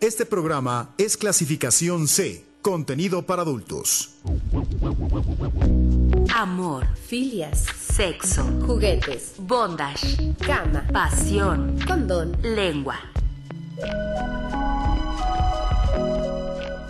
Este 0.00 0.24
programa 0.24 0.90
es 0.96 1.16
clasificación 1.16 2.06
C, 2.06 2.46
contenido 2.62 3.22
para 3.22 3.42
adultos. 3.42 4.14
Amor, 6.32 6.86
filias, 6.94 7.64
sexo, 7.76 8.44
juguetes, 8.64 9.32
bondage, 9.38 10.36
cama, 10.46 10.86
pasión, 10.92 11.76
condón, 11.84 12.36
lengua. 12.42 12.94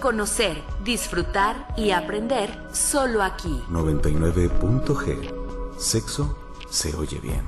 Conocer, 0.02 0.58
disfrutar 0.84 1.66
y 1.78 1.92
aprender 1.92 2.50
solo 2.74 3.22
aquí. 3.22 3.58
99.g. 3.70 5.78
Sexo 5.78 6.36
se 6.68 6.94
oye 6.94 7.18
bien. 7.20 7.40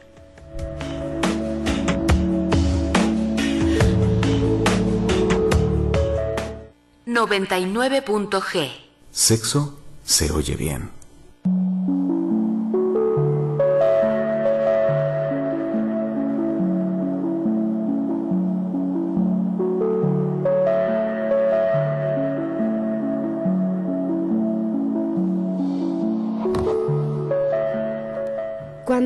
...99.g... 7.05 8.71
Sexo 9.11 9.79
se 10.05 10.31
oye 10.31 10.55
bien. 10.55 10.98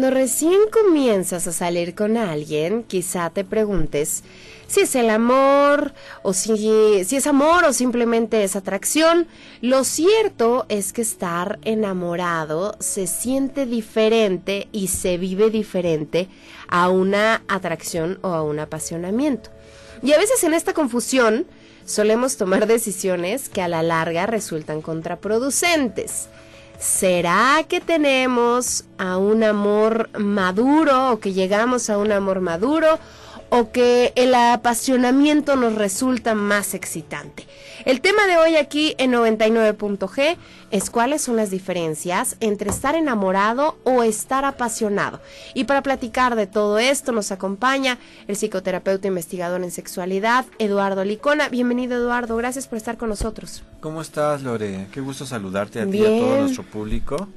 Cuando 0.03 0.19
recién 0.19 0.59
comienzas 0.69 1.47
a 1.47 1.53
salir 1.53 1.95
con 1.95 2.17
alguien, 2.17 2.83
quizá 2.83 3.29
te 3.29 3.45
preguntes 3.45 4.25
si 4.67 4.81
es 4.81 4.95
el 4.95 5.09
amor 5.09 5.93
o 6.23 6.33
si, 6.33 7.05
si 7.05 7.15
es 7.15 7.25
amor 7.25 7.63
o 7.63 7.71
simplemente 7.71 8.43
es 8.43 8.57
atracción. 8.57 9.27
Lo 9.61 9.85
cierto 9.85 10.65
es 10.67 10.91
que 10.91 11.03
estar 11.03 11.57
enamorado 11.63 12.75
se 12.81 13.07
siente 13.07 13.65
diferente 13.65 14.67
y 14.73 14.89
se 14.89 15.17
vive 15.17 15.49
diferente 15.49 16.27
a 16.67 16.89
una 16.89 17.41
atracción 17.47 18.19
o 18.23 18.33
a 18.33 18.43
un 18.43 18.59
apasionamiento. 18.59 19.51
Y 20.01 20.11
a 20.11 20.17
veces 20.17 20.43
en 20.43 20.53
esta 20.53 20.73
confusión 20.73 21.47
solemos 21.85 22.35
tomar 22.35 22.67
decisiones 22.67 23.47
que 23.47 23.61
a 23.61 23.69
la 23.69 23.83
larga 23.83 24.25
resultan 24.25 24.81
contraproducentes. 24.81 26.27
¿Será 26.79 27.63
que 27.67 27.79
tenemos 27.79 28.85
a 28.97 29.17
un 29.17 29.43
amor 29.43 30.09
maduro 30.19 31.11
o 31.11 31.19
que 31.19 31.33
llegamos 31.33 31.89
a 31.89 31.97
un 31.97 32.11
amor 32.11 32.41
maduro 32.41 32.99
o 33.55 33.69
que 33.69 34.13
el 34.15 34.33
apasionamiento 34.33 35.55
nos 35.55 35.75
resulta 35.75 36.33
más 36.33 36.73
excitante. 36.73 37.45
El 37.85 38.01
tema 38.01 38.25
de 38.25 38.37
hoy 38.37 38.55
aquí 38.55 38.95
en 38.97 39.13
99.g 39.13 40.37
es 40.71 40.89
cuáles 40.89 41.21
son 41.21 41.35
las 41.35 41.51
diferencias 41.51 42.35
entre 42.39 42.71
estar 42.71 42.95
enamorado 42.95 43.77
o 43.83 44.01
estar 44.01 44.43
apasionado. 44.43 45.21
Y 45.53 45.65
para 45.65 45.83
platicar 45.83 46.35
de 46.35 46.47
todo 46.47 46.79
esto 46.79 47.11
nos 47.11 47.31
acompaña 47.31 47.99
el 48.27 48.37
psicoterapeuta 48.37 49.07
investigador 49.07 49.63
en 49.63 49.69
sexualidad, 49.69 50.45
Eduardo 50.57 51.03
Licona. 51.05 51.47
Bienvenido 51.49 51.95
Eduardo, 51.97 52.35
gracias 52.35 52.65
por 52.65 52.77
estar 52.77 52.97
con 52.97 53.09
nosotros. 53.09 53.61
¿Cómo 53.81 54.01
estás 54.01 54.41
Lore? 54.41 54.87
Qué 54.91 54.99
gusto 54.99 55.27
saludarte 55.27 55.79
a 55.79 55.85
ti 55.85 55.99
y 55.99 56.01
a 56.01 56.07
todo 56.07 56.39
nuestro 56.39 56.63
público. 56.63 57.27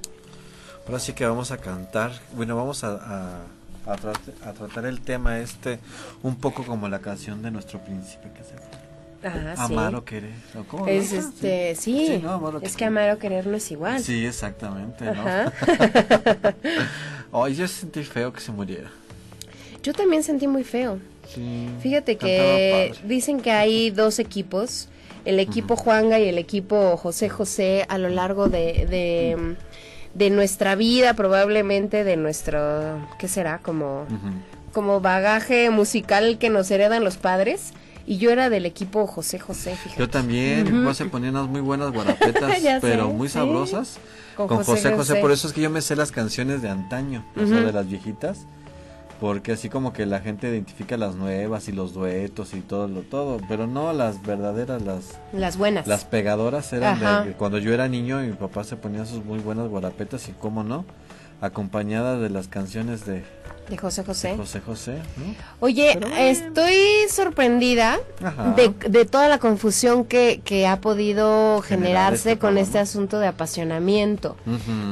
Ahora 0.86 0.98
sí 0.98 1.12
que 1.12 1.26
vamos 1.26 1.50
a 1.50 1.58
cantar, 1.58 2.12
bueno, 2.34 2.56
vamos 2.56 2.84
a 2.84 2.94
a, 2.94 3.55
tratar 3.94 4.86
el 4.86 5.00
tema 5.00 5.38
este 5.38 5.78
un 6.22 6.36
poco 6.36 6.64
como 6.64 6.88
la 6.88 6.98
canción 6.98 7.42
de 7.42 7.50
nuestro 7.50 7.78
príncipe 7.80 8.28
que 8.36 8.42
se 8.42 8.54
amar 9.56 9.94
o 9.94 10.04
querer 10.04 10.34
es 10.86 11.12
este 11.12 11.74
sí, 11.74 12.22
es 12.62 12.76
que 12.76 12.84
amar 12.84 13.10
o 13.12 13.18
querer 13.18 13.46
no 13.46 13.56
es 13.56 13.70
igual. 13.70 14.00
Sí 14.02 14.26
exactamente 14.26 15.04
¿no? 15.04 15.24
Ay, 17.44 17.54
yo 17.54 17.66
sentí 17.66 18.02
feo 18.04 18.32
que 18.32 18.40
se 18.40 18.52
muriera. 18.52 18.90
Yo 19.82 19.92
también 19.92 20.22
sentí 20.22 20.46
muy 20.46 20.64
feo. 20.64 20.98
Sí, 21.34 21.68
fíjate 21.80 22.16
que 22.16 22.94
dicen 23.04 23.40
que 23.40 23.50
hay 23.50 23.90
dos 23.90 24.18
equipos 24.18 24.88
el 25.24 25.40
equipo 25.40 25.74
Juanga 25.74 26.20
y 26.20 26.28
el 26.28 26.38
equipo 26.38 26.96
José 26.96 27.28
José 27.28 27.84
a 27.88 27.98
lo 27.98 28.08
largo 28.08 28.48
de 28.48 28.86
de 28.86 29.56
nuestra 30.30 30.74
vida, 30.74 31.14
probablemente 31.14 32.04
de 32.04 32.16
nuestro, 32.16 32.58
¿qué 33.18 33.28
será? 33.28 33.58
Como, 33.58 34.06
como 34.72 35.00
bagaje 35.00 35.70
musical 35.70 36.38
que 36.38 36.50
nos 36.50 36.70
heredan 36.70 37.04
los 37.04 37.16
padres. 37.16 37.72
Y 38.08 38.18
yo 38.18 38.30
era 38.30 38.48
del 38.50 38.66
equipo 38.66 39.06
José 39.08 39.40
José, 39.40 39.74
fíjate. 39.74 39.98
Yo 40.00 40.08
también, 40.08 40.72
uh 40.72 40.88
-huh. 40.88 41.10
ponía 41.10 41.30
unas 41.30 41.48
muy 41.48 41.60
buenas 41.60 41.90
guarapetas, 41.92 42.62
pero 42.80 43.08
muy 43.08 43.28
sabrosas. 43.28 43.98
Con, 44.36 44.48
José, 44.48 44.94
José, 44.94 45.16
por 45.16 45.32
eso 45.32 45.48
es 45.48 45.52
que 45.52 45.62
yo 45.62 45.70
me 45.70 45.80
sé 45.80 45.96
las 45.96 46.12
canciones 46.12 46.62
de 46.62 46.68
antaño, 46.68 47.24
o 47.36 47.46
sea, 47.46 47.60
de 47.62 47.72
las 47.72 47.88
viejitas 47.88 48.46
porque 49.20 49.52
así 49.52 49.68
como 49.68 49.92
que 49.92 50.06
la 50.06 50.20
gente 50.20 50.48
identifica 50.48 50.96
las 50.96 51.14
nuevas 51.14 51.68
y 51.68 51.72
los 51.72 51.94
duetos 51.94 52.54
y 52.54 52.60
todo 52.60 52.88
lo 52.88 53.02
todo, 53.02 53.38
pero 53.48 53.66
no 53.66 53.92
las 53.92 54.22
verdaderas, 54.22 54.82
las 54.82 55.18
las 55.32 55.56
buenas. 55.56 55.86
Las 55.86 56.04
pegadoras 56.04 56.72
eran 56.72 57.26
de 57.26 57.32
cuando 57.32 57.58
yo 57.58 57.72
era 57.72 57.88
niño 57.88 58.22
y 58.22 58.28
mi 58.28 58.34
papá 58.34 58.64
se 58.64 58.76
ponía 58.76 59.06
sus 59.06 59.24
muy 59.24 59.38
buenas 59.38 59.68
guarapetas 59.68 60.28
y 60.28 60.32
cómo 60.32 60.64
no, 60.64 60.84
acompañadas 61.40 62.20
de 62.20 62.30
las 62.30 62.48
canciones 62.48 63.06
de 63.06 63.24
De 63.68 63.76
José 63.76 64.04
José. 64.04 64.36
José 64.36 64.60
José, 64.60 64.92
¿no? 65.16 65.34
Oye, 65.60 65.98
estoy 66.18 66.76
sorprendida 67.10 67.98
de, 68.54 68.72
de, 68.88 69.04
toda 69.04 69.28
la 69.28 69.38
confusión 69.38 70.04
que, 70.04 70.40
que 70.44 70.66
ha 70.66 70.80
podido 70.80 71.62
generarse 71.62 72.32
este 72.32 72.38
con 72.38 72.58
este 72.58 72.78
asunto 72.78 73.18
de 73.18 73.26
apasionamiento. 73.26 74.36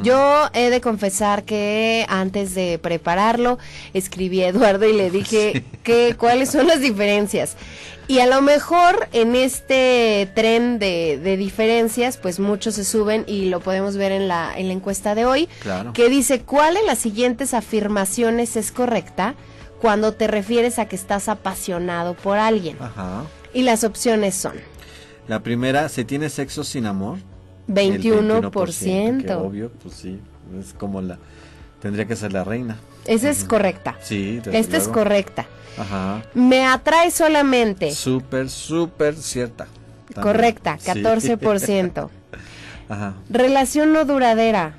Yo 0.02 0.48
he 0.52 0.70
de 0.70 0.80
confesar 0.80 1.44
que 1.44 2.04
antes 2.08 2.54
de 2.54 2.78
prepararlo, 2.80 3.58
escribí 3.92 4.42
a 4.42 4.48
Eduardo 4.48 4.86
y 4.86 4.92
le 4.92 5.10
dije 5.10 5.64
que, 5.82 6.16
cuáles 6.18 6.50
son 6.50 6.66
las 6.66 6.80
diferencias. 6.80 7.56
Y 8.06 8.18
a 8.18 8.26
lo 8.26 8.42
mejor 8.42 9.08
en 9.12 9.34
este 9.34 10.30
tren 10.34 10.78
de, 10.78 11.18
de, 11.22 11.36
diferencias, 11.36 12.16
pues 12.18 12.38
muchos 12.38 12.74
se 12.74 12.84
suben 12.84 13.24
y 13.26 13.48
lo 13.48 13.60
podemos 13.60 13.96
ver 13.96 14.12
en 14.12 14.28
la, 14.28 14.52
en 14.56 14.68
la 14.68 14.74
encuesta 14.74 15.14
de 15.14 15.24
hoy, 15.24 15.48
que 15.94 16.08
dice, 16.08 16.42
¿cuál 16.42 16.74
de 16.74 16.82
las 16.82 16.98
siguientes 16.98 17.54
afirmaciones 17.54 18.56
es 18.56 18.72
correcta 18.72 19.34
cuando 19.80 20.12
te 20.12 20.26
refieres 20.26 20.78
a 20.78 20.86
que 20.86 20.96
estás 20.96 21.28
apasionado 21.28 22.14
por 22.14 22.36
alguien? 22.38 22.76
Ajá. 22.80 23.24
Y 23.54 23.62
las 23.62 23.84
opciones 23.84 24.34
son. 24.34 24.54
La 25.26 25.42
primera, 25.42 25.88
¿se 25.88 26.04
tiene 26.04 26.28
sexo 26.28 26.64
sin 26.64 26.86
amor? 26.86 27.18
21%. 27.68 28.50
21% 28.50 29.36
obvio, 29.38 29.70
pues 29.82 29.94
sí, 29.94 30.20
es 30.60 30.74
como 30.74 31.00
la... 31.00 31.18
Tendría 31.84 32.06
que 32.06 32.16
ser 32.16 32.32
la 32.32 32.44
reina. 32.44 32.78
Esa 33.04 33.28
es 33.28 33.44
correcta. 33.44 33.98
Sí, 34.00 34.40
Esta 34.50 34.78
es 34.78 34.88
correcta. 34.88 35.44
Ajá. 35.76 36.22
Me 36.32 36.64
atrae 36.64 37.10
solamente. 37.10 37.90
Súper, 37.90 38.48
súper 38.48 39.14
cierta. 39.16 39.66
Correcta, 40.18 40.78
14%. 40.78 42.08
Ajá. 42.88 43.14
Relación 43.28 43.92
no 43.92 44.06
duradera. 44.06 44.76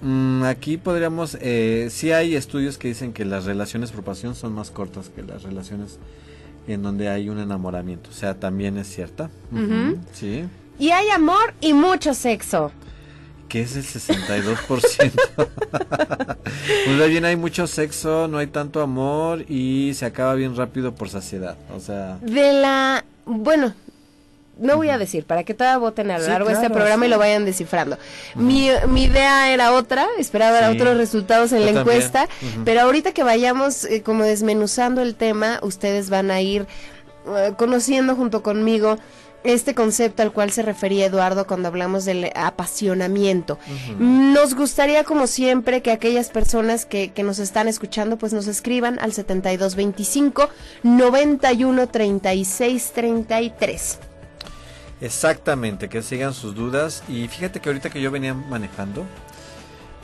Mm, 0.00 0.44
aquí 0.44 0.76
podríamos, 0.76 1.36
eh, 1.40 1.88
sí 1.90 2.12
hay 2.12 2.36
estudios 2.36 2.78
que 2.78 2.86
dicen 2.86 3.12
que 3.12 3.24
las 3.24 3.46
relaciones 3.46 3.90
por 3.90 4.04
pasión 4.04 4.36
son 4.36 4.52
más 4.52 4.70
cortas 4.70 5.08
que 5.08 5.24
las 5.24 5.42
relaciones 5.42 5.98
en 6.68 6.84
donde 6.84 7.08
hay 7.08 7.30
un 7.30 7.40
enamoramiento. 7.40 8.10
O 8.10 8.12
sea, 8.12 8.38
también 8.38 8.78
es 8.78 8.86
cierta. 8.86 9.28
Sí. 10.12 10.44
Y 10.78 10.90
hay 10.90 11.08
amor 11.08 11.52
y 11.60 11.72
mucho 11.72 12.14
sexo 12.14 12.70
que 13.54 13.60
es 13.60 13.76
el 13.76 13.84
62%. 13.84 15.12
pues 16.86 17.08
bien 17.08 17.24
hay 17.24 17.36
mucho 17.36 17.68
sexo, 17.68 18.26
no 18.26 18.38
hay 18.38 18.48
tanto 18.48 18.80
amor 18.80 19.44
y 19.48 19.92
se 19.94 20.06
acaba 20.06 20.34
bien 20.34 20.56
rápido 20.56 20.96
por 20.96 21.08
saciedad. 21.08 21.56
O 21.72 21.78
sea. 21.78 22.18
De 22.20 22.52
la. 22.52 23.04
Bueno, 23.26 23.72
no 24.58 24.76
voy 24.76 24.88
a 24.88 24.98
decir, 24.98 25.24
para 25.24 25.44
que 25.44 25.54
todavía 25.54 25.78
voten 25.78 26.10
a 26.10 26.18
lo 26.18 26.26
largo 26.26 26.48
de 26.48 26.54
este 26.54 26.68
programa 26.68 27.06
y 27.06 27.08
lo 27.08 27.16
vayan 27.16 27.44
descifrando. 27.44 27.96
mi, 28.34 28.70
mi, 28.88 29.04
idea 29.04 29.52
era 29.52 29.72
otra, 29.72 30.08
esperaba 30.18 30.68
otros 30.70 30.96
resultados 30.96 31.52
en 31.52 31.64
la 31.64 31.80
encuesta, 31.80 32.28
pero 32.64 32.80
ahorita 32.80 33.12
que 33.12 33.22
vayamos 33.22 33.84
eh, 33.84 34.02
como 34.02 34.24
desmenuzando 34.24 35.00
el 35.00 35.14
tema, 35.14 35.60
ustedes 35.62 36.10
van 36.10 36.32
a 36.32 36.40
ir 36.40 36.66
eh, 37.28 37.52
conociendo 37.56 38.16
junto 38.16 38.42
conmigo 38.42 38.98
este 39.44 39.74
concepto 39.74 40.22
al 40.22 40.32
cual 40.32 40.50
se 40.50 40.62
refería 40.62 41.06
Eduardo 41.06 41.46
cuando 41.46 41.68
hablamos 41.68 42.04
del 42.04 42.30
apasionamiento. 42.34 43.58
Nos 43.98 44.54
gustaría, 44.54 45.04
como 45.04 45.26
siempre, 45.26 45.82
que 45.82 45.92
aquellas 45.92 46.30
personas 46.30 46.86
que, 46.86 47.12
que, 47.12 47.22
nos 47.22 47.38
están 47.38 47.68
escuchando, 47.68 48.16
pues 48.16 48.32
nos 48.32 48.46
escriban 48.46 48.98
al 48.98 49.12
7225 49.12 50.48
91 50.82 51.86
36 51.86 52.92
33. 52.92 53.98
Exactamente, 55.00 55.88
que 55.88 56.02
sigan 56.02 56.32
sus 56.32 56.54
dudas. 56.54 57.02
Y 57.08 57.28
fíjate 57.28 57.60
que 57.60 57.68
ahorita 57.68 57.90
que 57.90 58.00
yo 58.00 58.10
venía 58.10 58.32
manejando, 58.32 59.04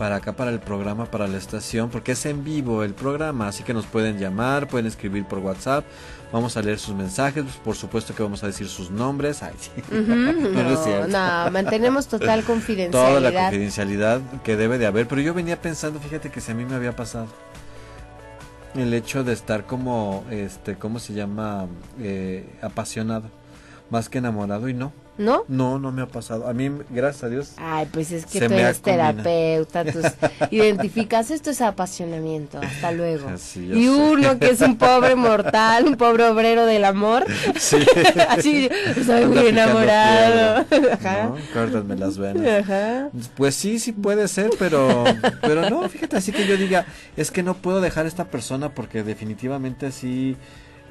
para 0.00 0.16
acá, 0.16 0.32
para 0.32 0.50
el 0.50 0.60
programa, 0.60 1.04
para 1.04 1.28
la 1.28 1.36
estación, 1.36 1.90
porque 1.90 2.12
es 2.12 2.24
en 2.24 2.42
vivo 2.42 2.84
el 2.84 2.94
programa, 2.94 3.48
así 3.48 3.64
que 3.64 3.74
nos 3.74 3.84
pueden 3.84 4.18
llamar, 4.18 4.66
pueden 4.66 4.86
escribir 4.86 5.26
por 5.26 5.40
WhatsApp, 5.40 5.84
vamos 6.32 6.56
a 6.56 6.62
leer 6.62 6.78
sus 6.78 6.94
mensajes, 6.94 7.44
por 7.64 7.76
supuesto 7.76 8.14
que 8.14 8.22
vamos 8.22 8.42
a 8.42 8.46
decir 8.46 8.68
sus 8.68 8.90
nombres. 8.90 9.42
Ay, 9.42 9.52
no, 9.90 11.50
mantenemos 11.50 12.06
total 12.06 12.44
confidencialidad. 12.44 13.08
Toda 13.08 13.20
la 13.20 13.32
confidencialidad 13.32 14.20
que 14.42 14.56
debe 14.56 14.78
de 14.78 14.86
haber, 14.86 15.06
pero 15.08 15.20
yo 15.20 15.34
venía 15.34 15.60
pensando, 15.60 16.00
fíjate 16.00 16.30
que 16.30 16.40
si 16.40 16.52
a 16.52 16.54
mí 16.54 16.64
me 16.64 16.74
había 16.74 16.94
pasado 16.94 17.26
el 18.74 18.94
hecho 18.94 19.24
de 19.24 19.32
estar 19.32 19.64
como, 19.66 20.24
este, 20.30 20.76
¿cómo 20.76 20.98
se 20.98 21.12
llama? 21.12 21.66
Eh, 22.00 22.48
apasionado, 22.62 23.28
más 23.90 24.08
que 24.08 24.18
enamorado 24.18 24.68
y 24.68 24.74
no. 24.74 24.92
¿No? 25.20 25.44
No, 25.48 25.78
no 25.78 25.92
me 25.92 26.00
ha 26.00 26.06
pasado. 26.06 26.48
A 26.48 26.54
mí, 26.54 26.70
gracias 26.88 27.24
a 27.24 27.28
Dios. 27.28 27.52
Ay, 27.58 27.86
pues 27.92 28.10
es 28.10 28.24
que 28.24 28.48
tú 28.48 28.54
eres 28.54 28.80
terapeuta, 28.80 29.84
tú 29.84 30.00
identificas 30.50 31.30
esto 31.30 31.50
es 31.50 31.60
apasionamiento. 31.60 32.58
Hasta 32.58 32.90
luego. 32.90 33.28
y 33.70 33.86
uno 33.86 34.38
que 34.38 34.48
es 34.48 34.62
un 34.62 34.78
pobre 34.78 35.14
mortal, 35.16 35.86
un 35.86 35.96
pobre 35.96 36.24
obrero 36.24 36.64
del 36.64 36.86
amor. 36.86 37.26
Sí. 37.58 37.76
Así, 38.30 38.70
estoy 38.96 39.26
muy 39.26 39.48
enamorado. 39.48 40.64
Ajá. 40.90 41.32
No, 41.54 41.94
las 41.96 42.16
venas. 42.16 42.64
Ajá. 42.64 43.10
Pues 43.36 43.54
sí, 43.54 43.78
sí 43.78 43.92
puede 43.92 44.26
ser, 44.26 44.50
pero, 44.58 45.04
pero 45.42 45.68
no, 45.68 45.86
fíjate, 45.90 46.16
así 46.16 46.32
que 46.32 46.46
yo 46.46 46.56
diga, 46.56 46.86
es 47.18 47.30
que 47.30 47.42
no 47.42 47.54
puedo 47.54 47.82
dejar 47.82 48.06
a 48.06 48.08
esta 48.08 48.24
persona 48.24 48.70
porque 48.70 49.02
definitivamente 49.02 49.92
sí 49.92 50.38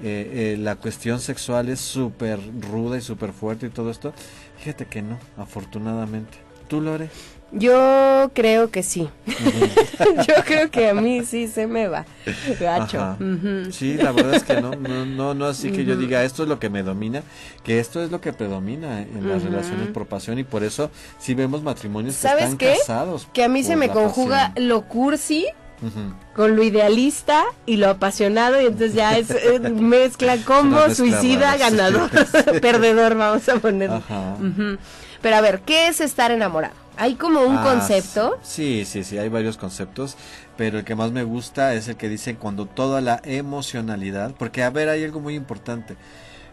eh, 0.04 0.54
eh, 0.54 0.58
la 0.58 0.76
cuestión 0.76 1.20
sexual 1.20 1.70
es 1.70 1.80
súper 1.80 2.40
ruda 2.72 2.98
y 2.98 3.02
súper 3.02 3.34
fuerte 3.34 3.68
y 3.68 3.70
todo 3.70 3.92
esto. 3.92 4.14
Fíjate 4.58 4.86
que 4.86 5.02
no, 5.02 5.20
afortunadamente. 5.38 6.38
¿Tú, 6.68 6.82
Lore? 6.82 7.10
Yo 7.52 8.30
creo 8.34 8.70
que 8.70 8.84
sí. 8.84 9.10
Yo 10.28 10.36
creo 10.46 10.70
que 10.70 10.90
a 10.90 10.94
mí 10.94 11.26
sí 11.26 11.48
se 11.48 11.66
me 11.66 11.88
va. 11.88 12.06
Gacho. 12.60 13.18
Sí, 13.72 13.96
la 13.96 14.12
verdad 14.12 14.36
es 14.36 14.44
que 14.44 14.62
no, 14.62 14.76
no, 14.76 15.34
no, 15.34 15.46
así 15.46 15.72
que 15.72 15.84
yo 15.84 15.96
diga 15.96 16.24
esto 16.24 16.44
es 16.44 16.50
lo 16.50 16.60
que 16.60 16.70
me 16.70 16.84
domina, 16.84 17.24
que 17.64 17.80
esto 17.80 18.04
es 18.04 18.12
lo 18.12 18.22
que 18.22 18.34
predomina 18.34 19.02
en 19.02 19.28
las 19.28 19.44
relaciones 19.44 19.88
por 19.88 20.06
pasión 20.06 20.38
y 20.38 20.44
por 20.44 20.64
eso 20.64 20.92
si 21.18 21.34
vemos 21.34 21.64
matrimonios 21.64 22.18
que 22.18 22.28
están 22.28 22.58
casados. 22.58 23.28
Que 23.34 23.44
a 23.44 23.50
mí 23.50 23.64
se 23.64 23.76
me 23.76 23.90
conjuga 23.90 24.54
lo 24.56 24.84
cursi 24.84 25.48
con 26.36 26.56
lo 26.56 26.64
idealista 26.64 27.46
y 27.66 27.78
lo 27.78 27.90
apasionado 27.90 28.62
y 28.62 28.66
entonces 28.66 28.94
ya 28.94 29.18
es, 29.18 29.30
mezcla 29.72 30.38
combo, 30.38 30.94
suicida, 30.94 31.58
ganador, 31.58 32.10
perdedor, 32.62 33.16
vamos 33.16 33.48
a 33.50 33.56
poner. 33.58 33.90
Pero 35.22 35.36
a 35.36 35.42
ver, 35.42 35.62
¿qué 35.62 35.88
es 35.88 36.02
estar 36.02 36.32
enamorado? 36.32 36.74
¿Hay 36.96 37.16
como 37.16 37.42
un 37.42 37.58
ah, 37.58 37.64
concepto? 37.64 38.38
Sí, 38.42 38.84
sí, 38.86 39.06
sí, 39.06 39.18
hay 39.18 39.30
varios 39.30 39.58
conceptos, 39.58 40.18
pero 40.58 40.80
el 40.80 40.86
que 40.86 40.96
más 40.96 41.12
me 41.12 41.24
gusta 41.24 41.74
es 41.74 41.88
el 41.88 41.96
que 41.96 42.10
dice 42.10 42.36
cuando 42.36 42.66
toda 42.66 43.00
la 43.00 43.22
emocionalidad, 43.24 44.36
porque 44.38 44.64
a 44.64 44.70
ver, 44.70 44.90
hay 44.90 45.06
algo 45.06 45.22
muy 45.22 45.36
importante. 45.36 45.96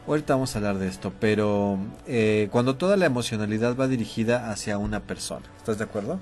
Ahorita 0.06 0.34
vamos 0.34 0.54
a 0.54 0.58
hablar 0.58 0.78
de 0.78 0.86
esto, 0.86 1.12
pero 1.18 1.78
eh, 2.06 2.48
cuando 2.52 2.76
toda 2.76 2.96
la 2.96 3.06
emocionalidad 3.06 3.76
va 3.76 3.88
dirigida 3.88 4.50
hacia 4.50 4.78
una 4.78 5.00
persona, 5.00 5.44
¿estás 5.58 5.78
de 5.78 5.84
acuerdo? 5.84 6.20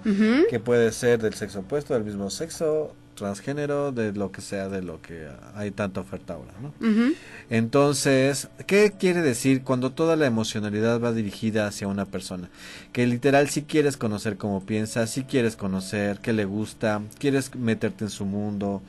Que 0.48 0.58
puede 0.58 0.90
ser 0.92 1.20
del 1.20 1.34
sexo 1.34 1.60
opuesto, 1.60 1.92
del 1.92 2.04
mismo 2.04 2.31
sexo, 2.31 2.94
transgénero, 3.14 3.92
de 3.92 4.12
lo 4.12 4.32
que 4.32 4.40
sea, 4.40 4.70
de 4.70 4.81
lo 4.81 5.02
que 5.02 5.28
hay 5.54 5.70
tanta 5.70 6.00
oferta 6.00 6.32
ahora, 6.32 6.53
¿no? 6.62 6.72
Entonces, 7.50 8.48
¿qué 8.67 8.94
quiere 8.98 9.20
decir 9.20 9.62
cuando 9.62 9.93
toda 9.93 10.17
la 10.17 10.24
emocionalidad 10.26 10.98
va 10.98 11.12
dirigida 11.12 11.67
hacia 11.67 11.86
una 11.86 12.06
persona? 12.06 12.48
Que 12.93 13.06
literal 13.06 13.50
si 13.50 13.62
quieres 13.62 13.98
conocer 13.98 14.38
cómo 14.38 14.64
piensa, 14.64 15.06
si 15.06 15.24
quieres 15.24 15.56
conocer 15.56 16.20
qué 16.20 16.32
le 16.32 16.46
gusta, 16.46 17.03
quieres 17.19 17.55
meterte 17.55 18.05
en 18.05 18.10
su 18.10 18.24
mundo, 18.24 18.81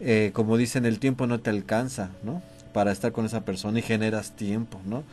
eh, 0.00 0.30
como 0.32 0.56
dicen, 0.56 0.86
el 0.86 1.00
tiempo 1.00 1.26
no 1.26 1.40
te 1.40 1.50
alcanza, 1.50 2.10
¿no? 2.22 2.40
Para 2.72 2.92
estar 2.92 3.12
con 3.12 3.26
esa 3.26 3.44
persona 3.44 3.78
y 3.78 3.82
generas 3.82 4.36
tiempo, 4.36 4.80
¿no? 4.84 5.04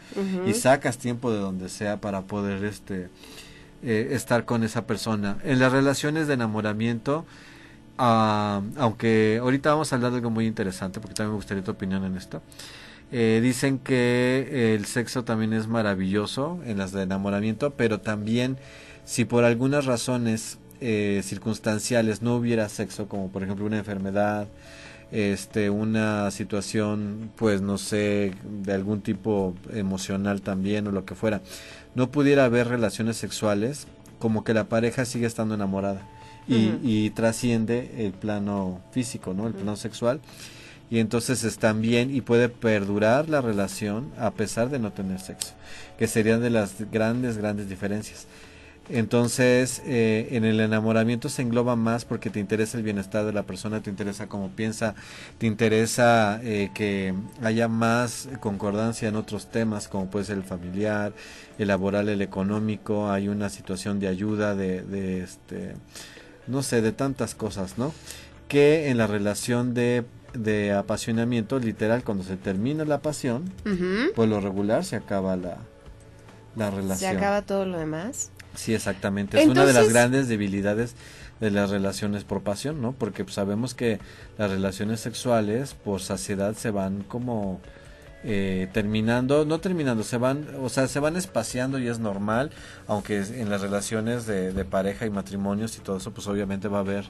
Y 0.45 0.53
sacas 0.53 0.97
tiempo 0.97 1.31
de 1.31 1.39
donde 1.39 1.69
sea 1.69 2.01
para 2.01 2.21
poder 2.21 2.63
este 2.63 3.09
eh, 3.83 4.09
estar 4.11 4.45
con 4.45 4.63
esa 4.63 4.87
persona. 4.87 5.37
En 5.43 5.59
las 5.59 5.71
relaciones 5.71 6.27
de 6.27 6.33
enamoramiento, 6.35 7.25
ah, 7.97 8.61
aunque 8.77 9.39
ahorita 9.41 9.71
vamos 9.71 9.91
a 9.91 9.95
hablar 9.95 10.11
de 10.11 10.17
algo 10.17 10.29
muy 10.29 10.47
interesante, 10.47 10.99
porque 10.99 11.15
también 11.15 11.31
me 11.31 11.35
gustaría 11.37 11.63
tu 11.63 11.71
opinión 11.71 12.03
en 12.03 12.17
esto. 12.17 12.41
Eh, 13.11 13.39
dicen 13.43 13.77
que 13.79 14.73
el 14.75 14.85
sexo 14.85 15.23
también 15.23 15.53
es 15.53 15.67
maravilloso 15.67 16.59
en 16.65 16.77
las 16.77 16.91
de 16.91 17.03
enamoramiento, 17.03 17.71
pero 17.71 17.99
también 17.99 18.57
si 19.05 19.25
por 19.25 19.43
algunas 19.43 19.85
razones 19.85 20.57
eh, 20.81 21.21
circunstanciales 21.23 22.21
no 22.21 22.35
hubiera 22.35 22.67
sexo, 22.67 23.07
como 23.07 23.29
por 23.29 23.43
ejemplo 23.43 23.65
una 23.65 23.77
enfermedad, 23.77 24.47
este 25.11 25.69
una 25.69 26.29
situación 26.31 27.31
pues 27.35 27.61
no 27.61 27.77
sé 27.77 28.33
de 28.43 28.73
algún 28.73 29.01
tipo 29.01 29.55
emocional 29.73 30.41
también 30.41 30.87
o 30.87 30.91
lo 30.91 31.05
que 31.05 31.15
fuera. 31.15 31.41
No 31.93 32.11
pudiera 32.11 32.45
haber 32.45 32.67
relaciones 32.67 33.17
sexuales 33.17 33.87
como 34.19 34.43
que 34.43 34.53
la 34.53 34.65
pareja 34.65 35.05
sigue 35.05 35.27
estando 35.27 35.55
enamorada 35.55 36.01
y, 36.47 37.09
trasciende 37.11 38.05
el 38.05 38.11
plano 38.11 38.81
físico 38.91 39.33
no 39.33 39.47
el 39.47 39.53
plano 39.53 39.75
sexual. 39.75 40.21
Y 40.91 40.99
entonces 40.99 41.43
están 41.43 41.81
bien 41.81 42.15
y 42.15 42.21
puede 42.21 42.47
perdurar 42.47 43.27
la 43.27 43.41
relación 43.41 44.11
a 44.19 44.31
pesar 44.31 44.69
de 44.69 44.77
no 44.77 44.93
tener 44.93 45.19
sexo 45.19 45.53
que 45.97 46.07
serían 46.07 46.41
de 46.41 46.51
las 46.51 46.75
grandes 46.91 47.37
grandes 47.37 47.67
diferencias 47.69 48.27
Entonces, 48.89 49.81
eh, 49.85 50.27
en 50.31 50.45
el 50.45 50.59
enamoramiento 50.59 51.27
se 51.29 51.41
engloba 51.41 51.75
más 51.75 52.05
porque 52.05 52.29
te 52.29 52.39
interesa 52.39 52.77
el 52.77 52.83
bienestar 52.83 53.25
de 53.25 53.33
la 53.33 53.43
persona, 53.43 53.81
te 53.81 53.89
interesa 53.89 54.27
cómo 54.27 54.49
piensa, 54.49 54.93
te 55.39 55.47
interesa 55.47 56.39
eh, 56.43 56.69
que 56.73 57.13
haya 57.41 57.67
más 57.67 58.29
concordancia 58.41 59.09
en 59.09 59.15
otros 59.15 59.47
temas, 59.47 59.87
como 59.87 60.09
puede 60.09 60.25
ser 60.25 60.37
el 60.37 60.43
familiar, 60.43 61.13
el 61.57 61.67
laboral, 61.67 62.09
el 62.09 62.21
económico, 62.21 63.09
hay 63.09 63.27
una 63.27 63.49
situación 63.49 63.99
de 63.99 64.07
ayuda, 64.07 64.55
de, 64.55 64.83
de 64.83 65.23
este, 65.23 65.73
no 66.45 66.61
sé, 66.61 66.81
de 66.81 66.91
tantas 66.91 67.33
cosas, 67.33 67.79
¿no? 67.79 67.91
Que 68.47 68.89
en 68.89 68.97
la 68.97 69.07
relación 69.07 69.73
de 69.73 70.05
de 70.35 70.73
apasionamiento, 70.73 71.59
literal, 71.59 72.03
cuando 72.03 72.23
se 72.23 72.35
termina 72.35 72.83
la 72.85 72.99
pasión, 72.99 73.51
pues 74.15 74.29
lo 74.29 74.41
regular 74.41 74.83
se 74.83 74.97
acaba 74.97 75.35
la, 75.35 75.57
la 76.55 76.71
relación. 76.71 77.11
Se 77.11 77.17
acaba 77.17 77.41
todo 77.41 77.65
lo 77.65 77.77
demás. 77.77 78.31
Sí, 78.55 78.73
exactamente. 78.73 79.41
Es 79.41 79.47
una 79.47 79.65
de 79.65 79.73
las 79.73 79.89
grandes 79.89 80.27
debilidades 80.27 80.95
de 81.39 81.51
las 81.51 81.69
relaciones 81.69 82.23
por 82.23 82.41
pasión, 82.41 82.81
¿no? 82.81 82.93
Porque 82.93 83.23
pues, 83.23 83.35
sabemos 83.35 83.73
que 83.73 83.99
las 84.37 84.49
relaciones 84.49 84.99
sexuales 84.99 85.73
por 85.73 86.01
saciedad 86.01 86.55
se 86.55 86.71
van 86.71 87.03
como 87.03 87.59
eh, 88.23 88.67
terminando, 88.73 89.45
no 89.45 89.59
terminando, 89.59 90.03
se 90.03 90.17
van, 90.17 90.47
o 90.61 90.69
sea, 90.69 90.87
se 90.87 90.99
van 90.99 91.15
espaciando 91.17 91.77
y 91.77 91.87
es 91.87 91.99
normal, 91.99 92.51
aunque 92.87 93.19
en 93.19 93.49
las 93.49 93.61
relaciones 93.61 94.25
de, 94.25 94.51
de 94.53 94.65
pareja 94.65 95.05
y 95.05 95.09
matrimonios 95.09 95.77
y 95.77 95.81
todo 95.81 95.97
eso, 95.97 96.11
pues 96.11 96.27
obviamente 96.27 96.67
va 96.67 96.77
a 96.77 96.81
haber 96.81 97.05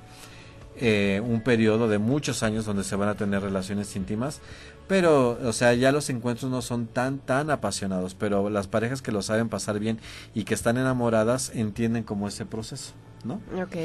eh, 0.77 1.21
un 1.23 1.39
periodo 1.39 1.87
de 1.87 1.99
muchos 1.99 2.43
años 2.43 2.65
donde 2.65 2.83
se 2.83 2.97
van 2.97 3.07
a 3.07 3.15
tener 3.15 3.41
relaciones 3.41 3.95
íntimas, 3.95 4.41
pero, 4.87 5.39
o 5.43 5.53
sea, 5.53 5.73
ya 5.73 5.91
los 5.91 6.09
encuentros 6.09 6.51
no 6.51 6.61
son 6.61 6.87
tan, 6.87 7.19
tan 7.19 7.49
apasionados, 7.49 8.15
pero 8.15 8.49
las 8.49 8.67
parejas 8.67 9.01
que 9.01 9.11
lo 9.11 9.21
saben 9.21 9.49
pasar 9.49 9.79
bien 9.79 9.99
y 10.33 10.43
que 10.43 10.53
están 10.53 10.77
enamoradas 10.77 11.51
entienden 11.55 12.03
como 12.03 12.27
ese 12.27 12.45
proceso, 12.45 12.93
¿no? 13.23 13.41
Ok. 13.61 13.75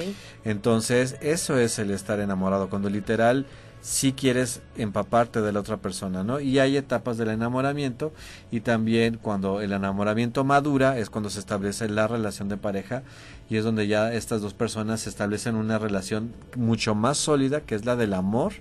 Entonces, 0.45 1.16
eso 1.21 1.59
es 1.59 1.78
el 1.78 1.90
estar 1.90 2.21
enamorado, 2.21 2.69
cuando 2.69 2.90
literal 2.90 3.47
si 3.80 4.12
quieres 4.12 4.61
empaparte 4.76 5.40
de 5.40 5.52
la 5.52 5.61
otra 5.61 5.78
persona, 5.78 6.23
¿no? 6.23 6.40
Y 6.40 6.59
hay 6.59 6.76
etapas 6.76 7.16
del 7.16 7.30
enamoramiento 7.30 8.12
y 8.50 8.61
también 8.61 9.19
cuando 9.21 9.61
el 9.61 9.73
enamoramiento 9.73 10.45
madura 10.45 10.99
es 10.99 11.09
cuando 11.09 11.30
se 11.30 11.40
establece 11.40 11.88
la 11.88 12.07
relación 12.07 12.49
de 12.49 12.59
pareja 12.59 13.02
y 13.49 13.57
es 13.57 13.64
donde 13.64 13.87
ya 13.87 14.12
estas 14.12 14.42
dos 14.42 14.54
personas 14.54 15.00
se 15.00 15.09
establecen 15.09 15.54
una 15.57 15.78
relación 15.78 16.33
mucho 16.57 16.95
más 16.95 17.16
sólida 17.16 17.62
que 17.62 17.75
es 17.75 17.85
la 17.87 17.97
del 17.97 18.12
amor 18.12 18.52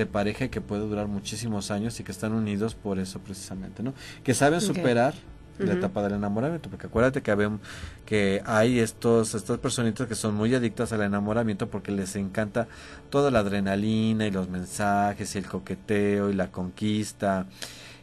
de 0.00 0.06
pareja 0.06 0.48
que 0.48 0.60
puede 0.60 0.82
durar 0.82 1.06
muchísimos 1.06 1.70
años 1.70 2.00
y 2.00 2.04
que 2.04 2.12
están 2.12 2.32
unidos 2.32 2.74
por 2.74 2.98
eso 2.98 3.18
precisamente, 3.20 3.82
¿no? 3.82 3.94
Que 4.24 4.34
saben 4.34 4.60
superar 4.60 5.14
la 5.58 5.74
etapa 5.74 6.02
del 6.02 6.14
enamoramiento, 6.14 6.70
porque 6.70 6.86
acuérdate 6.86 7.20
que, 7.20 7.30
habemos, 7.30 7.60
que 8.06 8.42
hay 8.46 8.78
estos, 8.78 9.34
estas 9.34 9.58
personitas 9.58 10.08
que 10.08 10.14
son 10.14 10.34
muy 10.34 10.54
adictas 10.54 10.90
al 10.94 11.02
enamoramiento 11.02 11.68
porque 11.68 11.92
les 11.92 12.16
encanta 12.16 12.66
toda 13.10 13.30
la 13.30 13.40
adrenalina 13.40 14.26
y 14.26 14.30
los 14.30 14.48
mensajes 14.48 15.34
y 15.34 15.38
el 15.38 15.46
coqueteo 15.46 16.30
y 16.30 16.34
la 16.34 16.50
conquista 16.50 17.46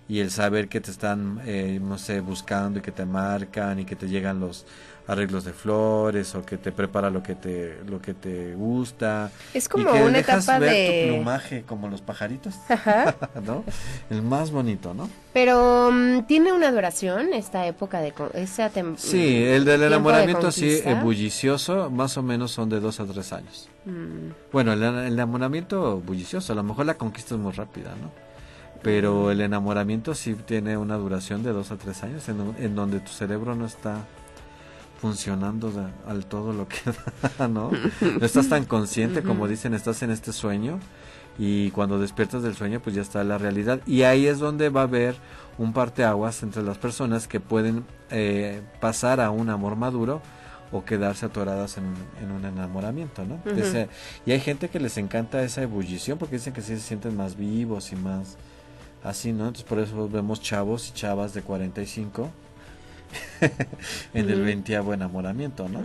y 0.07 0.19
el 0.19 0.29
saber 0.29 0.69
que 0.69 0.81
te 0.81 0.91
están, 0.91 1.41
eh, 1.45 1.79
no 1.81 1.97
sé, 1.97 2.21
buscando 2.21 2.77
y 2.77 2.81
que 2.83 2.91
te 2.91 3.05
marcan 3.05 3.79
y 3.79 3.85
que 3.85 3.95
te 3.95 4.07
llegan 4.07 4.39
los 4.39 4.67
arreglos 5.07 5.45
de 5.45 5.53
flores 5.53 6.35
o 6.35 6.45
que 6.45 6.57
te 6.57 6.71
prepara 6.71 7.09
lo 7.09 7.23
que 7.23 7.33
te 7.35 7.79
lo 7.87 8.01
que 8.01 8.13
te 8.13 8.53
gusta. 8.55 9.31
Es 9.53 9.69
como 9.69 9.91
una 9.91 10.19
etapa 10.19 10.59
de 10.59 11.07
tu 11.07 11.13
plumaje 11.13 11.63
como 11.63 11.87
los 11.87 12.01
pajaritos 12.01 12.55
¿no? 13.45 13.63
el 14.09 14.21
más 14.21 14.51
bonito 14.51 14.93
no 14.93 15.09
pero 15.33 15.89
mm, 15.91 16.23
tiene 16.23 16.51
una 16.51 16.71
duración 16.71 17.33
esta 17.33 17.65
época 17.67 18.01
de 18.01 18.13
esa 18.33 18.69
sí 18.97 19.43
el 19.43 19.65
del 19.65 19.83
enamoramiento 19.83 20.51
sí 20.51 20.81
bullicioso 21.01 21.89
más 21.89 22.17
o 22.17 22.23
menos 22.23 22.51
son 22.51 22.69
de 22.69 22.79
dos 22.79 22.99
a 22.99 23.05
tres 23.05 23.31
años. 23.31 23.69
Mm. 23.85 24.31
bueno 24.51 24.73
el, 24.73 24.83
enamoramiento 24.83 25.99
bullicioso 25.99 26.51
a 26.51 26.55
lo 26.55 26.63
mejor 26.63 26.85
la 26.85 26.95
conquista 26.95 27.35
es 27.35 27.39
muy 27.39 27.53
rápida 27.53 27.91
no 28.01 28.11
pero 28.81 29.31
el 29.31 29.41
enamoramiento 29.41 30.13
sí 30.13 30.35
tiene 30.35 30.77
una 30.77 30.97
duración 30.97 31.43
de 31.43 31.51
dos 31.51 31.71
a 31.71 31.77
tres 31.77 32.03
años 32.03 32.27
en, 32.29 32.55
en 32.59 32.75
donde 32.75 32.99
tu 32.99 33.09
cerebro 33.09 33.55
no 33.55 33.65
está 33.65 34.05
funcionando 34.99 35.71
al 36.07 36.25
todo 36.25 36.53
lo 36.53 36.67
que 36.67 36.77
da, 37.37 37.47
¿no? 37.47 37.71
No 37.71 38.25
estás 38.25 38.49
tan 38.49 38.65
consciente 38.65 39.23
como 39.23 39.47
dicen, 39.47 39.73
estás 39.73 40.01
en 40.03 40.11
este 40.11 40.33
sueño 40.33 40.79
y 41.39 41.71
cuando 41.71 41.99
despiertas 41.99 42.41
del 42.41 42.55
sueño 42.55 42.79
pues 42.79 42.95
ya 42.95 43.01
está 43.01 43.23
la 43.23 43.37
realidad 43.37 43.79
y 43.85 44.03
ahí 44.03 44.25
es 44.25 44.39
donde 44.39 44.69
va 44.69 44.81
a 44.81 44.83
haber 44.85 45.15
un 45.57 45.71
parteaguas 45.73 46.41
entre 46.43 46.63
las 46.63 46.77
personas 46.77 47.27
que 47.27 47.39
pueden 47.39 47.85
eh, 48.09 48.61
pasar 48.79 49.21
a 49.21 49.29
un 49.29 49.49
amor 49.49 49.75
maduro 49.75 50.21
o 50.71 50.83
quedarse 50.83 51.25
atoradas 51.25 51.77
en, 51.77 51.85
un 52.29 52.43
enamoramiento, 52.43 53.23
¿no? 53.23 53.39
y 54.25 54.31
hay 54.31 54.39
gente 54.41 54.67
que 54.67 54.81
les 54.81 54.97
encanta 54.97 55.41
esa 55.41 55.61
ebullición 55.61 56.17
porque 56.17 56.35
dicen 56.35 56.53
que 56.53 56.61
sí 56.61 56.75
se 56.75 56.81
sienten 56.81 57.15
más 57.15 57.37
vivos 57.37 57.93
y 57.93 57.95
más 57.95 58.35
así, 59.01 59.31
¿no? 59.31 59.47
Entonces 59.47 59.63
por 59.63 59.79
eso 59.79 60.09
vemos 60.09 60.41
chavos 60.41 60.89
y 60.89 60.93
chavas 60.93 61.33
de 61.33 61.41
45 61.41 62.29
en 64.13 64.29
el 64.29 64.43
veintiavo 64.43 64.93
enamoramiento, 64.93 65.67
¿no? 65.69 65.83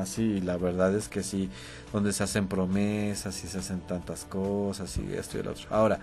Así, 0.00 0.40
la 0.40 0.56
verdad 0.56 0.94
es 0.94 1.08
que 1.08 1.22
sí, 1.22 1.48
donde 1.92 2.12
se 2.12 2.22
hacen 2.22 2.46
promesas 2.46 3.42
y 3.44 3.48
se 3.48 3.58
hacen 3.58 3.80
tantas 3.80 4.24
cosas 4.24 4.96
y 4.98 5.14
esto 5.14 5.38
y 5.38 5.40
el 5.40 5.48
otro. 5.48 5.66
Ahora, 5.70 6.00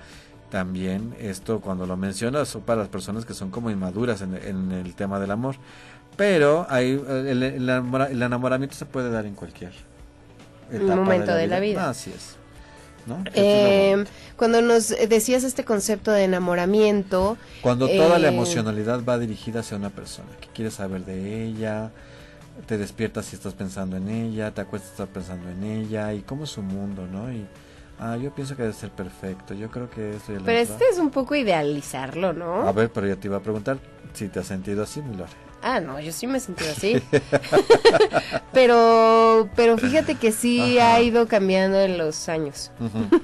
también 0.49 1.13
esto 1.19 1.59
cuando 1.59 1.85
lo 1.85 1.97
mencionas 1.97 2.47
son 2.47 2.61
para 2.61 2.81
las 2.81 2.89
personas 2.89 3.25
que 3.25 3.33
son 3.33 3.51
como 3.51 3.69
inmaduras 3.69 4.21
en, 4.21 4.71
el 4.71 4.95
tema 4.95 5.19
del 5.19 5.31
amor, 5.31 5.55
pero 6.15 6.65
hay, 6.69 6.91
el, 6.91 7.43
enamoramiento 7.43 8.75
se 8.75 8.85
puede 8.85 9.09
dar 9.11 9.25
en 9.25 9.35
cualquier 9.35 9.73
momento 10.71 11.33
de 11.33 11.47
la 11.47 11.59
vida. 11.59 11.89
Así 11.89 12.11
es. 12.11 12.37
Eh, 13.33 14.05
cuando 14.35 14.61
nos 14.61 14.89
decías 14.89 15.43
este 15.43 15.63
concepto 15.63 16.11
de 16.11 16.23
enamoramiento. 16.23 17.37
Cuando 17.61 17.87
toda 17.87 18.19
la 18.19 18.27
eh, 18.27 18.33
emocionalidad 18.33 19.03
va 19.03 19.17
dirigida 19.17 19.61
hacia 19.61 19.77
una 19.77 19.89
persona, 19.89 20.29
que 20.39 20.47
quieres 20.47 20.75
saber 20.75 21.05
de 21.05 21.45
ella, 21.45 21.91
te 22.65 22.77
despiertas 22.77 23.25
si 23.25 23.35
estás 23.35 23.53
pensando 23.53 23.97
en 23.97 24.09
ella, 24.09 24.53
te 24.53 24.61
acuestas 24.61 24.89
si 24.89 24.93
estás 25.01 25.13
pensando 25.13 25.49
en 25.49 25.63
ella, 25.63 26.13
y 26.13 26.21
cómo 26.21 26.45
es 26.45 26.49
su 26.49 26.61
mundo, 26.61 27.07
¿no? 27.07 27.31
Y, 27.31 27.45
ah, 27.99 28.17
yo 28.17 28.33
pienso 28.33 28.55
que 28.55 28.63
debe 28.63 28.73
ser 28.73 28.89
perfecto, 28.91 29.53
yo 29.53 29.69
creo 29.69 29.89
que 29.89 30.15
esto 30.15 30.33
ya 30.33 30.39
Pero 30.43 30.57
este 30.57 30.85
es 30.91 30.97
un 30.97 31.09
poco 31.09 31.35
idealizarlo, 31.35 32.33
¿no? 32.33 32.67
A 32.67 32.71
ver, 32.71 32.91
pero 32.91 33.07
yo 33.07 33.17
te 33.17 33.27
iba 33.27 33.37
a 33.37 33.41
preguntar 33.41 33.77
si 34.13 34.27
te 34.27 34.39
has 34.39 34.47
sentido 34.47 34.83
así, 34.83 35.01
Milore. 35.01 35.46
Ah, 35.61 35.79
no, 35.79 35.99
yo 35.99 36.11
sí 36.11 36.27
me 36.27 36.37
he 36.37 36.41
sentido 36.41 36.71
así. 36.71 37.01
pero, 38.53 39.49
pero 39.55 39.77
fíjate 39.77 40.15
que 40.15 40.31
sí 40.31 40.79
ha 40.79 41.01
ido 41.01 41.27
cambiando 41.27 41.79
en 41.79 41.97
los 41.97 42.29
años. 42.29 42.71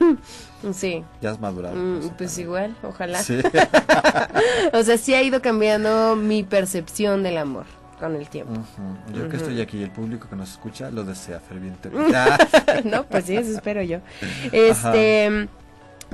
sí. 0.74 1.04
Ya 1.22 1.32
has 1.32 1.40
madurado. 1.40 1.76
Mm, 1.76 2.00
pues, 2.00 2.12
pues 2.18 2.38
igual, 2.40 2.76
ojalá. 2.84 3.20
o 4.74 4.84
sea, 4.84 4.98
sí 4.98 5.14
ha 5.14 5.22
ido 5.22 5.42
cambiando 5.42 6.16
mi 6.16 6.44
percepción 6.44 7.24
del 7.24 7.38
amor 7.38 7.66
con 8.00 8.16
el 8.16 8.28
tiempo. 8.28 8.54
Yo 9.14 9.30
que 9.30 9.38
estoy 9.38 9.62
aquí 9.62 9.78
y 9.78 9.84
el 9.84 9.92
público 9.92 10.28
que 10.30 10.36
nos 10.36 10.52
escucha 10.52 10.92
lo 10.92 11.04
desea 11.04 11.40
fervientemente. 11.40 12.18
no, 12.84 13.04
pues 13.06 13.26
sí, 13.26 13.36
eso 13.36 13.52
espero 13.52 13.82
yo. 13.82 14.00
Este. 14.52 15.48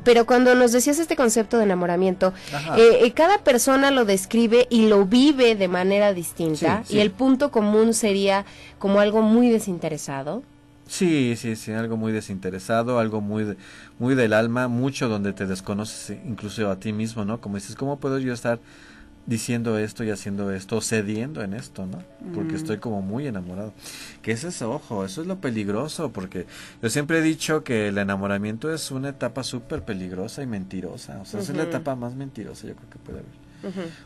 Pero 0.03 0.25
cuando 0.25 0.55
nos 0.55 0.71
decías 0.71 0.99
este 0.99 1.15
concepto 1.15 1.57
de 1.57 1.63
enamoramiento, 1.63 2.33
eh, 2.77 2.99
eh, 3.01 3.11
cada 3.13 3.39
persona 3.39 3.91
lo 3.91 4.05
describe 4.05 4.67
y 4.69 4.87
lo 4.87 5.05
vive 5.05 5.55
de 5.55 5.67
manera 5.67 6.13
distinta 6.13 6.83
y 6.89 6.99
el 6.99 7.11
punto 7.11 7.51
común 7.51 7.93
sería 7.93 8.45
como 8.77 8.99
algo 8.99 9.21
muy 9.21 9.49
desinteresado. 9.49 10.43
Sí, 10.87 11.35
sí, 11.37 11.55
sí, 11.55 11.71
algo 11.71 11.97
muy 11.97 12.11
desinteresado, 12.11 12.97
algo 12.97 13.21
muy, 13.21 13.55
muy 13.99 14.15
del 14.15 14.33
alma, 14.33 14.67
mucho 14.67 15.07
donde 15.07 15.33
te 15.33 15.45
desconoces 15.45 16.17
incluso 16.25 16.69
a 16.71 16.79
ti 16.79 16.93
mismo, 16.93 17.25
¿no? 17.25 17.39
Como 17.39 17.57
dices, 17.57 17.75
¿cómo 17.75 17.99
puedo 17.99 18.17
yo 18.17 18.33
estar 18.33 18.59
diciendo 19.25 19.77
esto 19.77 20.03
y 20.03 20.09
haciendo 20.09 20.51
esto, 20.51 20.81
cediendo 20.81 21.43
en 21.43 21.53
esto, 21.53 21.85
¿no? 21.85 21.99
Porque 22.33 22.53
mm. 22.53 22.55
estoy 22.55 22.77
como 22.77 23.01
muy 23.01 23.27
enamorado. 23.27 23.73
Que 24.21 24.31
ese 24.31 24.47
es, 24.47 24.61
ojo, 24.61 25.05
eso 25.05 25.21
es 25.21 25.27
lo 25.27 25.39
peligroso, 25.39 26.11
porque 26.11 26.47
yo 26.81 26.89
siempre 26.89 27.19
he 27.19 27.21
dicho 27.21 27.63
que 27.63 27.89
el 27.89 27.97
enamoramiento 27.97 28.73
es 28.73 28.91
una 28.91 29.09
etapa 29.09 29.43
súper 29.43 29.83
peligrosa 29.83 30.41
y 30.41 30.47
mentirosa. 30.47 31.19
O 31.21 31.25
sea, 31.25 31.39
es 31.39 31.49
la 31.49 31.63
etapa 31.63 31.95
más 31.95 32.15
mentirosa, 32.15 32.67
yo 32.67 32.75
creo 32.75 32.89
que 32.89 32.99
puede 32.99 33.19
haber. 33.19 33.49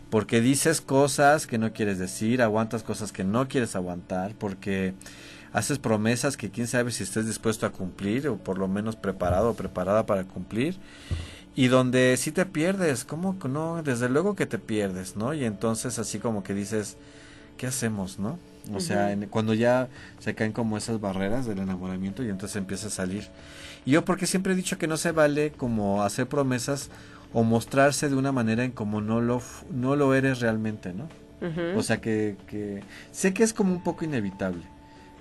Porque 0.10 0.42
dices 0.42 0.82
cosas 0.82 1.48
que 1.48 1.58
no 1.58 1.74
quieres 1.74 2.00
decir, 2.00 2.42
aguantas 2.42 2.84
cosas 2.84 3.12
que 3.12 3.24
no 3.24 3.48
quieres 3.48 3.76
aguantar, 3.76 4.34
porque 4.36 4.94
haces 5.54 5.78
promesas 5.78 6.36
que 6.36 6.50
quién 6.50 6.68
sabe 6.68 6.92
si 6.92 7.04
estés 7.04 7.28
dispuesto 7.28 7.66
a 7.66 7.72
cumplir, 7.72 8.28
o 8.28 8.38
por 8.38 8.58
lo 8.58 8.68
menos 8.68 8.96
preparado 8.96 9.52
o 9.52 9.54
preparada 9.54 10.06
para 10.06 10.24
cumplir 10.24 10.76
y 11.56 11.68
donde 11.68 12.16
sí 12.18 12.32
te 12.32 12.46
pierdes, 12.46 13.06
¿cómo 13.06 13.36
no? 13.48 13.84
Desde 13.84 14.10
luego 14.10 14.36
que 14.36 14.46
te 14.46 14.58
pierdes, 14.58 15.16
¿no? 15.16 15.34
Y 15.34 15.46
entonces 15.46 16.00
así 16.00 16.20
como 16.20 16.44
que 16.44 16.54
dices, 16.54 16.98
¿qué 17.58 17.68
hacemos, 17.68 18.20
no? 18.20 18.40
O 18.74 18.80
sea, 18.80 19.16
cuando 19.30 19.54
ya 19.54 19.90
se 20.20 20.36
caen 20.36 20.54
como 20.54 20.78
esas 20.78 21.02
barreras 21.02 21.46
del 21.46 21.60
enamoramiento 21.60 22.24
y 22.24 22.30
entonces 22.30 22.56
empieza 22.56 22.88
a 22.88 22.92
salir. 22.92 23.28
Y 23.86 23.92
yo 23.92 24.06
porque 24.06 24.26
siempre 24.26 24.54
he 24.54 24.56
dicho 24.56 24.78
que 24.78 24.88
no 24.88 24.96
se 24.96 25.12
vale 25.12 25.52
como 25.52 26.02
hacer 26.04 26.28
promesas 26.28 26.90
o 27.34 27.44
mostrarse 27.44 28.08
de 28.10 28.16
una 28.16 28.32
manera 28.32 28.64
en 28.64 28.72
como 28.72 29.02
no 29.02 29.20
lo, 29.20 29.42
no 29.70 29.96
lo 29.96 30.16
eres 30.16 30.40
realmente, 30.40 30.94
¿no? 30.94 31.10
O 31.78 31.84
sea 31.84 32.00
que, 32.00 32.38
que 32.48 32.84
sé 33.12 33.34
que 33.34 33.44
es 33.44 33.54
como 33.54 33.74
un 33.74 33.84
poco 33.84 34.06
inevitable 34.06 34.64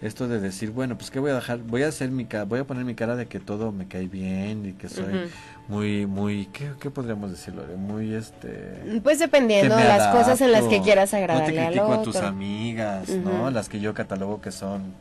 esto 0.02 0.26
de 0.26 0.40
decir, 0.40 0.70
bueno, 0.70 0.98
pues 0.98 1.10
qué 1.10 1.20
voy 1.20 1.30
a 1.30 1.34
dejar, 1.34 1.58
voy 1.58 1.84
a 1.84 1.88
hacer 1.88 2.10
mi 2.10 2.26
voy 2.48 2.60
a 2.60 2.64
poner 2.64 2.84
mi 2.84 2.94
cara 2.94 3.14
de 3.14 3.26
que 3.26 3.38
todo 3.38 3.70
me 3.70 3.86
cae 3.86 4.08
bien 4.08 4.66
y 4.66 4.72
que 4.72 4.88
soy 4.88 5.30
muy 5.68 6.06
muy 6.06 6.46
¿qué, 6.46 6.90
podríamos 6.90 7.30
decirlo? 7.30 7.64
Muy 7.76 8.12
este 8.14 9.00
Pues 9.02 9.20
dependiendo 9.20 9.76
de 9.76 9.84
las 9.84 10.14
cosas 10.14 10.40
en 10.40 10.52
las 10.52 10.64
que 10.64 10.82
quieras 10.82 11.14
agradarle 11.14 11.54
no 11.54 11.60
te 11.60 11.66
critico 11.66 11.92
a 11.92 12.02
tus 12.02 12.16
amigas, 12.16 13.08
¿no? 13.08 13.50
Las 13.50 13.68
que 13.68 13.80
yo 13.80 13.94
catalogo 13.94 14.40
que 14.40 14.50
son 14.50 14.92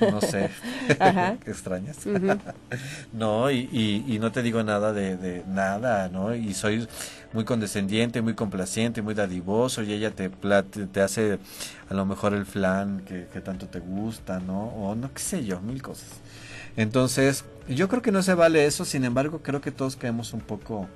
no 0.00 0.20
sé, 0.20 0.50
qué 1.44 1.50
extrañas. 1.50 1.98
no, 3.12 3.50
y, 3.50 4.04
y, 4.06 4.18
no 4.18 4.32
te 4.32 4.42
digo 4.42 4.62
nada 4.62 4.92
de, 4.92 5.16
de, 5.16 5.44
nada, 5.46 6.08
¿no? 6.08 6.34
Y 6.34 6.54
soy 6.54 6.86
muy 7.32 7.44
condescendiente, 7.44 8.22
muy 8.22 8.34
complaciente, 8.34 9.02
muy 9.02 9.14
dadivoso, 9.14 9.82
y 9.82 9.92
ella 9.92 10.10
te, 10.10 10.28
te 10.28 11.00
hace 11.00 11.38
a 11.88 11.94
lo 11.94 12.06
mejor 12.06 12.34
el 12.34 12.46
flan 12.46 13.00
que, 13.00 13.26
que 13.32 13.40
tanto 13.40 13.66
te 13.66 13.80
gusta, 13.80 14.40
¿no? 14.40 14.68
O 14.68 14.94
no, 14.94 15.12
qué 15.12 15.20
sé 15.20 15.44
yo, 15.44 15.60
mil 15.60 15.82
cosas. 15.82 16.08
Entonces, 16.76 17.44
yo 17.68 17.88
creo 17.88 18.02
que 18.02 18.12
no 18.12 18.22
se 18.22 18.34
vale 18.34 18.66
eso, 18.66 18.84
sin 18.84 19.04
embargo, 19.04 19.40
creo 19.42 19.60
que 19.60 19.70
todos 19.70 19.96
caemos 19.96 20.32
un 20.32 20.40
poco 20.40 20.88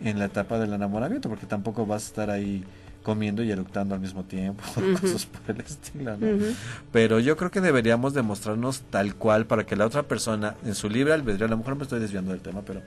en 0.00 0.18
la 0.18 0.26
etapa 0.26 0.58
del 0.58 0.72
enamoramiento, 0.72 1.28
porque 1.28 1.46
tampoco 1.46 1.86
vas 1.86 2.04
a 2.04 2.06
estar 2.06 2.30
ahí 2.30 2.64
comiendo 3.04 3.44
y 3.44 3.52
eructando 3.52 3.94
al 3.94 4.00
mismo 4.00 4.24
tiempo, 4.24 4.64
cosas 5.00 5.26
por 5.26 5.54
el 5.54 5.60
estilo, 5.60 6.16
¿no? 6.16 6.26
Pero 6.90 7.20
yo 7.20 7.36
creo 7.36 7.52
que 7.52 7.60
deberíamos 7.60 8.14
demostrarnos 8.14 8.80
tal 8.90 9.14
cual 9.14 9.46
para 9.46 9.64
que 9.64 9.76
la 9.76 9.86
otra 9.86 10.02
persona, 10.02 10.56
en 10.64 10.74
su 10.74 10.88
libre 10.88 11.12
albedrío, 11.12 11.46
a 11.46 11.50
lo 11.50 11.58
mejor 11.58 11.76
me 11.76 11.84
estoy 11.84 12.00
desviando 12.00 12.32
del 12.32 12.40
tema, 12.40 12.62
pero 12.66 12.82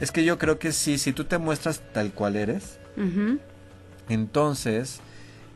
es 0.00 0.10
que 0.10 0.24
yo 0.24 0.38
creo 0.38 0.58
que 0.58 0.72
sí, 0.72 0.98
si 0.98 1.12
tú 1.12 1.24
te 1.24 1.38
muestras 1.38 1.82
tal 1.92 2.12
cual 2.12 2.34
eres, 2.34 2.78
entonces 4.08 5.00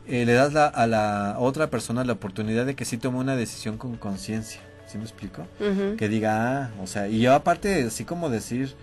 eh, 0.07 0.25
le 0.25 0.33
das 0.33 0.55
a 0.55 0.87
la 0.87 1.35
otra 1.39 1.69
persona 1.69 2.05
la 2.05 2.13
oportunidad 2.13 2.65
de 2.65 2.75
que 2.75 2.85
sí 2.85 2.97
tome 2.97 3.17
una 3.17 3.35
decisión 3.35 3.77
con 3.77 3.97
conciencia, 3.97 4.61
¿sí 4.85 4.97
me 4.97 5.03
explico? 5.03 5.45
Que 5.97 6.07
diga, 6.07 6.65
ah, 6.65 6.71
o 6.81 6.87
sea, 6.87 7.09
y 7.09 7.19
yo 7.19 7.33
aparte, 7.33 7.83
así 7.83 8.05
como 8.05 8.29
decir 8.29 8.75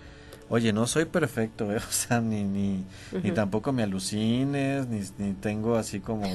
oye, 0.49 0.73
no 0.73 0.87
soy 0.87 1.05
perfecto, 1.05 1.71
¿eh? 1.71 1.77
o 1.89 1.91
sea, 1.91 2.21
ni, 2.21 2.43
ni, 2.43 2.83
ni 3.23 3.31
tampoco 3.31 3.71
me 3.71 3.83
alucines, 3.83 4.87
ni, 4.87 5.01
ni, 5.17 5.33
tengo 5.33 5.75
así 5.75 5.99
como, 5.99 6.27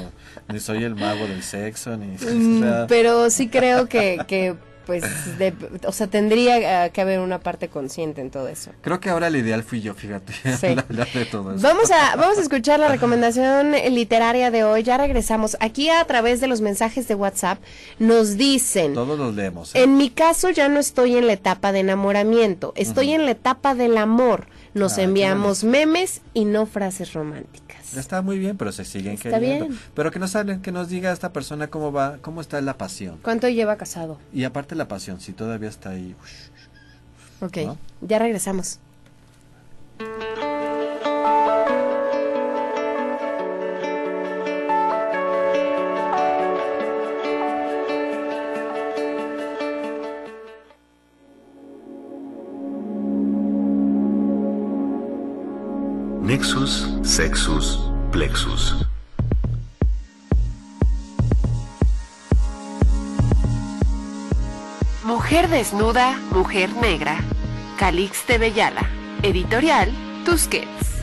ni 0.48 0.60
soy 0.60 0.84
el 0.84 0.94
mago 0.94 1.26
del 1.26 1.42
sexo, 1.42 1.96
ni... 1.96 2.16
Mm, 2.30 2.86
pero 2.88 3.30
sí 3.30 3.48
creo 3.48 3.88
que, 3.88 4.20
que 4.26 4.54
pues, 4.86 5.04
de, 5.38 5.54
o 5.86 5.92
sea, 5.92 6.06
tendría 6.06 6.88
que 6.90 7.00
haber 7.00 7.20
una 7.20 7.40
parte 7.40 7.68
consciente 7.68 8.20
en 8.20 8.30
todo 8.30 8.48
eso. 8.48 8.70
Creo 8.80 9.00
que 9.00 9.10
ahora 9.10 9.28
el 9.28 9.36
ideal 9.36 9.62
fui 9.62 9.80
yo, 9.80 9.94
fíjate, 9.94 10.32
de 10.44 11.24
todo 11.26 11.54
eso. 11.54 11.62
Vamos 11.62 11.90
a, 11.90 12.16
vamos 12.16 12.38
a 12.38 12.40
escuchar 12.42 12.80
la 12.80 12.88
recomendación 12.88 13.72
literaria 13.72 14.50
de 14.50 14.64
hoy, 14.64 14.82
ya 14.82 14.98
regresamos. 14.98 15.56
Aquí 15.60 15.88
a 15.90 16.04
través 16.04 16.40
de 16.40 16.46
los 16.46 16.60
mensajes 16.60 17.08
de 17.08 17.14
WhatsApp 17.14 17.58
nos 17.98 18.36
dicen... 18.36 18.94
Todos 18.94 19.18
los 19.18 19.34
leemos. 19.34 19.74
¿eh? 19.74 19.82
En 19.82 19.96
mi 19.96 20.10
caso 20.10 20.50
ya 20.50 20.68
no 20.68 20.80
estoy 20.80 21.16
en 21.16 21.26
la 21.26 21.34
etapa 21.34 21.72
de 21.72 21.80
enamoramiento, 21.80 22.72
estoy 22.76 23.12
en 23.12 23.24
la 23.24 23.32
etapa 23.32 23.74
del 23.74 23.96
amor. 23.96 24.46
Nos 24.74 24.98
ah, 24.98 25.02
enviamos 25.02 25.64
memes 25.64 26.20
y 26.32 26.44
no 26.44 26.66
frases 26.66 27.12
románticas. 27.12 27.96
Está 27.96 28.22
muy 28.22 28.38
bien, 28.38 28.56
pero 28.56 28.70
se 28.70 28.84
siguen 28.84 29.14
está 29.14 29.30
queriendo. 29.30 29.68
Bien. 29.68 29.80
Pero 29.94 30.10
que 30.10 30.18
nos 30.18 30.36
hablen, 30.36 30.62
que 30.62 30.70
nos 30.70 30.88
diga 30.88 31.12
esta 31.12 31.32
persona 31.32 31.68
cómo 31.68 31.92
va, 31.92 32.18
cómo 32.20 32.40
está 32.40 32.60
la 32.60 32.78
pasión. 32.78 33.18
¿Cuánto 33.22 33.48
lleva 33.48 33.76
casado? 33.76 34.18
Y 34.32 34.44
aparte 34.44 34.74
la 34.74 34.86
pasión, 34.86 35.20
si 35.20 35.32
todavía 35.32 35.68
está 35.68 35.90
ahí. 35.90 36.14
Ok, 37.40 37.58
ya 38.02 38.18
regresamos. 38.18 38.78
Sexus, 57.22 57.78
Plexus. 58.12 58.76
Mujer 65.04 65.50
desnuda, 65.50 66.18
mujer 66.30 66.70
negra. 66.76 67.18
Calixte 67.78 68.38
Bellala. 68.38 68.88
Editorial 69.22 69.92
Tusquets. 70.24 71.02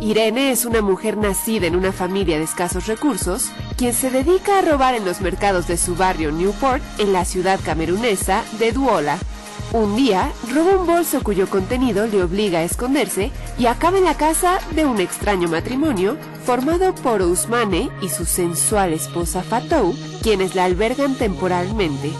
Irene 0.00 0.52
es 0.52 0.64
una 0.64 0.80
mujer 0.80 1.18
nacida 1.18 1.66
en 1.66 1.76
una 1.76 1.92
familia 1.92 2.38
de 2.38 2.44
escasos 2.44 2.86
recursos, 2.86 3.50
quien 3.76 3.92
se 3.92 4.10
dedica 4.10 4.60
a 4.60 4.62
robar 4.62 4.94
en 4.94 5.04
los 5.04 5.20
mercados 5.20 5.66
de 5.66 5.76
su 5.76 5.96
barrio 5.96 6.32
Newport, 6.32 6.82
en 6.98 7.12
la 7.12 7.26
ciudad 7.26 7.60
camerunesa 7.62 8.42
de 8.58 8.72
Duola, 8.72 9.18
un 9.72 9.94
día, 9.94 10.32
roba 10.52 10.76
un 10.76 10.86
bolso 10.86 11.22
cuyo 11.22 11.48
contenido 11.48 12.06
le 12.06 12.22
obliga 12.22 12.60
a 12.60 12.64
esconderse 12.64 13.30
y 13.58 13.66
acaba 13.66 13.98
en 13.98 14.04
la 14.04 14.16
casa 14.16 14.58
de 14.74 14.84
un 14.84 15.00
extraño 15.00 15.48
matrimonio 15.48 16.16
formado 16.44 16.94
por 16.94 17.22
Ousmane 17.22 17.90
y 18.02 18.08
su 18.08 18.24
sensual 18.24 18.92
esposa 18.92 19.42
Fatou, 19.42 19.94
quienes 20.22 20.54
la 20.54 20.64
albergan 20.64 21.14
temporalmente. 21.14 22.10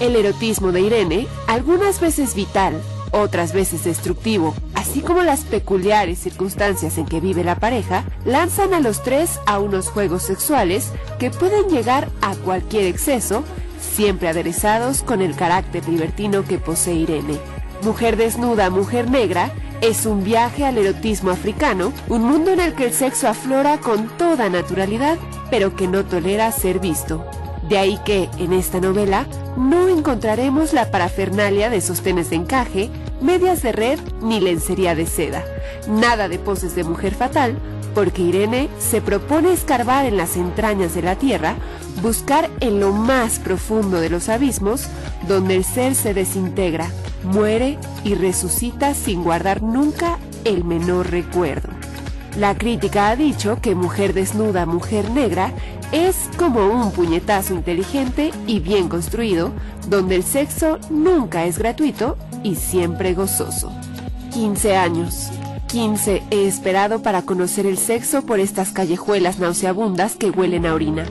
El 0.00 0.16
erotismo 0.16 0.72
de 0.72 0.80
Irene, 0.80 1.26
algunas 1.46 2.00
veces 2.00 2.34
vital, 2.34 2.80
otras 3.12 3.52
veces 3.52 3.84
destructivo, 3.84 4.54
así 4.74 5.00
como 5.00 5.22
las 5.22 5.40
peculiares 5.44 6.18
circunstancias 6.18 6.98
en 6.98 7.06
que 7.06 7.20
vive 7.20 7.44
la 7.44 7.58
pareja, 7.58 8.04
lanzan 8.24 8.74
a 8.74 8.80
los 8.80 9.02
tres 9.02 9.40
a 9.46 9.58
unos 9.58 9.88
juegos 9.88 10.22
sexuales 10.22 10.90
que 11.18 11.30
pueden 11.30 11.68
llegar 11.68 12.08
a 12.20 12.34
cualquier 12.34 12.84
exceso 12.84 13.44
siempre 13.80 14.28
aderezados 14.28 15.02
con 15.02 15.22
el 15.22 15.34
carácter 15.34 15.88
libertino 15.88 16.44
que 16.44 16.58
posee 16.58 16.94
Irene. 16.94 17.38
Mujer 17.82 18.16
desnuda, 18.16 18.70
mujer 18.70 19.10
negra, 19.10 19.52
es 19.80 20.06
un 20.06 20.24
viaje 20.24 20.64
al 20.64 20.78
erotismo 20.78 21.30
africano, 21.30 21.92
un 22.08 22.22
mundo 22.22 22.52
en 22.52 22.60
el 22.60 22.74
que 22.74 22.86
el 22.86 22.92
sexo 22.92 23.28
aflora 23.28 23.78
con 23.78 24.08
toda 24.16 24.48
naturalidad, 24.48 25.18
pero 25.50 25.76
que 25.76 25.86
no 25.86 26.04
tolera 26.04 26.50
ser 26.52 26.80
visto. 26.80 27.24
De 27.68 27.78
ahí 27.78 27.98
que, 28.04 28.30
en 28.38 28.52
esta 28.52 28.80
novela, 28.80 29.26
no 29.56 29.88
encontraremos 29.88 30.72
la 30.72 30.90
parafernalia 30.90 31.68
de 31.68 31.80
sostenes 31.80 32.30
de 32.30 32.36
encaje, 32.36 32.90
medias 33.20 33.62
de 33.62 33.72
red 33.72 33.98
ni 34.22 34.40
lencería 34.40 34.94
de 34.94 35.06
seda. 35.06 35.44
Nada 35.88 36.28
de 36.28 36.38
poses 36.38 36.74
de 36.74 36.84
mujer 36.84 37.14
fatal, 37.14 37.58
porque 37.96 38.20
Irene 38.20 38.68
se 38.78 39.00
propone 39.00 39.54
escarbar 39.54 40.04
en 40.04 40.18
las 40.18 40.36
entrañas 40.36 40.94
de 40.94 41.00
la 41.00 41.16
tierra, 41.16 41.56
buscar 42.02 42.50
en 42.60 42.78
lo 42.78 42.92
más 42.92 43.38
profundo 43.38 44.02
de 44.02 44.10
los 44.10 44.28
abismos, 44.28 44.86
donde 45.26 45.56
el 45.56 45.64
ser 45.64 45.94
se 45.94 46.12
desintegra, 46.12 46.90
muere 47.24 47.78
y 48.04 48.14
resucita 48.14 48.92
sin 48.92 49.24
guardar 49.24 49.62
nunca 49.62 50.18
el 50.44 50.62
menor 50.62 51.10
recuerdo. 51.10 51.70
La 52.38 52.54
crítica 52.54 53.08
ha 53.08 53.16
dicho 53.16 53.62
que 53.62 53.74
Mujer 53.74 54.12
Desnuda, 54.12 54.66
Mujer 54.66 55.10
Negra 55.10 55.54
es 55.90 56.28
como 56.36 56.66
un 56.68 56.92
puñetazo 56.92 57.54
inteligente 57.54 58.30
y 58.46 58.60
bien 58.60 58.90
construido, 58.90 59.52
donde 59.88 60.16
el 60.16 60.22
sexo 60.22 60.78
nunca 60.90 61.46
es 61.46 61.58
gratuito 61.58 62.18
y 62.42 62.56
siempre 62.56 63.14
gozoso. 63.14 63.72
15 64.34 64.76
años. 64.76 65.30
15 65.68 66.22
he 66.30 66.46
esperado 66.46 67.02
para 67.02 67.22
conocer 67.22 67.66
el 67.66 67.76
sexo 67.76 68.22
por 68.22 68.38
estas 68.38 68.70
callejuelas 68.70 69.38
nauseabundas 69.38 70.14
que 70.14 70.30
huelen 70.30 70.64
a 70.64 70.74
orina. 70.74 71.04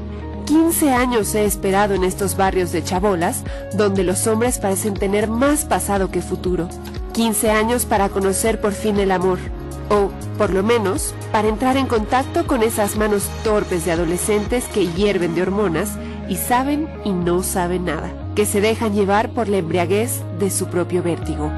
15 0.46 0.94
años 0.94 1.36
he 1.36 1.46
esperado 1.46 1.94
en 1.94 2.04
estos 2.04 2.38
barrios 2.38 2.72
de 2.72 2.84
chabolas, 2.84 3.44
donde 3.74 4.04
los 4.04 4.28
hombres 4.28 4.60
parecen 4.60 4.94
tener 4.94 5.28
más 5.28 5.66
pasado 5.66 6.10
que 6.10 6.22
futuro. 6.22 6.70
15 7.14 7.52
años 7.52 7.86
para 7.86 8.10
conocer 8.10 8.62
por 8.62 8.74
fin 8.74 8.98
el 8.98 9.12
amor, 9.12 9.40
o, 9.90 10.10
por 10.38 10.52
lo 10.52 10.64
menos, 10.64 11.14
para 11.32 11.48
entrar 11.48 11.78
en 11.78 11.88
contacto 11.88 12.48
con 12.48 12.64
esas 12.64 12.96
manos 12.96 13.28
torpes 13.44 13.86
de 13.86 13.92
adolescentes 13.92 14.66
que 14.66 14.88
hierven 14.88 15.36
de 15.36 15.42
hormonas 15.42 15.98
y 16.30 16.36
saben 16.38 16.88
y 17.04 17.12
no 17.12 17.44
saben 17.44 17.86
nada, 17.86 18.12
que 18.36 18.46
se 18.46 18.62
dejan 18.62 18.94
llevar 18.94 19.30
por 19.32 19.50
la 19.50 19.58
embriaguez 19.58 20.22
de 20.40 20.50
su 20.50 20.68
propio 20.68 21.04
vértigo. 21.04 21.52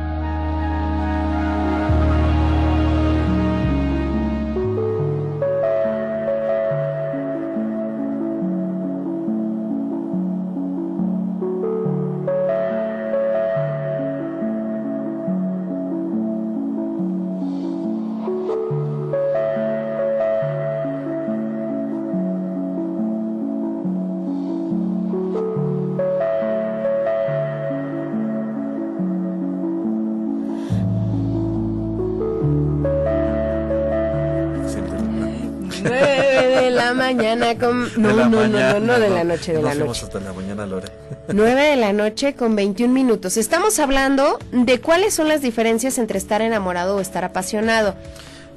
Mañana 37.47 37.59
con... 37.59 38.01
No, 38.01 38.13
no, 38.13 38.29
no, 38.29 38.47
no, 38.47 38.79
no, 38.79 38.99
de 38.99 39.09
la 39.09 39.23
noche, 39.23 39.53
de 39.53 39.61
la 39.61 39.73
noche. 39.75 40.05
hasta 40.05 40.19
la 40.19 40.33
mañana, 40.33 40.65
Lore. 40.65 40.89
9 41.33 41.61
de 41.61 41.75
la 41.75 41.93
noche 41.93 42.33
con 42.35 42.55
21 42.55 42.93
minutos. 42.93 43.37
Estamos 43.37 43.79
hablando 43.79 44.39
de 44.51 44.79
cuáles 44.79 45.13
son 45.13 45.27
las 45.27 45.41
diferencias 45.41 45.97
entre 45.97 46.17
estar 46.17 46.41
enamorado 46.41 46.97
o 46.97 46.99
estar 46.99 47.23
apasionado. 47.23 47.95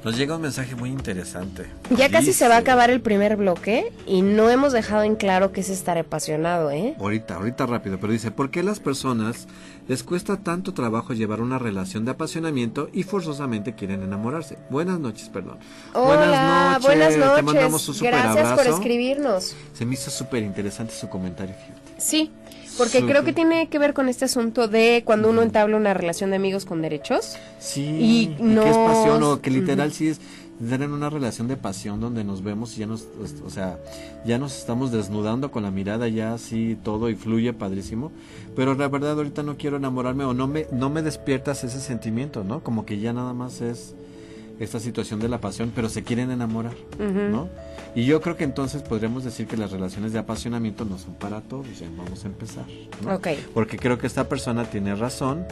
Nos 0.03 0.17
llega 0.17 0.35
un 0.35 0.41
mensaje 0.41 0.75
muy 0.75 0.89
interesante. 0.89 1.67
Ya 1.95 2.09
casi 2.09 2.33
se 2.33 2.47
va 2.47 2.55
a 2.55 2.59
acabar 2.59 2.89
el 2.89 3.01
primer 3.01 3.35
bloque 3.35 3.93
y 4.07 4.23
no 4.23 4.49
hemos 4.49 4.73
dejado 4.73 5.03
en 5.03 5.15
claro 5.15 5.51
qué 5.51 5.61
es 5.61 5.69
estar 5.69 5.95
apasionado, 5.99 6.71
¿eh? 6.71 6.95
Ahorita, 6.99 7.35
ahorita 7.35 7.67
rápido, 7.67 7.99
pero 7.99 8.11
dice, 8.11 8.31
¿por 8.31 8.49
qué 8.49 8.63
las 8.63 8.79
personas 8.79 9.47
les 9.87 10.01
cuesta 10.03 10.37
tanto 10.37 10.73
trabajo 10.73 11.13
llevar 11.13 11.39
una 11.39 11.59
relación 11.59 12.03
de 12.03 12.11
apasionamiento 12.11 12.89
y 12.91 13.03
forzosamente 13.03 13.75
quieren 13.75 14.01
enamorarse? 14.01 14.57
Buenas 14.71 14.99
noches, 14.99 15.29
perdón. 15.29 15.59
Hola, 15.93 16.79
buenas 16.81 17.15
noches. 17.15 17.35
Te 17.35 17.41
mandamos 17.43 17.87
un 17.87 17.93
super 17.93 18.11
Gracias 18.11 18.53
por 18.53 18.65
escribirnos. 18.65 19.55
Se 19.73 19.85
me 19.85 19.93
hizo 19.93 20.09
súper 20.09 20.41
interesante 20.41 20.95
su 20.95 21.09
comentario, 21.09 21.53
fíjate. 21.53 22.01
Sí, 22.01 22.31
porque 22.77 23.05
creo 23.05 23.23
que 23.23 23.33
tiene 23.33 23.67
que 23.67 23.79
ver 23.79 23.93
con 23.93 24.09
este 24.09 24.25
asunto 24.25 24.67
de 24.67 25.03
cuando 25.05 25.29
uno 25.29 25.41
entabla 25.41 25.77
una 25.77 25.93
relación 25.93 26.29
de 26.31 26.37
amigos 26.37 26.65
con 26.65 26.81
derechos. 26.81 27.37
Sí, 27.59 27.81
y, 27.81 28.35
no... 28.39 28.63
que 28.63 28.69
es 28.69 28.77
pasión 28.77 29.23
o 29.23 29.41
que 29.41 29.49
literal 29.49 29.91
sí 29.93 30.09
es 30.09 30.19
en 30.61 30.91
una 30.91 31.09
relación 31.09 31.47
de 31.47 31.57
pasión 31.57 31.99
donde 31.99 32.23
nos 32.23 32.43
vemos 32.43 32.77
y 32.77 32.81
ya 32.81 32.87
nos, 32.87 33.07
o 33.45 33.49
sea, 33.49 33.79
ya 34.25 34.37
nos 34.37 34.57
estamos 34.57 34.91
desnudando 34.91 35.51
con 35.51 35.63
la 35.63 35.71
mirada 35.71 36.07
ya 36.07 36.33
así 36.33 36.77
todo 36.83 37.09
y 37.09 37.15
fluye 37.15 37.51
padrísimo, 37.51 38.11
pero 38.55 38.75
la 38.75 38.87
verdad 38.87 39.13
ahorita 39.13 39.41
no 39.41 39.57
quiero 39.57 39.77
enamorarme 39.77 40.23
o 40.23 40.33
no 40.33 40.47
me 40.47 40.67
no 40.71 40.89
me 40.89 41.01
despiertas 41.01 41.63
ese 41.63 41.79
sentimiento, 41.79 42.43
¿no? 42.43 42.63
Como 42.63 42.85
que 42.85 42.99
ya 42.99 43.11
nada 43.11 43.33
más 43.33 43.61
es 43.61 43.95
esta 44.63 44.79
situación 44.79 45.19
de 45.19 45.27
la 45.27 45.39
pasión, 45.39 45.71
pero 45.73 45.89
se 45.89 46.03
quieren 46.03 46.29
enamorar, 46.29 46.75
¿no? 46.99 47.49
Y 47.95 48.05
yo 48.05 48.21
creo 48.21 48.37
que 48.37 48.43
entonces 48.43 48.83
podríamos 48.83 49.23
decir 49.23 49.47
que 49.47 49.57
las 49.57 49.71
relaciones 49.71 50.13
de 50.13 50.19
apasionamiento 50.19 50.85
no 50.85 50.97
son 50.99 51.15
para 51.15 51.41
todos, 51.41 51.79
ya 51.79 51.87
vamos 51.97 52.23
a 52.23 52.27
empezar, 52.27 52.65
¿no? 53.03 53.19
Porque 53.53 53.77
creo 53.77 53.97
que 53.97 54.07
esta 54.07 54.29
persona 54.29 54.65
tiene 54.65 54.95
razón. 54.95 55.45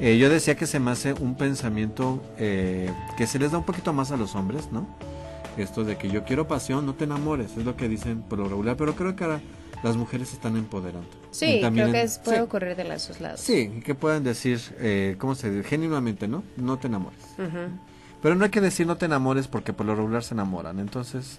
Eh, 0.00 0.18
yo 0.18 0.28
decía 0.28 0.56
que 0.56 0.66
se 0.66 0.80
me 0.80 0.90
hace 0.90 1.12
un 1.12 1.36
pensamiento 1.36 2.22
eh, 2.38 2.90
que 3.16 3.26
se 3.26 3.38
les 3.38 3.52
da 3.52 3.58
un 3.58 3.64
poquito 3.64 3.92
más 3.92 4.10
a 4.10 4.16
los 4.16 4.34
hombres, 4.34 4.72
¿no? 4.72 4.86
Esto 5.58 5.84
de 5.84 5.96
que 5.96 6.08
yo 6.10 6.24
quiero 6.24 6.48
pasión, 6.48 6.84
no 6.84 6.94
te 6.94 7.04
enamores, 7.04 7.56
es 7.56 7.64
lo 7.64 7.76
que 7.76 7.88
dicen 7.88 8.22
por 8.22 8.38
lo 8.38 8.48
regular, 8.48 8.76
pero 8.76 8.94
creo 8.94 9.16
que 9.16 9.24
ahora 9.24 9.40
las 9.82 9.96
mujeres 9.96 10.28
se 10.30 10.36
están 10.36 10.56
empoderando. 10.56 11.08
Sí, 11.30 11.60
creo 11.60 11.92
que 11.92 12.08
puede 12.24 12.40
ocurrir 12.40 12.76
de 12.76 12.84
los 12.84 13.08
dos 13.08 13.20
lados. 13.20 13.40
Sí, 13.40 13.80
que 13.84 13.94
puedan 13.94 14.24
decir, 14.24 14.60
eh, 14.78 15.16
¿cómo 15.18 15.34
se 15.34 15.50
dice? 15.50 15.68
Genuinamente, 15.68 16.26
¿no? 16.26 16.42
No 16.56 16.78
te 16.78 16.88
enamores. 16.88 17.20
Pero 18.26 18.34
no 18.34 18.42
hay 18.42 18.50
que 18.50 18.60
decir 18.60 18.88
no 18.88 18.96
te 18.96 19.06
enamores 19.06 19.46
porque 19.46 19.72
por 19.72 19.86
lo 19.86 19.94
regular 19.94 20.24
se 20.24 20.34
enamoran. 20.34 20.80
Entonces, 20.80 21.38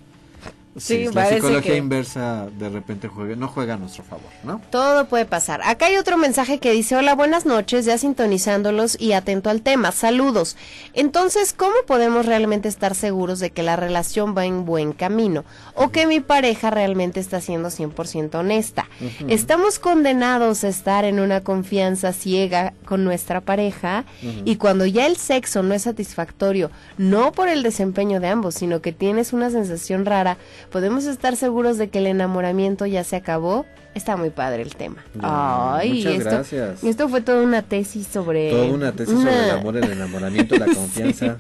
Sí, 0.77 1.07
la 1.13 1.29
psicología 1.29 1.75
inversa 1.75 2.47
de 2.57 2.69
repente 2.69 3.07
juega, 3.07 3.35
no 3.35 3.47
juega 3.47 3.75
a 3.75 3.77
nuestro 3.77 4.03
favor, 4.03 4.29
¿no? 4.43 4.61
Todo 4.69 5.07
puede 5.07 5.25
pasar. 5.25 5.61
Acá 5.63 5.87
hay 5.87 5.97
otro 5.97 6.17
mensaje 6.17 6.59
que 6.59 6.71
dice, 6.71 6.95
hola, 6.95 7.15
buenas 7.15 7.45
noches, 7.45 7.85
ya 7.85 7.97
sintonizándolos 7.97 8.99
y 8.99 9.13
atento 9.13 9.49
al 9.49 9.61
tema, 9.61 9.91
saludos. 9.91 10.55
Entonces, 10.93 11.53
¿cómo 11.53 11.75
podemos 11.85 12.25
realmente 12.25 12.69
estar 12.69 12.95
seguros 12.95 13.39
de 13.39 13.51
que 13.51 13.63
la 13.63 13.75
relación 13.75 14.35
va 14.37 14.45
en 14.45 14.65
buen 14.65 14.93
camino? 14.93 15.45
O 15.73 15.89
que 15.89 16.07
mi 16.07 16.19
pareja 16.19 16.69
realmente 16.69 17.19
está 17.19 17.41
siendo 17.41 17.69
100% 17.69 18.35
honesta. 18.35 18.87
Estamos 19.27 19.79
condenados 19.79 20.63
a 20.63 20.67
estar 20.67 21.05
en 21.05 21.19
una 21.19 21.41
confianza 21.41 22.13
ciega 22.13 22.73
con 22.85 23.03
nuestra 23.03 23.41
pareja 23.41 24.05
y 24.45 24.57
cuando 24.57 24.85
ya 24.85 25.07
el 25.07 25.17
sexo 25.17 25.63
no 25.63 25.73
es 25.73 25.83
satisfactorio, 25.83 26.71
no 26.97 27.31
por 27.31 27.49
el 27.49 27.63
desempeño 27.63 28.19
de 28.19 28.27
ambos, 28.27 28.55
sino 28.55 28.81
que 28.81 28.91
tienes 28.91 29.33
una 29.33 29.49
sensación 29.49 30.05
rara, 30.05 30.37
¿Podemos 30.71 31.05
estar 31.05 31.35
seguros 31.35 31.77
de 31.77 31.89
que 31.89 31.99
el 31.99 32.07
enamoramiento 32.07 32.85
ya 32.85 33.03
se 33.03 33.15
acabó? 33.15 33.65
Está 33.95 34.15
muy 34.15 34.29
padre 34.29 34.61
el 34.61 34.75
tema. 34.75 35.03
Ay, 35.21 35.93
muchas 35.93 36.13
esto, 36.13 36.29
gracias. 36.29 36.83
Esto 36.83 37.09
fue 37.09 37.21
toda 37.21 37.41
una 37.41 37.63
tesis 37.63 38.05
sobre... 38.05 38.51
Toda 38.51 38.65
una 38.65 38.91
tesis 38.91 39.15
sobre 39.15 39.45
el 39.45 39.51
amor, 39.51 39.77
el 39.77 39.91
enamoramiento, 39.91 40.55
la 40.55 40.65
confianza. 40.75 41.37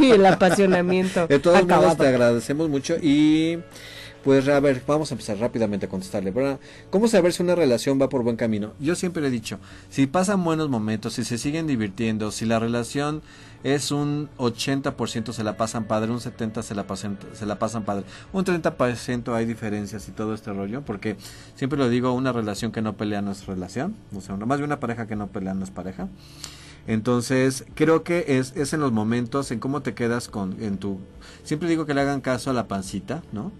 Y 0.00 0.10
el 0.10 0.24
apasionamiento. 0.24 1.26
De 1.28 1.38
todos 1.38 1.66
modos, 1.66 1.96
te 1.96 2.06
agradecemos 2.06 2.68
mucho 2.68 2.96
y... 3.02 3.58
Pues 4.24 4.46
a 4.46 4.60
ver, 4.60 4.80
vamos 4.86 5.10
a 5.10 5.14
empezar 5.14 5.36
rápidamente 5.38 5.86
a 5.86 5.88
contestarle. 5.88 6.32
¿Cómo 6.90 7.08
saber 7.08 7.32
si 7.32 7.42
una 7.42 7.56
relación 7.56 8.00
va 8.00 8.08
por 8.08 8.22
buen 8.22 8.36
camino? 8.36 8.72
Yo 8.78 8.94
siempre 8.94 9.26
he 9.26 9.30
dicho, 9.30 9.58
si 9.90 10.06
pasan 10.06 10.44
buenos 10.44 10.68
momentos, 10.68 11.14
si 11.14 11.24
se 11.24 11.38
siguen 11.38 11.66
divirtiendo, 11.66 12.30
si 12.30 12.46
la 12.46 12.60
relación 12.60 13.22
es 13.64 13.90
un 13.90 14.28
80% 14.38 15.32
se 15.32 15.44
la 15.44 15.56
pasan 15.56 15.84
padre, 15.84 16.10
un 16.10 16.18
70% 16.18 16.62
se 16.62 16.74
la 16.74 16.86
pasan, 16.86 17.18
se 17.32 17.46
la 17.46 17.58
pasan 17.58 17.84
padre, 17.84 18.04
un 18.32 18.44
30% 18.44 19.34
hay 19.34 19.46
diferencias 19.46 20.08
y 20.08 20.12
todo 20.12 20.34
este 20.34 20.52
rollo, 20.52 20.82
porque 20.82 21.16
siempre 21.54 21.78
lo 21.78 21.88
digo, 21.88 22.12
una 22.12 22.32
relación 22.32 22.72
que 22.72 22.82
no 22.82 22.96
pelea 22.96 23.22
no 23.22 23.32
es 23.32 23.46
relación, 23.46 23.94
o 24.16 24.20
sea, 24.20 24.36
más 24.36 24.58
de 24.58 24.64
una 24.64 24.80
pareja 24.80 25.06
que 25.06 25.16
no 25.16 25.28
pelea 25.28 25.54
no 25.54 25.64
es 25.64 25.70
pareja. 25.70 26.08
Entonces, 26.88 27.64
creo 27.76 28.02
que 28.02 28.24
es, 28.38 28.56
es 28.56 28.72
en 28.72 28.80
los 28.80 28.90
momentos, 28.90 29.52
en 29.52 29.60
cómo 29.60 29.82
te 29.82 29.94
quedas 29.94 30.28
con, 30.28 30.60
en 30.60 30.78
tu, 30.78 30.98
siempre 31.44 31.68
digo 31.68 31.86
que 31.86 31.94
le 31.94 32.00
hagan 32.00 32.20
caso 32.20 32.50
a 32.50 32.52
la 32.52 32.66
pancita, 32.66 33.22
¿no? 33.30 33.52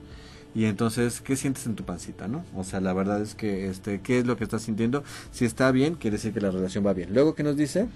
Y 0.55 0.67
entonces, 0.67 1.21
¿qué 1.21 1.35
sientes 1.37 1.67
en 1.67 1.77
tu 1.77 1.85
pancita, 1.85 2.29
no? 2.29 2.45
O 2.55 2.65
sea, 2.65 2.81
la 2.81 2.93
verdad 2.93 3.23
es 3.23 3.35
que, 3.35 3.69
este, 3.69 4.01
¿qué 4.01 4.19
es 4.19 4.27
lo 4.27 4.37
que 4.37 4.45
estás 4.45 4.63
sintiendo? 4.63 5.03
Si 5.31 5.45
está 5.45 5.71
bien, 5.71 5.95
quiere 5.95 6.17
decir 6.17 6.35
que 6.35 6.41
la 6.41 6.51
relación 6.51 6.85
va 6.85 6.93
bien. 6.93 7.15
Luego, 7.15 7.35
¿qué 7.35 7.43
nos 7.43 7.57
dice? 7.57 7.89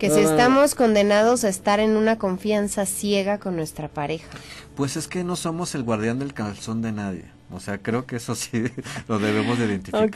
Que 0.00 0.08
si 0.08 0.20
ah. 0.20 0.30
estamos 0.30 0.74
condenados 0.74 1.44
a 1.44 1.50
estar 1.50 1.78
en 1.78 1.90
una 1.90 2.16
confianza 2.16 2.86
ciega 2.86 3.38
con 3.38 3.54
nuestra 3.54 3.88
pareja. 3.88 4.26
Pues 4.74 4.96
es 4.96 5.06
que 5.06 5.24
no 5.24 5.36
somos 5.36 5.74
el 5.74 5.82
guardián 5.82 6.18
del 6.18 6.32
calzón 6.32 6.80
de 6.80 6.90
nadie. 6.90 7.26
O 7.52 7.60
sea, 7.60 7.76
creo 7.76 8.06
que 8.06 8.16
eso 8.16 8.34
sí 8.34 8.64
lo 9.08 9.18
debemos 9.18 9.58
de 9.58 9.66
identificar. 9.66 10.10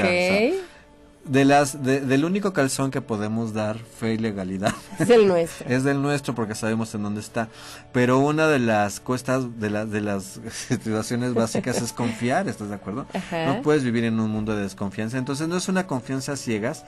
de 1.27 1.45
las 1.45 1.83
del 1.83 2.25
único 2.25 2.55
calzón 2.55 2.91
que 2.91 3.03
podemos 3.03 3.53
dar 3.53 3.79
fe 3.79 4.15
y 4.15 4.19
legalidad 4.19 4.75
es 4.99 5.09
el 5.09 5.27
nuestro 5.27 5.67
es 5.71 5.83
del 5.83 6.03
nuestro 6.03 6.35
porque 6.35 6.55
sabemos 6.55 6.95
en 6.95 7.03
dónde 7.03 7.23
está 7.23 7.49
pero 7.93 8.19
una 8.19 8.47
de 8.47 8.59
las 8.59 9.01
cuestas 9.01 9.59
de 9.59 9.71
las 9.71 9.91
de 9.91 10.03
las 10.03 10.39
situaciones 10.69 11.33
básicas 11.33 11.81
es 11.81 11.95
confiar 11.95 12.47
estás 12.47 12.69
de 12.69 12.75
acuerdo 12.75 13.07
no 13.33 13.63
puedes 13.63 13.85
vivir 13.85 14.05
en 14.05 14.21
un 14.21 14.31
mundo 14.31 14.55
de 14.55 14.65
desconfianza 14.65 15.17
entonces 15.17 15.49
no 15.49 15.57
es 15.57 15.67
una 15.67 15.87
confianza 15.87 16.37
ciegas 16.37 16.85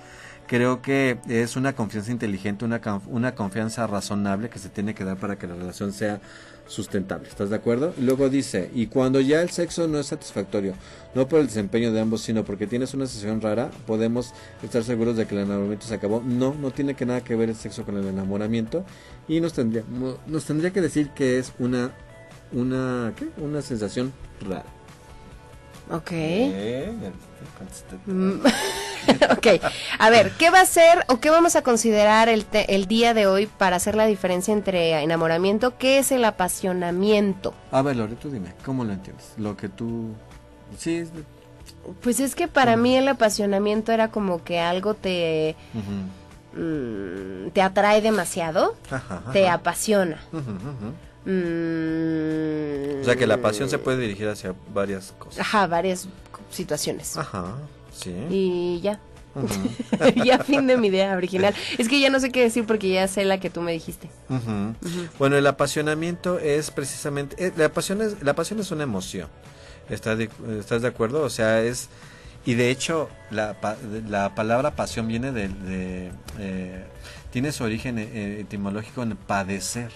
creo 0.47 0.83
que 0.83 1.19
es 1.29 1.57
una 1.57 1.75
confianza 1.75 2.13
inteligente, 2.13 2.65
una, 2.65 2.81
una 3.09 3.35
confianza 3.35 3.87
razonable 3.87 4.49
que 4.49 4.59
se 4.59 4.69
tiene 4.69 4.95
que 4.95 5.05
dar 5.05 5.17
para 5.17 5.37
que 5.39 5.47
la 5.47 5.55
relación 5.55 5.93
sea 5.93 6.21
sustentable. 6.67 7.29
¿Estás 7.29 7.51
de 7.51 7.57
acuerdo? 7.57 7.95
Luego 7.99 8.29
dice, 8.29 8.71
y 8.75 8.87
cuando 8.87 9.21
ya 9.21 9.43
el 9.43 9.51
sexo 9.51 9.87
no 9.89 9.99
es 9.99 10.07
satisfactorio, 10.07 10.75
no 11.15 11.29
por 11.29 11.41
el 11.41 11.47
desempeño 11.47 11.93
de 11.93 12.01
ambos, 12.01 12.23
sino 12.23 12.45
porque 12.45 12.67
tienes 12.67 12.95
una 12.95 13.07
sesión 13.07 13.41
rara, 13.41 13.71
podemos 13.87 14.33
estar 14.63 14.83
seguros 14.83 15.17
de 15.17 15.27
que 15.27 15.35
el 15.35 15.43
enamoramiento 15.43 15.87
se 15.87 15.95
acabó. 15.95 16.23
No, 16.25 16.55
no 16.55 16.71
tiene 16.71 16.95
que 16.95 17.07
nada 17.07 17.23
que 17.23 17.37
ver 17.37 17.51
el 17.51 17.57
sexo 17.57 17.85
con 17.85 17.97
el 17.97 18.07
enamoramiento 18.07 18.85
y 19.29 19.41
nos 19.41 19.53
tendría, 19.53 19.85
nos 20.27 20.45
tendría 20.45 20.73
que 20.73 20.81
decir 20.81 21.11
que 21.11 21.39
es 21.39 21.53
una, 21.59 21.93
una, 22.53 23.13
¿qué? 23.17 23.29
Una 23.41 23.63
sensación 23.63 24.13
rara. 24.47 24.76
Ok. 25.91 26.11
Mm. 28.07 28.41
ok, 29.31 29.47
a 29.99 30.11
ver, 30.11 30.33
¿qué 30.33 30.51
va 30.51 30.61
a 30.61 30.67
ser 30.67 31.05
o 31.09 31.21
qué 31.21 31.31
vamos 31.31 31.57
a 31.57 31.63
considerar 31.63 32.29
el, 32.29 32.45
el 32.53 32.87
día 32.87 33.15
de 33.15 33.27
hoy 33.27 33.47
para 33.47 33.77
hacer 33.77 33.95
la 33.95 34.07
diferencia 34.07 34.53
entre 34.53 35.01
enamoramiento? 35.03 35.77
¿Qué 35.79 35.99
es 35.99 36.13
el 36.13 36.25
apasionamiento? 36.25 37.55
A 37.71 37.83
ver, 37.83 37.97
Lore, 37.97 38.17
tú 38.17 38.31
dime, 38.31 38.53
¿cómo 38.65 38.85
lo 38.85 38.93
entiendes? 38.93 39.33
Lo 39.37 39.57
que 39.57 39.69
tú... 39.69 40.13
Sí, 40.77 41.05
Pues 42.03 42.19
es 42.21 42.35
que 42.35 42.49
para 42.49 42.77
mí 42.77 42.97
el 42.97 43.09
apasionamiento 43.09 43.93
era 43.93 44.09
como 44.11 44.43
que 44.43 44.59
algo 44.61 44.95
te... 44.95 45.55
Mm, 46.55 47.51
te 47.51 47.61
atrae 47.63 48.01
demasiado, 48.01 48.75
te 49.33 49.49
apasiona. 49.49 50.19
Mm. 51.27 53.01
o 53.01 53.05
sea 53.05 53.17
que 53.17 53.27
la 53.27 53.41
pasión 53.43 53.69
se 53.69 53.79
puede 53.79 53.99
dirigir 53.99 54.29
hacia 54.29 54.55
varias 54.73 55.13
cosas. 55.19 55.41
Ajá, 55.41 55.67
varias 55.67 56.09
situaciones. 56.51 57.17
Ajá, 57.17 57.57
sí. 57.93 58.15
Y 58.31 58.81
ya. 58.81 59.01
ya 60.25 60.39
fin 60.39 60.67
de 60.67 60.77
mi 60.77 60.89
idea 60.89 61.17
original. 61.17 61.55
Es 61.79 61.89
que 61.89 62.01
ya 62.01 62.11
no 62.11 62.21
sé 62.21 62.31
qué 62.31 62.43
decir 62.43 62.65
porque 62.65 62.89
ya 62.89 63.07
sé 63.09 63.25
la 63.25 63.39
que 63.39 63.51
tú 63.51 63.61
me 63.61 63.73
dijiste. 63.73 64.09
Bueno, 65.19 65.37
el 65.37 65.47
apasionamiento 65.47 66.39
es 66.39 66.71
precisamente, 66.71 67.47
eh, 67.47 67.53
la 67.57 67.69
pasión 67.69 68.01
es, 68.03 68.23
la 68.23 68.35
pasión 68.35 68.61
es 68.61 68.71
una 68.71 68.85
emoción. 68.85 69.29
¿Estás 69.91 70.19
de, 70.19 70.31
¿Estás 70.59 70.83
de 70.83 70.89
acuerdo? 70.89 71.23
O 71.23 71.31
sea, 71.31 71.61
es, 71.63 71.89
y 72.45 72.55
de 72.55 72.71
hecho 72.71 73.09
la, 73.31 73.57
la 74.09 74.35
palabra 74.35 74.75
pasión 74.75 75.07
viene 75.07 75.33
de, 75.33 75.49
de 75.49 76.11
eh, 76.39 76.85
tiene 77.31 77.53
su 77.53 77.65
origen 77.65 77.99
eh, 77.99 78.41
etimológico 78.41 79.03
en 79.03 79.17
padecer. 79.17 79.91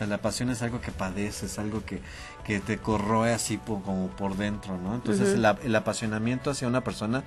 Sea, 0.00 0.06
la 0.06 0.22
pasión 0.22 0.48
es 0.48 0.62
algo 0.62 0.80
que 0.80 0.92
padeces, 0.92 1.58
algo 1.58 1.84
que, 1.84 2.00
que 2.44 2.58
te 2.58 2.78
corroe 2.78 3.34
así 3.34 3.58
como 3.58 4.08
por 4.08 4.34
dentro, 4.38 4.78
¿no? 4.78 4.94
Entonces 4.94 5.34
el, 5.34 5.76
apasionamiento 5.76 6.50
hacia 6.50 6.66
una 6.66 6.82
persona 6.82 7.22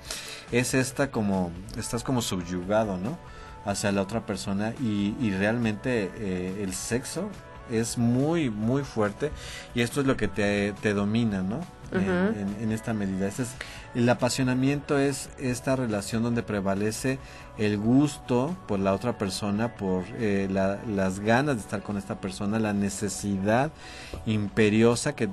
es 0.51 0.73
esta 0.73 1.11
como, 1.11 1.51
estás 1.77 2.03
como 2.03 2.23
subyugado, 2.23 2.97
¿no? 2.97 3.19
Hacia 3.63 3.91
la 3.91 4.01
otra 4.01 4.25
persona 4.25 4.73
y, 4.81 5.15
y 5.21 5.29
realmente 5.29 6.09
eh, 6.15 6.63
el 6.63 6.73
sexo 6.73 7.29
es 7.71 7.99
muy, 7.99 8.49
muy 8.49 8.81
fuerte 8.81 9.29
y 9.75 9.81
esto 9.81 10.01
es 10.01 10.07
lo 10.07 10.17
que 10.17 10.27
te, 10.27 10.73
te 10.81 10.95
domina, 10.95 11.43
¿no? 11.43 11.59
en, 11.91 12.71
esta 12.71 12.93
medida. 12.93 13.27
Este 13.27 13.43
es, 13.43 13.49
el 13.95 14.09
apasionamiento 14.09 14.97
es 14.97 15.29
esta 15.39 15.75
relación 15.75 16.23
donde 16.23 16.43
prevalece 16.43 17.19
el 17.57 17.77
gusto 17.77 18.55
por 18.67 18.79
la 18.79 18.93
otra 18.93 19.17
persona, 19.17 19.75
por 19.75 20.03
eh, 20.17 20.47
las 20.49 21.19
ganas 21.19 21.55
de 21.55 21.61
estar 21.61 21.83
con 21.83 21.97
esta 21.97 22.19
persona, 22.19 22.59
la 22.59 22.73
necesidad 22.73 23.71
imperiosa 24.25 25.15
que, 25.15 25.29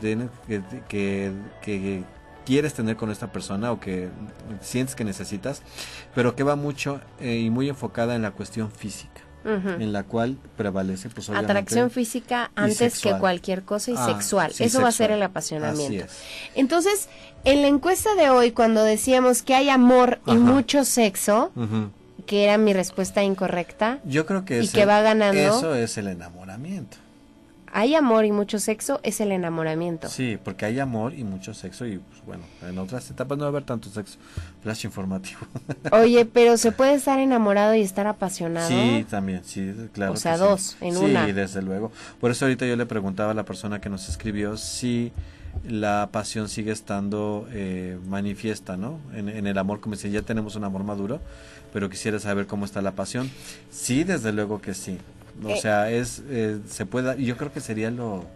que, 0.88 1.32
que, 1.62 2.04
quieres 2.44 2.74
tener 2.74 2.96
con 2.96 3.10
esta 3.10 3.30
persona 3.30 3.70
o 3.70 3.78
que 3.78 4.08
sientes 4.60 4.96
que 4.96 5.04
necesitas, 5.04 5.62
pero 6.14 6.34
que 6.34 6.42
va 6.42 6.56
mucho 6.56 7.00
eh, 7.20 7.36
y 7.36 7.50
muy 7.50 7.68
enfocada 7.68 8.16
en 8.16 8.22
la 8.22 8.32
cuestión 8.32 8.70
física 8.72 9.29
en 9.44 9.92
la 9.92 10.02
cual 10.02 10.36
prevalece 10.56 11.08
pues 11.08 11.30
atracción 11.30 11.90
física 11.90 12.50
antes 12.54 13.00
que 13.00 13.16
cualquier 13.18 13.62
cosa 13.62 13.90
y 13.90 13.94
ah, 13.96 14.06
sexual. 14.06 14.52
Eso 14.58 14.82
va 14.82 14.88
a 14.88 14.92
ser 14.92 15.10
el 15.10 15.22
apasionamiento. 15.22 16.06
Entonces, 16.54 17.08
en 17.44 17.62
la 17.62 17.68
encuesta 17.68 18.14
de 18.14 18.30
hoy 18.30 18.52
cuando 18.52 18.84
decíamos 18.84 19.42
que 19.42 19.54
hay 19.54 19.68
amor 19.68 20.20
y 20.26 20.34
mucho 20.34 20.84
sexo, 20.84 21.52
que 22.26 22.44
era 22.44 22.58
mi 22.58 22.72
respuesta 22.72 23.22
incorrecta, 23.22 23.98
yo 24.04 24.26
creo 24.26 24.44
que 24.44 24.62
y 24.62 24.68
que 24.68 24.84
va 24.84 25.00
ganando. 25.00 25.40
Eso 25.40 25.74
es 25.74 25.96
el 25.98 26.08
enamoramiento 26.08 26.98
hay 27.72 27.94
amor 27.94 28.24
y 28.24 28.32
mucho 28.32 28.58
sexo, 28.58 29.00
es 29.02 29.20
el 29.20 29.32
enamoramiento. 29.32 30.08
Sí, 30.08 30.38
porque 30.42 30.64
hay 30.64 30.80
amor 30.80 31.14
y 31.14 31.24
mucho 31.24 31.54
sexo 31.54 31.86
y 31.86 31.98
pues, 31.98 32.24
bueno, 32.26 32.42
en 32.66 32.78
otras 32.78 33.10
etapas 33.10 33.38
no 33.38 33.44
va 33.44 33.48
a 33.48 33.50
haber 33.50 33.64
tanto 33.64 33.88
sexo. 33.90 34.18
Flash 34.62 34.84
informativo. 34.84 35.40
Oye, 35.92 36.24
pero 36.24 36.56
se 36.56 36.72
puede 36.72 36.94
estar 36.94 37.18
enamorado 37.18 37.74
y 37.74 37.82
estar 37.82 38.06
apasionado. 38.06 38.68
Sí, 38.68 39.06
también, 39.08 39.42
sí, 39.44 39.72
claro. 39.92 40.12
O 40.12 40.16
sea, 40.16 40.36
dos 40.36 40.76
en 40.80 40.96
una. 40.96 41.26
Sí, 41.26 41.32
desde 41.32 41.62
luego. 41.62 41.92
Por 42.20 42.30
eso 42.30 42.44
ahorita 42.44 42.66
yo 42.66 42.76
le 42.76 42.86
preguntaba 42.86 43.30
a 43.32 43.34
la 43.34 43.44
persona 43.44 43.80
que 43.80 43.88
nos 43.88 44.08
escribió 44.08 44.56
si 44.56 45.12
la 45.68 46.08
pasión 46.12 46.48
sigue 46.48 46.72
estando 46.72 47.46
eh, 47.52 47.98
manifiesta, 48.06 48.76
¿no? 48.76 48.98
En, 49.14 49.28
en 49.28 49.46
el 49.46 49.58
amor, 49.58 49.80
como 49.80 49.94
si 49.96 50.10
ya 50.10 50.22
tenemos 50.22 50.56
un 50.56 50.64
amor 50.64 50.84
maduro, 50.84 51.20
pero 51.72 51.88
quisiera 51.88 52.18
saber 52.18 52.46
cómo 52.46 52.64
está 52.64 52.82
la 52.82 52.92
pasión. 52.92 53.30
Sí, 53.70 54.04
desde 54.04 54.32
luego 54.32 54.60
que 54.60 54.74
sí. 54.74 54.98
O 55.42 55.48
eh, 55.48 55.60
sea, 55.60 55.90
es 55.90 56.22
eh, 56.28 56.58
se 56.68 56.86
puede 56.86 57.22
yo 57.22 57.36
creo 57.36 57.52
que 57.52 57.60
sería 57.60 57.90
lo 57.90 58.26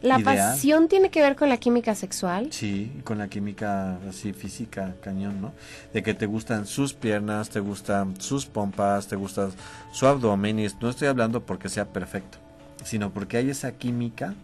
la 0.00 0.18
pasión 0.20 0.88
tiene 0.88 1.10
que 1.10 1.20
ver 1.20 1.36
con 1.36 1.48
la 1.48 1.56
química 1.56 1.94
sexual. 1.94 2.48
Sí, 2.52 3.00
con 3.04 3.18
la 3.18 3.28
química 3.28 3.98
así 4.08 4.32
física, 4.32 4.94
cañón, 5.00 5.40
¿no? 5.40 5.52
De 5.92 6.02
que 6.02 6.14
te 6.14 6.26
gustan 6.26 6.66
sus 6.66 6.94
piernas, 6.94 7.50
te 7.50 7.60
gustan 7.60 8.20
sus 8.20 8.46
pompas, 8.46 9.08
te 9.08 9.16
gusta 9.16 9.50
su 9.92 10.06
abdomen 10.06 10.58
y 10.58 10.68
no 10.80 10.90
estoy 10.90 11.08
hablando 11.08 11.44
porque 11.44 11.68
sea 11.68 11.86
perfecto, 11.86 12.38
sino 12.84 13.10
porque 13.10 13.38
hay 13.38 13.50
esa 13.50 13.72
química 13.72 14.34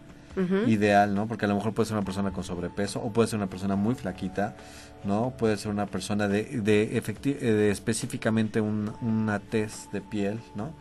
ideal, 0.67 1.15
¿no? 1.15 1.27
Porque 1.27 1.45
a 1.45 1.47
lo 1.47 1.55
mejor 1.55 1.73
puede 1.73 1.87
ser 1.87 1.95
una 1.95 2.05
persona 2.05 2.31
con 2.31 2.43
sobrepeso 2.43 2.99
o 2.99 3.13
puede 3.13 3.29
ser 3.29 3.37
una 3.37 3.47
persona 3.47 3.77
muy 3.77 3.95
flaquita, 3.95 4.57
¿no? 5.05 5.33
Puede 5.37 5.57
ser 5.57 5.71
una 5.71 5.85
persona 5.85 6.27
de, 6.27 6.43
de, 6.43 6.97
eh, 6.97 7.51
de 7.51 7.71
específicamente 7.71 8.61
un, 8.61 8.91
una 9.01 9.39
tez 9.39 9.89
de 9.91 10.01
piel, 10.01 10.39
¿no? 10.55 10.73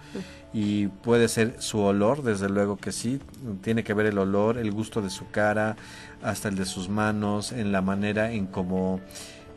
Y 0.52 0.86
puede 0.86 1.28
ser 1.28 1.56
su 1.58 1.80
olor, 1.80 2.22
desde 2.22 2.48
luego 2.48 2.76
que 2.76 2.92
sí, 2.92 3.20
tiene 3.62 3.84
que 3.84 3.94
ver 3.94 4.06
el 4.06 4.18
olor, 4.18 4.58
el 4.58 4.70
gusto 4.70 5.02
de 5.02 5.10
su 5.10 5.30
cara, 5.30 5.76
hasta 6.22 6.48
el 6.48 6.56
de 6.56 6.64
sus 6.64 6.88
manos, 6.88 7.52
en 7.52 7.72
la 7.72 7.82
manera 7.82 8.32
en 8.32 8.46
cómo 8.46 9.00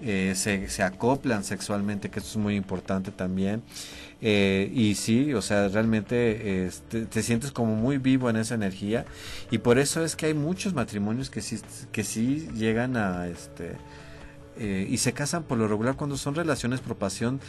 eh, 0.02 0.34
se, 0.36 0.70
se 0.70 0.84
acoplan 0.84 1.44
sexualmente, 1.44 2.10
que 2.10 2.20
eso 2.20 2.30
es 2.30 2.38
muy 2.38 2.56
importante 2.56 3.12
también. 3.12 3.64
Eh, 4.20 4.72
y 4.74 4.96
sí, 4.96 5.34
o 5.34 5.44
sea, 5.44 5.68
realmente 5.68 6.66
este, 6.66 7.06
te 7.06 7.22
sientes 7.22 7.52
como 7.52 7.76
muy 7.76 8.00
vivo 8.00 8.30
en 8.32 8.38
esa 8.38 8.56
energía 8.56 9.06
y 9.52 9.60
por 9.60 9.78
eso 9.78 10.04
es 10.04 10.16
que 10.16 10.26
hay 10.26 10.34
muchos 10.34 10.74
matrimonios 10.74 11.30
que 11.30 11.42
sí, 11.42 11.60
que 11.92 12.04
sí 12.04 12.48
llegan 12.56 12.98
a 12.98 13.28
este 13.28 13.74
eh, 14.60 14.88
y 14.90 14.98
se 14.98 15.14
casan 15.14 15.44
por 15.44 15.58
lo 15.58 15.68
regular 15.68 15.96
cuando 15.96 16.18
son 16.18 16.36
relaciones 16.36 16.82
por 16.82 16.96
pasión 16.96 17.40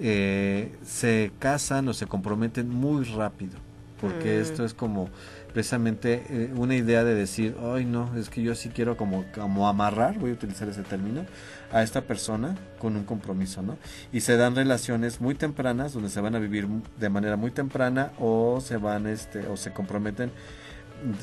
eh, 0.00 0.74
se 0.84 1.30
casan 1.38 1.88
o 1.88 1.94
se 1.94 2.06
comprometen 2.06 2.68
muy 2.68 3.04
rápido 3.04 3.58
porque 4.00 4.38
mm. 4.38 4.42
esto 4.42 4.64
es 4.64 4.74
como 4.74 5.08
precisamente 5.54 6.24
eh, 6.28 6.52
una 6.56 6.74
idea 6.74 7.04
de 7.04 7.14
decir, 7.14 7.56
ay 7.62 7.84
no, 7.84 8.14
es 8.16 8.28
que 8.28 8.42
yo 8.42 8.54
sí 8.54 8.68
quiero 8.68 8.96
como, 8.96 9.24
como 9.34 9.68
amarrar, 9.68 10.18
voy 10.18 10.32
a 10.32 10.34
utilizar 10.34 10.68
ese 10.68 10.82
término, 10.82 11.24
a 11.72 11.82
esta 11.82 12.02
persona 12.02 12.56
con 12.78 12.96
un 12.96 13.04
compromiso, 13.04 13.62
¿no? 13.62 13.78
Y 14.12 14.20
se 14.20 14.36
dan 14.36 14.56
relaciones 14.56 15.20
muy 15.20 15.34
tempranas 15.34 15.92
donde 15.92 16.10
se 16.10 16.20
van 16.20 16.34
a 16.34 16.38
vivir 16.38 16.68
de 16.98 17.08
manera 17.08 17.36
muy 17.36 17.50
temprana 17.50 18.12
o 18.18 18.60
se 18.60 18.76
van, 18.76 19.06
este, 19.06 19.46
o 19.46 19.56
se 19.56 19.72
comprometen, 19.72 20.32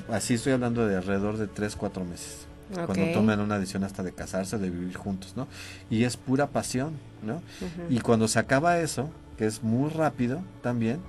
así 0.10 0.36
estoy 0.36 0.54
hablando 0.54 0.88
de 0.88 0.96
alrededor 0.96 1.38
de 1.38 1.48
3, 1.48 1.76
4 1.76 2.06
meses. 2.06 2.48
Cuando 2.86 3.12
toman 3.14 3.40
una 3.40 3.60
decisión 3.60 3.84
hasta 3.84 4.04
de 4.04 4.14
casarse, 4.14 4.58
de 4.58 4.70
vivir 4.70 4.96
juntos, 4.96 5.34
¿no? 5.36 5.48
Y 5.90 6.04
es 6.04 6.18
pura 6.18 6.48
pasión, 6.48 6.94
¿no? 7.22 7.42
Y 7.90 8.00
cuando 8.00 8.28
se 8.28 8.40
acaba 8.40 8.80
eso, 8.80 9.10
que 9.38 9.46
es 9.46 9.64
muy 9.64 9.90
rápido 9.90 10.42
también, 10.62 11.00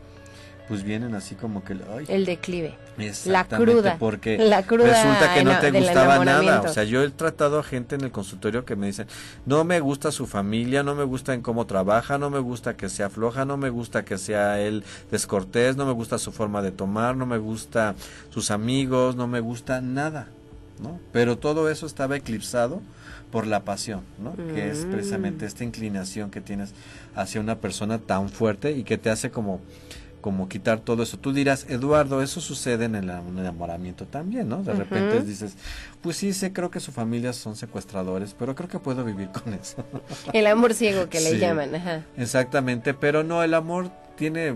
pues 0.69 0.85
vienen 0.85 1.15
así 1.15 1.35
como 1.35 1.65
que 1.65 1.77
el 2.09 2.25
declive 2.25 2.75
la 3.27 3.45
cruda 3.45 3.97
porque 3.99 4.37
resulta 4.39 5.35
que 5.35 5.45
no 5.45 5.59
te 5.59 5.71
gustaba 5.71 6.25
nada. 6.25 6.63
O 6.63 6.69
sea 6.69 6.85
yo 6.85 7.03
he 7.03 7.11
tratado 7.11 7.59
a 7.59 7.63
gente 7.63 7.95
en 7.95 8.03
el 8.03 8.11
consultorio 8.11 8.65
que 8.65 8.77
me 8.77 8.87
dicen 8.87 9.07
no 9.45 9.65
me 9.65 9.81
gusta 9.81 10.13
su 10.13 10.27
familia 10.27 10.83
no 10.83 10.95
me 10.95 11.05
gusta 11.05 11.35
en 11.35 11.43
cómo 11.43 11.67
trabaja 11.67 12.19
no 12.19 12.31
me 12.31 12.39
gusta 12.39 12.77
que 12.77 12.89
sea 12.89 13.11
floja 13.11 13.45
no 13.45 13.57
me 13.57 13.71
gusta 13.71 14.05
que 14.05 14.19
sea 14.19 14.61
él 14.61 14.85
descortés 15.11 15.77
no 15.77 15.85
me 15.85 15.93
gusta 15.93 16.19
su 16.19 16.33
forma 16.33 16.63
de 16.63 16.71
tomar 16.71 17.17
no 17.17 17.27
me 17.27 17.39
gusta 17.39 17.95
sus 18.31 18.51
amigos 18.51 19.17
no 19.17 19.27
me 19.27 19.41
gusta 19.41 19.81
nada 19.81 20.29
no 20.83 20.99
pero 21.13 21.39
todo 21.39 21.71
eso 21.71 21.87
estaba 21.87 22.17
eclipsado 22.17 22.81
por 23.31 23.47
la 23.47 23.65
pasión, 23.65 24.03
¿no? 24.19 24.37
Que 24.37 24.71
es 24.71 24.85
precisamente 24.85 25.45
mm. 25.45 25.49
esta 25.49 25.65
inclinación 25.65 26.31
que 26.31 26.43
tienes 26.43 26.75
hacia 27.15 27.41
una 27.41 27.57
persona 27.61 27.99
tan 27.99 28.29
fuerte 28.29 28.73
y 28.73 28.85
que 28.85 28.99
te 28.99 29.09
hace 29.09 29.31
como 29.31 29.61
como 30.23 30.49
quitar 30.49 30.81
todo 30.81 31.03
eso. 31.03 31.19
Tú 31.19 31.35
dirás, 31.35 31.67
Eduardo, 31.69 32.23
eso 32.23 32.41
sucede 32.41 32.87
en 32.87 32.95
el 32.95 33.11
enamoramiento 33.11 34.07
también, 34.07 34.49
¿no? 34.49 34.63
De 34.63 34.73
repente 34.73 35.21
dices, 35.23 35.55
pues 36.01 36.17
sí, 36.17 36.33
sé, 36.33 36.53
creo 36.55 36.71
que 36.71 36.81
su 36.81 36.93
familia 36.93 37.35
son 37.35 37.57
secuestradores, 37.57 38.35
pero 38.39 38.55
creo 38.55 38.69
que 38.69 38.79
puedo 38.79 39.05
vivir 39.05 39.29
con 39.29 39.53
eso. 39.53 39.85
El 40.33 40.47
amor 40.47 40.73
ciego 40.73 41.11
que 41.11 41.21
le 41.21 41.39
llaman, 41.39 41.75
ajá. 41.75 42.07
Exactamente, 42.17 42.95
pero 42.95 43.25
no, 43.25 43.43
el 43.43 43.53
amor 43.53 43.91
tiene, 44.17 44.55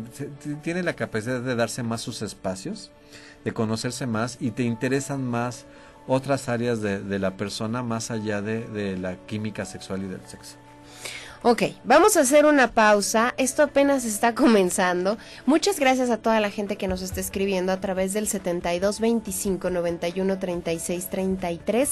tiene 0.62 0.85
la 0.85 0.95
capacidad 0.95 1.41
de 1.41 1.57
darse 1.57 1.83
más 1.83 2.01
sus 2.01 2.23
espacios, 2.23 2.93
de 3.45 3.53
conocerse 3.53 4.07
más 4.07 4.39
y 4.41 4.53
te 4.53 4.62
interesan 4.62 5.25
más 5.25 5.67
otras 6.07 6.49
áreas 6.49 6.81
de, 6.81 7.19
la 7.19 7.37
persona 7.37 7.83
más 7.83 8.11
allá 8.11 8.42
de, 8.42 8.66
de 8.66 8.97
la 8.97 9.16
química 9.16 9.64
sexual 9.64 10.03
y 10.03 10.07
del 10.07 10.21
sexo. 10.27 10.57
Ok, 11.49 11.62
vamos 11.85 12.16
a 12.16 12.23
hacer 12.23 12.45
una 12.45 12.73
pausa. 12.73 13.33
Esto 13.37 13.62
apenas 13.62 14.05
está 14.05 14.35
comenzando. 14.35 15.16
Muchas 15.45 15.79
gracias 15.79 16.11
a 16.11 16.16
toda 16.16 16.40
la 16.40 16.51
gente 16.51 16.77
que 16.77 16.88
nos 16.88 17.03
está 17.03 17.21
escribiendo 17.21 17.73
a 17.73 17.81
través 17.81 18.12
del 18.12 18.27
72 18.27 18.99
25 19.01 19.71
91 19.71 20.38
36 20.38 21.09
33. 21.09 21.90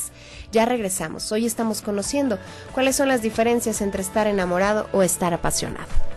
Ya 0.50 0.64
regresamos. 0.64 1.30
Hoy 1.30 1.46
estamos 1.46 1.82
conociendo 1.82 2.38
cuáles 2.72 2.96
son 2.96 3.08
las 3.08 3.22
diferencias 3.22 3.80
entre 3.80 4.02
estar 4.02 4.26
enamorado 4.26 4.88
o 4.92 5.02
estar 5.02 5.32
apasionado. 5.34 6.13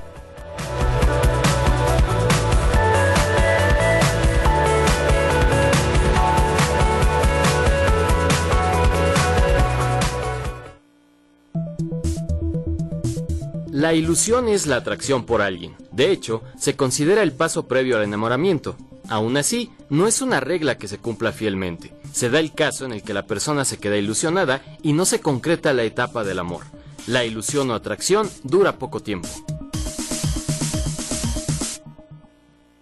La 13.77 13.93
ilusión 13.93 14.47
es 14.47 14.65
la 14.65 14.77
atracción 14.77 15.23
por 15.23 15.43
alguien. 15.43 15.75
De 15.91 16.11
hecho, 16.11 16.41
se 16.57 16.75
considera 16.75 17.21
el 17.21 17.31
paso 17.31 17.67
previo 17.67 17.95
al 17.95 18.05
enamoramiento. 18.05 18.75
Aún 19.07 19.37
así, 19.37 19.69
no 19.91 20.07
es 20.07 20.23
una 20.23 20.39
regla 20.39 20.79
que 20.79 20.87
se 20.87 20.97
cumpla 20.97 21.31
fielmente. 21.31 21.93
Se 22.11 22.31
da 22.31 22.39
el 22.39 22.55
caso 22.55 22.85
en 22.85 22.91
el 22.91 23.03
que 23.03 23.13
la 23.13 23.27
persona 23.27 23.65
se 23.65 23.77
queda 23.77 23.97
ilusionada 23.97 24.63
y 24.81 24.93
no 24.93 25.05
se 25.05 25.19
concreta 25.19 25.73
la 25.73 25.83
etapa 25.83 26.23
del 26.23 26.39
amor. 26.39 26.63
La 27.05 27.23
ilusión 27.23 27.69
o 27.69 27.75
atracción 27.75 28.27
dura 28.41 28.79
poco 28.79 28.99
tiempo. 29.01 29.29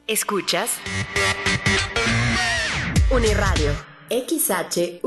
Escuchas 0.07 0.69
Uniradio 3.11 3.73
XHUAX 4.09 5.03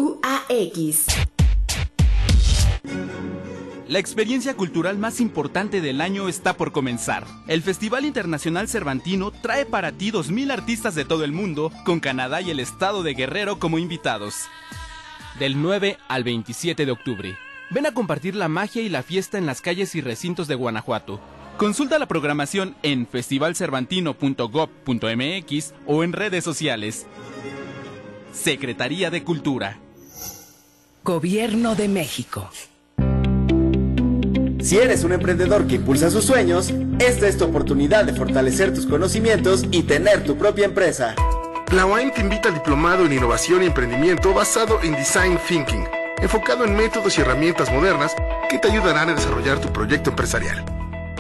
la 3.88 3.98
experiencia 3.98 4.55
cultural 4.55 4.96
más 4.98 5.20
importante 5.20 5.81
del 5.81 6.03
año 6.03 6.29
está 6.29 6.53
por 6.53 6.72
comenzar. 6.72 7.24
El 7.46 7.62
Festival 7.62 8.05
Internacional 8.05 8.68
Cervantino 8.68 9.31
trae 9.31 9.64
para 9.64 9.92
ti 9.92 10.12
2.000 10.12 10.53
artistas 10.53 10.94
de 10.94 11.07
todo 11.07 11.24
el 11.24 11.33
mundo, 11.33 11.72
con 11.87 11.98
Canadá 11.98 12.42
y 12.42 12.51
el 12.51 12.61
estado 12.61 13.03
de 13.03 13.14
Guerrero 13.14 13.59
como 13.59 13.79
invitados. 13.79 14.35
Del 15.38 15.62
9 15.62 15.96
al 16.07 16.22
27 16.22 16.85
de 16.85 16.92
octubre. 16.92 17.38
Ven 17.70 17.87
a 17.87 17.92
compartir 17.92 18.35
la 18.35 18.48
magia 18.48 18.83
y 18.83 18.90
la 18.90 19.03
fiesta 19.03 19.38
en 19.38 19.46
las 19.46 19.62
calles 19.62 19.94
y 19.94 20.03
recintos 20.03 20.48
de 20.48 20.55
Guanajuato. 20.55 21.18
Consulta 21.57 21.98
la 21.98 22.07
programación 22.07 22.77
en 22.83 23.07
festivalcervantino.gov.mx 23.07 25.74
o 25.87 26.05
en 26.05 26.12
redes 26.12 26.44
sociales. 26.44 27.07
Secretaría 28.33 29.11
de 29.11 29.24
Cultura. 29.24 29.79
Gobierno 31.03 31.74
de 31.74 31.88
México. 31.88 32.51
Si 34.61 34.77
eres 34.77 35.05
un 35.05 35.12
emprendedor 35.12 35.66
que 35.66 35.77
impulsa 35.77 36.11
sus 36.11 36.25
sueños, 36.25 36.75
esta 36.99 37.29
es 37.29 37.38
tu 37.38 37.44
oportunidad 37.44 38.05
de 38.05 38.12
fortalecer 38.12 38.75
tus 38.75 38.87
conocimientos 38.87 39.64
y 39.71 39.85
tener 39.85 40.25
tu 40.25 40.37
propia 40.37 40.64
empresa. 40.64 41.14
La 41.73 41.87
UAM 41.87 42.12
te 42.12 42.23
invita 42.23 42.49
al 42.49 42.55
diplomado 42.55 43.07
en 43.07 43.12
innovación 43.12 43.62
y 43.62 43.66
emprendimiento 43.66 44.35
basado 44.35 44.83
en 44.83 44.92
Design 44.92 45.38
Thinking, 45.47 45.85
enfocado 46.21 46.64
en 46.64 46.75
métodos 46.75 47.16
y 47.16 47.21
herramientas 47.21 47.71
modernas 47.73 48.16
que 48.51 48.59
te 48.59 48.68
ayudarán 48.68 49.11
a 49.11 49.14
desarrollar 49.14 49.61
tu 49.61 49.73
proyecto 49.73 50.11
empresarial. 50.11 50.64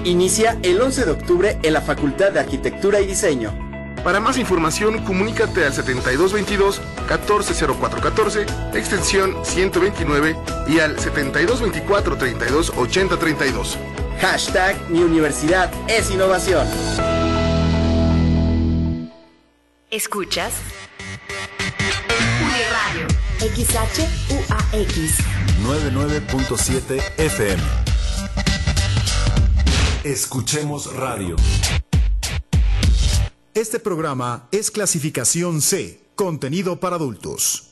Inicia 0.04 0.58
el 0.62 0.80
11 0.80 1.04
de 1.04 1.10
octubre 1.10 1.58
en 1.62 1.72
la 1.72 1.80
Facultad 1.80 2.32
de 2.32 2.40
Arquitectura 2.40 3.00
y 3.00 3.06
Diseño. 3.06 3.67
Para 4.08 4.20
más 4.20 4.38
información, 4.38 5.04
comunícate 5.04 5.66
al 5.66 5.74
7222 5.74 6.80
140414, 7.08 8.46
extensión 8.72 9.36
129 9.44 10.34
y 10.66 10.78
al 10.78 10.98
7224 10.98 12.16
32 12.16 13.78
Hashtag 14.18 14.88
Mi 14.88 15.00
Universidad 15.00 15.70
es 15.88 16.10
Innovación. 16.10 16.66
Escuchas 19.90 20.54
Uniradio 22.42 23.08
XHUAX 23.40 25.18
99.7 25.62 27.02
FM. 27.18 27.62
Escuchemos 30.02 30.96
radio. 30.96 31.36
Este 33.58 33.80
programa 33.80 34.46
es 34.52 34.70
clasificación 34.70 35.60
C, 35.62 36.00
contenido 36.14 36.78
para 36.78 36.94
adultos. 36.94 37.70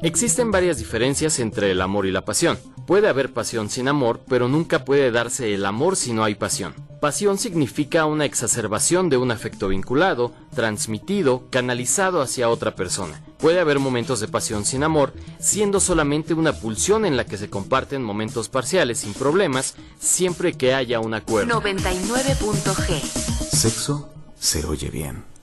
Existen 0.00 0.52
varias 0.52 0.78
diferencias 0.78 1.40
entre 1.40 1.72
el 1.72 1.80
amor 1.80 2.06
y 2.06 2.12
la 2.12 2.24
pasión. 2.24 2.56
Puede 2.86 3.08
haber 3.08 3.32
pasión 3.32 3.68
sin 3.68 3.88
amor, 3.88 4.20
pero 4.28 4.46
nunca 4.46 4.84
puede 4.84 5.10
darse 5.10 5.54
el 5.54 5.66
amor 5.66 5.96
si 5.96 6.12
no 6.12 6.22
hay 6.22 6.36
pasión. 6.36 6.72
Pasión 7.00 7.36
significa 7.36 8.06
una 8.06 8.24
exacerbación 8.24 9.08
de 9.08 9.16
un 9.16 9.32
afecto 9.32 9.66
vinculado, 9.66 10.32
transmitido, 10.54 11.48
canalizado 11.50 12.22
hacia 12.22 12.50
otra 12.50 12.76
persona. 12.76 13.24
Puede 13.44 13.60
haber 13.60 13.78
momentos 13.78 14.20
de 14.20 14.28
pasión 14.28 14.64
sin 14.64 14.82
amor, 14.84 15.12
siendo 15.38 15.78
solamente 15.78 16.32
una 16.32 16.54
pulsión 16.54 17.04
en 17.04 17.18
la 17.18 17.26
que 17.26 17.36
se 17.36 17.50
comparten 17.50 18.02
momentos 18.02 18.48
parciales 18.48 19.00
sin 19.00 19.12
problemas, 19.12 19.74
siempre 20.00 20.54
que 20.54 20.72
haya 20.72 20.98
un 20.98 21.12
acuerdo. 21.12 21.60
99.g 21.60 23.02
Sexo 23.02 24.08
se 24.40 24.64
oye 24.64 24.88
bien. 24.88 25.33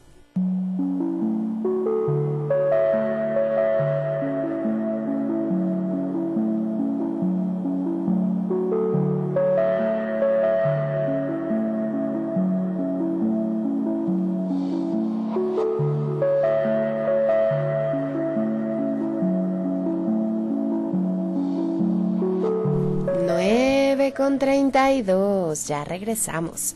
Ya 25.67 25.83
regresamos. 25.83 26.75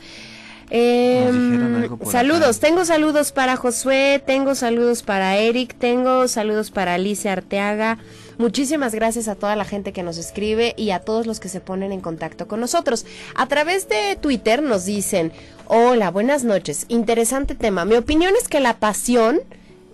Em, 0.69 1.89
saludos, 2.09 2.59
tengo 2.59 2.85
saludos 2.85 3.31
para 3.31 3.55
Josué, 3.55 4.21
tengo 4.25 4.55
saludos 4.55 5.03
para 5.03 5.37
Eric, 5.37 5.75
tengo 5.77 6.27
saludos 6.27 6.71
para 6.71 6.95
Alicia 6.95 7.33
Arteaga. 7.33 7.99
Muchísimas 8.37 8.93
gracias 8.93 9.27
a 9.27 9.35
toda 9.35 9.55
la 9.55 9.63
gente 9.63 9.93
que 9.93 10.03
nos 10.03 10.17
escribe 10.17 10.73
y 10.75 10.89
a 10.89 10.99
todos 10.99 11.27
los 11.27 11.39
que 11.39 11.49
se 11.49 11.61
ponen 11.61 11.91
en 11.91 12.01
contacto 12.01 12.47
con 12.47 12.59
nosotros. 12.59 13.05
A 13.35 13.47
través 13.47 13.87
de 13.87 14.17
Twitter 14.19 14.61
nos 14.61 14.85
dicen, 14.85 15.31
hola, 15.67 16.09
buenas 16.09 16.43
noches, 16.43 16.85
interesante 16.89 17.55
tema. 17.55 17.85
Mi 17.85 17.95
opinión 17.95 18.33
es 18.39 18.47
que 18.47 18.59
la 18.59 18.77
pasión 18.77 19.41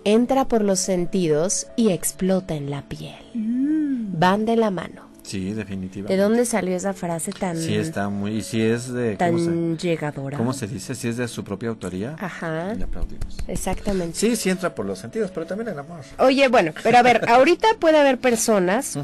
entra 0.04 0.48
por 0.48 0.62
los 0.62 0.80
sentidos 0.80 1.68
y 1.76 1.90
explota 1.90 2.54
en 2.54 2.70
la 2.70 2.82
piel. 2.82 3.14
Mm. 3.34 4.18
Van 4.18 4.44
de 4.46 4.56
la 4.56 4.70
mano. 4.70 5.11
Sí, 5.22 5.52
definitivamente. 5.52 6.16
¿De 6.16 6.22
dónde 6.22 6.44
salió 6.44 6.76
esa 6.76 6.92
frase 6.92 7.32
tan... 7.32 7.56
Sí, 7.56 7.74
está 7.76 8.08
muy... 8.08 8.38
Y 8.38 8.42
si 8.42 8.60
es 8.60 8.92
de... 8.92 9.16
Tan 9.16 9.78
llegadora. 9.78 10.36
¿Cómo 10.36 10.52
se 10.52 10.66
dice? 10.66 10.94
Si 10.94 11.08
es 11.08 11.16
de 11.16 11.28
su 11.28 11.44
propia 11.44 11.68
autoría. 11.68 12.16
Ajá. 12.18 12.74
Le 12.74 12.84
aplaudimos. 12.84 13.38
Exactamente. 13.46 14.18
Sí, 14.18 14.34
sí 14.36 14.50
entra 14.50 14.74
por 14.74 14.84
los 14.84 14.98
sentidos, 14.98 15.30
pero 15.32 15.46
también 15.46 15.68
el 15.68 15.78
amor. 15.78 16.00
Oye, 16.18 16.48
bueno, 16.48 16.72
pero 16.82 16.98
a 16.98 17.02
ver, 17.02 17.28
ahorita 17.28 17.68
puede 17.78 17.98
haber 17.98 18.18
personas... 18.18 18.98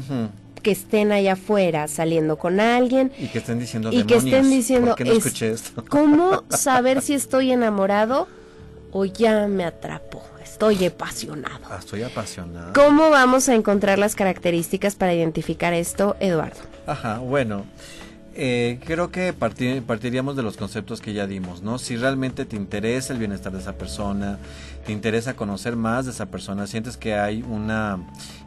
que 0.61 0.71
estén 0.71 1.13
allá 1.13 1.33
afuera 1.33 1.87
saliendo 1.87 2.37
con 2.37 2.59
alguien 2.59 3.13
y 3.17 3.27
que 3.27 3.37
estén 3.37 3.59
diciendo 3.59 3.93
y 3.93 4.03
que 4.03 4.17
estén 4.17 4.49
diciendo 4.49 4.87
¿por 4.87 4.97
qué 4.97 5.05
no 5.05 5.13
escuché 5.13 5.51
esto? 5.51 5.85
cómo 5.87 6.43
saber 6.49 7.01
si 7.01 7.13
estoy 7.13 7.53
enamorado 7.53 8.27
o 8.91 9.05
ya 9.05 9.47
me 9.47 9.63
atrapó 9.63 10.21
estoy 10.59 10.85
apasionado. 10.85 11.59
Ah, 11.69 11.77
estoy 11.79 12.03
apasionado. 12.03 12.73
¿Cómo 12.73 13.09
vamos 13.09 13.47
a 13.47 13.55
encontrar 13.55 13.97
las 13.97 14.15
características 14.15 14.95
para 14.95 15.13
identificar 15.13 15.73
esto, 15.73 16.17
Eduardo? 16.19 16.59
Ajá, 16.85 17.19
bueno. 17.19 17.65
Eh, 18.41 18.79
creo 18.85 19.11
que 19.11 19.33
partiríamos 19.33 20.37
de 20.37 20.43
los 20.43 20.55
conceptos 20.55 21.01
que 21.01 21.11
ya 21.11 21.27
dimos, 21.27 21.61
¿no? 21.61 21.77
Si 21.77 21.97
realmente 21.97 22.45
te 22.45 22.55
interesa 22.55 23.11
el 23.11 23.19
bienestar 23.19 23.51
de 23.51 23.59
esa 23.59 23.73
persona, 23.73 24.39
te 24.85 24.93
interesa 24.93 25.33
conocer 25.33 25.75
más 25.75 26.05
de 26.05 26.11
esa 26.11 26.27
persona, 26.27 26.65
sientes 26.65 26.95
que 26.95 27.15
hay 27.15 27.41
una 27.41 27.99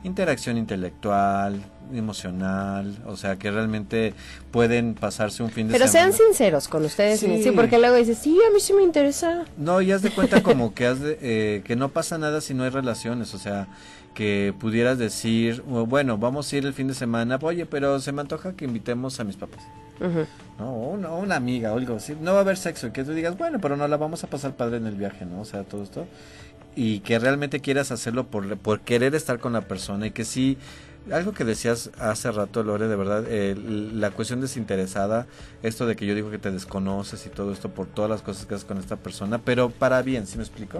interacción 0.02 0.56
intelectual, 0.56 1.62
emocional, 1.92 3.02
o 3.04 3.18
sea, 3.18 3.36
que 3.36 3.50
realmente 3.50 4.14
pueden 4.50 4.94
pasarse 4.94 5.42
un 5.42 5.50
fin 5.50 5.68
de 5.68 5.74
semana. 5.74 5.92
Pero 5.92 5.92
sean 5.92 6.14
sinceros 6.14 6.68
con 6.68 6.86
ustedes, 6.86 7.20
sí. 7.20 7.52
porque 7.54 7.78
luego 7.78 7.96
dices, 7.96 8.16
sí, 8.16 8.38
a 8.48 8.50
mí 8.50 8.60
sí 8.60 8.72
me 8.72 8.82
interesa. 8.82 9.44
No, 9.58 9.82
y 9.82 9.92
haz 9.92 10.00
de 10.00 10.10
cuenta 10.10 10.42
como 10.42 10.72
que, 10.72 10.86
has 10.86 11.00
eh, 11.02 11.60
que 11.66 11.76
no 11.76 11.90
pasa 11.90 12.16
nada 12.16 12.40
si 12.40 12.54
no 12.54 12.64
hay 12.64 12.70
relaciones, 12.70 13.34
o 13.34 13.38
sea, 13.38 13.68
que 14.14 14.54
pudieras 14.58 14.98
decir, 14.98 15.62
bueno, 15.62 16.18
vamos 16.18 16.52
a 16.52 16.56
ir 16.56 16.66
el 16.66 16.74
fin 16.74 16.88
de 16.88 16.94
semana, 16.94 17.38
oye, 17.40 17.66
pero 17.66 18.00
se 18.00 18.12
me 18.12 18.20
antoja 18.20 18.54
que 18.54 18.64
invitemos 18.64 19.20
a 19.20 19.24
mis 19.24 19.36
papás. 19.36 19.62
¿no? 20.58 20.68
O 20.68 20.90
una, 20.90 21.10
una, 21.12 21.36
amiga 21.36 21.72
o 21.72 21.78
algo 21.78 21.96
así. 21.96 22.16
No 22.20 22.32
va 22.32 22.38
a 22.38 22.40
haber 22.40 22.56
sexo 22.56 22.88
y 22.88 22.90
que 22.90 23.04
tú 23.04 23.12
digas, 23.12 23.38
bueno, 23.38 23.60
pero 23.60 23.76
no 23.76 23.86
la 23.86 23.96
vamos 23.96 24.24
a 24.24 24.26
pasar 24.26 24.56
padre 24.56 24.78
en 24.78 24.86
el 24.86 24.96
viaje, 24.96 25.24
¿no? 25.24 25.40
O 25.40 25.44
sea, 25.44 25.62
todo 25.62 25.84
esto. 25.84 26.06
Y 26.74 27.00
que 27.00 27.18
realmente 27.18 27.60
quieras 27.60 27.92
hacerlo 27.92 28.26
por, 28.26 28.56
por 28.56 28.80
querer 28.80 29.14
estar 29.14 29.38
con 29.38 29.52
la 29.52 29.62
persona 29.62 30.06
y 30.06 30.10
que 30.10 30.24
sí 30.24 30.58
algo 31.10 31.32
que 31.32 31.44
decías 31.44 31.90
hace 31.98 32.30
rato, 32.30 32.62
Lore, 32.62 32.86
de 32.86 32.96
verdad, 32.96 33.24
eh, 33.28 33.56
la 33.56 34.10
cuestión 34.10 34.40
desinteresada, 34.40 35.26
esto 35.62 35.86
de 35.86 35.96
que 35.96 36.06
yo 36.06 36.14
digo 36.14 36.30
que 36.30 36.38
te 36.38 36.50
desconoces 36.50 37.26
y 37.26 37.28
todo 37.28 37.52
esto 37.52 37.70
por 37.70 37.86
todas 37.86 38.10
las 38.10 38.22
cosas 38.22 38.46
que 38.46 38.54
haces 38.54 38.64
con 38.64 38.78
esta 38.78 38.96
persona, 38.96 39.38
pero 39.38 39.70
para 39.70 40.00
bien, 40.02 40.26
¿sí 40.26 40.36
me 40.36 40.44
explico? 40.44 40.78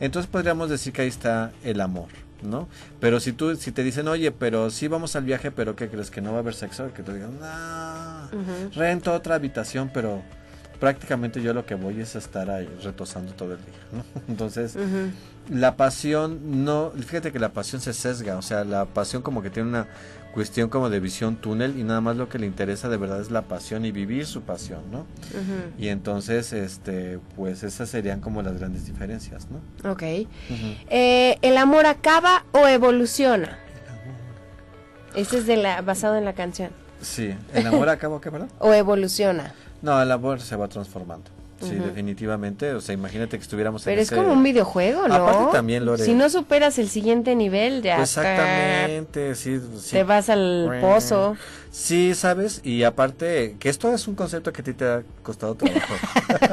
Entonces 0.00 0.30
podríamos 0.30 0.70
decir 0.70 0.92
que 0.92 1.02
ahí 1.02 1.08
está 1.08 1.52
el 1.62 1.80
amor, 1.80 2.08
¿no? 2.44 2.68
Pero 3.00 3.20
si 3.20 3.32
tú, 3.32 3.56
si 3.56 3.72
te 3.72 3.82
dicen, 3.82 4.08
oye, 4.08 4.30
pero 4.30 4.70
sí 4.70 4.88
vamos 4.88 5.16
al 5.16 5.24
viaje, 5.24 5.50
pero 5.50 5.76
¿qué 5.76 5.88
crees? 5.88 6.10
¿Que 6.10 6.20
no 6.20 6.30
va 6.30 6.38
a 6.38 6.40
haber 6.40 6.54
sexo? 6.54 6.92
Que 6.92 7.02
te 7.02 7.12
digan, 7.14 7.38
no, 7.40 8.70
rento 8.74 9.12
otra 9.12 9.36
habitación, 9.36 9.90
pero 9.92 10.22
prácticamente 10.80 11.40
yo 11.40 11.54
lo 11.54 11.64
que 11.64 11.74
voy 11.74 12.00
es 12.00 12.16
estar 12.16 12.50
ahí 12.50 12.68
retosando 12.82 13.32
todo 13.32 13.54
el 13.54 13.58
día, 13.58 13.74
¿no? 13.92 14.04
Entonces, 14.28 14.76
la 15.48 15.76
pasión 15.76 16.64
no, 16.64 16.92
fíjate 16.92 17.32
que 17.32 17.38
la 17.38 17.52
pasión 17.52 17.80
se 17.80 17.92
sesga, 17.92 18.36
o 18.36 18.42
sea, 18.42 18.64
la 18.64 18.84
pasión 18.86 19.22
como 19.22 19.42
que 19.42 19.50
tiene 19.50 19.68
una 19.68 19.88
cuestión 20.34 20.68
como 20.68 20.90
de 20.90 20.98
visión 20.98 21.36
túnel 21.36 21.78
y 21.78 21.84
nada 21.84 22.00
más 22.00 22.16
lo 22.16 22.28
que 22.28 22.40
le 22.40 22.46
interesa 22.46 22.88
de 22.88 22.96
verdad 22.96 23.20
es 23.20 23.30
la 23.30 23.42
pasión 23.42 23.84
y 23.84 23.92
vivir 23.92 24.26
su 24.26 24.42
pasión, 24.42 24.80
¿no? 24.90 25.06
Y 25.78 25.88
entonces, 25.88 26.52
este, 26.52 27.20
pues 27.36 27.62
esas 27.62 27.88
serían 27.88 28.20
como 28.20 28.42
las 28.42 28.58
grandes 28.58 28.84
diferencias, 28.84 29.46
¿no? 29.48 29.90
Ok. 29.90 30.02
Eh, 30.02 31.38
¿El 31.40 31.56
amor 31.56 31.86
acaba 31.86 32.44
o 32.50 32.66
evoluciona? 32.66 33.60
Ese 35.14 35.38
es 35.38 35.46
de 35.46 35.56
la, 35.56 35.80
basado 35.82 36.16
en 36.16 36.24
la 36.24 36.32
canción. 36.32 36.70
Sí, 37.00 37.32
¿el 37.52 37.66
amor 37.68 37.88
acaba 37.88 38.16
o 38.16 38.20
qué, 38.20 38.32
perdón? 38.32 38.50
o 38.58 38.72
evoluciona. 38.72 39.54
No, 39.82 40.02
el 40.02 40.10
amor 40.10 40.40
se 40.40 40.56
va 40.56 40.66
transformando. 40.66 41.30
Sí, 41.60 41.74
definitivamente. 41.74 42.72
O 42.72 42.80
sea, 42.80 42.94
imagínate 42.94 43.36
que 43.36 43.42
estuviéramos 43.42 43.82
Pero 43.84 44.00
es 44.00 44.10
como 44.10 44.32
un 44.32 44.42
videojuego, 44.42 45.08
¿no? 45.08 45.14
Aparte 45.14 45.52
también, 45.52 45.84
Lore. 45.84 46.04
Si 46.04 46.14
no 46.14 46.28
superas 46.28 46.78
el 46.78 46.88
siguiente 46.88 47.34
nivel, 47.34 47.82
ya. 47.82 48.02
Exactamente, 48.02 49.34
sí, 49.34 49.60
Te 49.90 50.04
vas 50.04 50.28
al 50.28 50.78
pozo. 50.80 51.36
Sí, 51.70 52.14
¿sabes? 52.14 52.60
Y 52.62 52.84
aparte, 52.84 53.56
que 53.58 53.68
esto 53.68 53.92
es 53.92 54.06
un 54.06 54.14
concepto 54.14 54.52
que 54.52 54.60
a 54.60 54.64
ti 54.64 54.74
te 54.74 54.84
ha 54.84 55.02
costado 55.24 55.56
trabajo. 55.56 55.94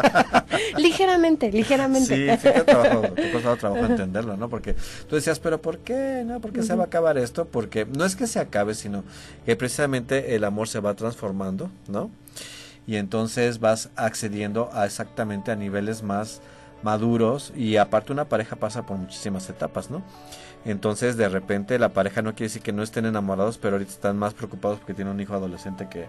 ligeramente, 0.77 1.51
ligeramente. 1.51 2.15
Sí, 2.15 2.31
sí 2.31 2.37
te 2.41 2.49
ha, 2.49 3.31
costado 3.31 3.55
trabajo 3.57 3.85
entenderlo, 3.85 4.35
¿no? 4.35 4.49
Porque 4.49 4.75
tú 5.07 5.15
decías, 5.15 5.39
pero 5.39 5.61
¿por 5.61 5.77
qué? 5.77 6.23
¿No? 6.25 6.39
¿Por 6.39 6.51
qué 6.51 6.63
se 6.63 6.73
va 6.75 6.85
a 6.85 6.87
acabar 6.87 7.19
esto? 7.19 7.45
Porque 7.45 7.85
no 7.85 8.03
es 8.03 8.15
que 8.15 8.25
se 8.25 8.39
acabe, 8.39 8.73
sino 8.73 9.03
que 9.45 9.55
precisamente 9.55 10.35
el 10.35 10.43
amor 10.43 10.67
se 10.67 10.79
va 10.79 10.95
transformando, 10.95 11.69
¿no? 11.87 12.09
Y 12.91 12.97
entonces 12.97 13.61
vas 13.61 13.89
accediendo 13.95 14.69
a 14.73 14.85
exactamente 14.85 15.49
a 15.49 15.55
niveles 15.55 16.03
más 16.03 16.41
maduros 16.83 17.53
y 17.55 17.77
aparte 17.77 18.11
una 18.11 18.25
pareja 18.25 18.57
pasa 18.57 18.85
por 18.85 18.97
muchísimas 18.97 19.49
etapas, 19.49 19.89
¿no? 19.89 20.01
Entonces 20.65 21.15
de 21.15 21.29
repente 21.29 21.79
la 21.79 21.93
pareja 21.93 22.21
no 22.21 22.31
quiere 22.31 22.47
decir 22.47 22.61
que 22.61 22.73
no 22.73 22.83
estén 22.83 23.05
enamorados, 23.05 23.57
pero 23.57 23.75
ahorita 23.75 23.93
están 23.93 24.17
más 24.17 24.33
preocupados 24.33 24.79
porque 24.79 24.93
tiene 24.93 25.09
un 25.09 25.21
hijo 25.21 25.33
adolescente 25.33 25.87
que 25.87 26.07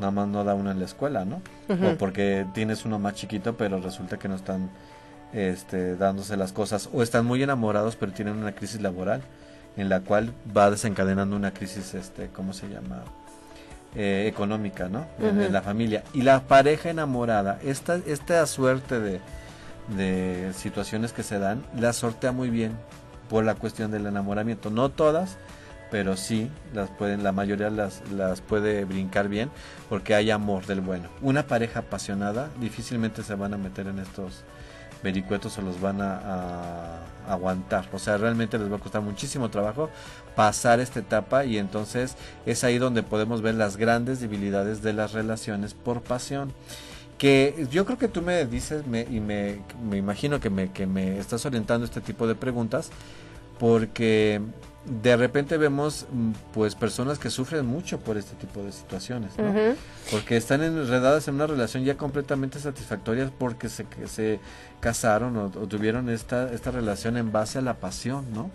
nada 0.00 0.10
más 0.10 0.26
no 0.26 0.42
da 0.42 0.54
uno 0.54 0.72
en 0.72 0.80
la 0.80 0.86
escuela, 0.86 1.24
¿no? 1.24 1.42
O 1.68 1.96
porque 1.96 2.44
tienes 2.54 2.84
uno 2.84 2.98
más 2.98 3.14
chiquito, 3.14 3.56
pero 3.56 3.80
resulta 3.80 4.18
que 4.18 4.26
no 4.26 4.34
están 4.34 4.68
este, 5.32 5.94
dándose 5.94 6.36
las 6.36 6.52
cosas. 6.52 6.88
O 6.92 7.04
están 7.04 7.24
muy 7.24 7.40
enamorados, 7.40 7.94
pero 7.94 8.10
tienen 8.10 8.34
una 8.34 8.52
crisis 8.52 8.82
laboral 8.82 9.22
en 9.76 9.88
la 9.88 10.00
cual 10.00 10.32
va 10.56 10.72
desencadenando 10.72 11.36
una 11.36 11.54
crisis, 11.54 11.94
este, 11.94 12.30
¿cómo 12.30 12.52
se 12.52 12.68
llama? 12.68 13.04
Eh, 13.98 14.26
económica, 14.28 14.90
¿no? 14.90 15.06
en, 15.18 15.50
la 15.50 15.62
familia. 15.62 16.04
Y 16.12 16.20
la 16.20 16.40
pareja 16.42 16.90
enamorada, 16.90 17.58
esta, 17.64 17.98
esta 18.06 18.44
suerte 18.44 19.00
de, 19.00 19.20
de 19.96 20.52
situaciones 20.52 21.14
que 21.14 21.22
se 21.22 21.38
dan, 21.38 21.64
la 21.74 21.94
sortea 21.94 22.30
muy 22.30 22.50
bien 22.50 22.72
por 23.30 23.42
la 23.42 23.54
cuestión 23.54 23.90
del 23.90 24.04
enamoramiento. 24.04 24.68
No 24.68 24.90
todas, 24.90 25.38
pero 25.90 26.14
sí 26.18 26.50
las 26.74 26.90
pueden, 26.90 27.22
la 27.22 27.32
mayoría 27.32 27.70
las, 27.70 28.02
las 28.10 28.42
puede 28.42 28.84
brincar 28.84 29.30
bien 29.30 29.50
porque 29.88 30.14
hay 30.14 30.30
amor 30.30 30.66
del 30.66 30.82
bueno. 30.82 31.08
Una 31.22 31.46
pareja 31.46 31.80
apasionada 31.80 32.50
difícilmente 32.60 33.22
se 33.22 33.34
van 33.34 33.54
a 33.54 33.56
meter 33.56 33.86
en 33.86 33.98
estos 33.98 34.44
vericuetos 35.06 35.56
o 35.58 35.62
los 35.62 35.80
van 35.80 36.00
a, 36.00 37.02
aguantar. 37.28 37.88
O 37.92 37.98
sea, 37.98 38.18
realmente 38.18 38.56
les 38.56 38.70
va 38.70 38.76
a 38.76 38.78
costar 38.78 39.02
muchísimo 39.02 39.50
trabajo 39.50 39.90
pasar 40.36 40.78
esta 40.78 41.00
etapa 41.00 41.44
y 41.44 41.58
entonces 41.58 42.14
es 42.44 42.62
ahí 42.62 42.78
donde 42.78 43.02
podemos 43.02 43.42
ver 43.42 43.56
las 43.56 43.76
grandes 43.76 44.20
debilidades 44.20 44.80
de 44.80 44.92
las 44.92 45.12
relaciones 45.12 45.74
por 45.74 46.02
pasión. 46.02 46.52
Que 47.18 47.66
yo 47.72 47.84
creo 47.84 47.98
que 47.98 48.06
tú 48.06 48.22
me 48.22 48.46
dices 48.46 48.86
me, 48.86 49.02
y 49.10 49.18
me, 49.18 49.60
me 49.88 49.96
imagino 49.96 50.38
que 50.38 50.50
me, 50.50 50.70
que 50.70 50.86
me 50.86 51.18
estás 51.18 51.44
orientando 51.46 51.84
este 51.84 52.00
tipo 52.00 52.28
de 52.28 52.36
preguntas 52.36 52.90
porque 53.58 54.40
de 54.86 55.16
repente 55.16 55.56
vemos 55.56 56.06
mm, 56.12 56.30
pues 56.54 56.74
personas 56.74 57.18
que 57.18 57.30
sufren 57.30 57.66
mucho 57.66 57.98
por 57.98 58.16
este 58.16 58.36
tipo 58.36 58.62
de 58.62 58.72
situaciones, 58.72 59.36
¿no? 59.36 59.52
Porque 60.10 60.36
están 60.36 60.62
enredadas 60.62 61.26
en 61.28 61.34
una 61.34 61.46
relación 61.46 61.84
ya 61.84 61.96
completamente 61.96 62.60
satisfactoria 62.60 63.30
porque 63.36 63.68
se, 63.68 63.86
se 64.06 64.38
casaron 64.80 65.36
o, 65.36 65.50
tuvieron 65.50 66.08
esta, 66.08 66.52
esta 66.52 66.70
relación 66.70 67.16
en 67.16 67.32
base 67.32 67.58
a 67.58 67.62
la 67.62 67.74
pasión, 67.74 68.26
¿no? 68.32 68.50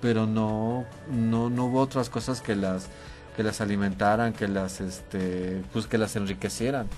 Pero 0.00 0.26
no, 0.26 0.84
no, 1.10 1.48
no 1.48 1.64
hubo 1.66 1.80
otras 1.80 2.10
cosas 2.10 2.42
que 2.42 2.54
las, 2.54 2.88
que 3.36 3.42
las 3.42 3.60
alimentaran, 3.60 4.32
que 4.32 4.48
las, 4.48 4.80
este, 4.80 5.62
pues 5.72 5.86
que 5.86 5.96
las 5.96 6.16
enriquecieran. 6.16 6.88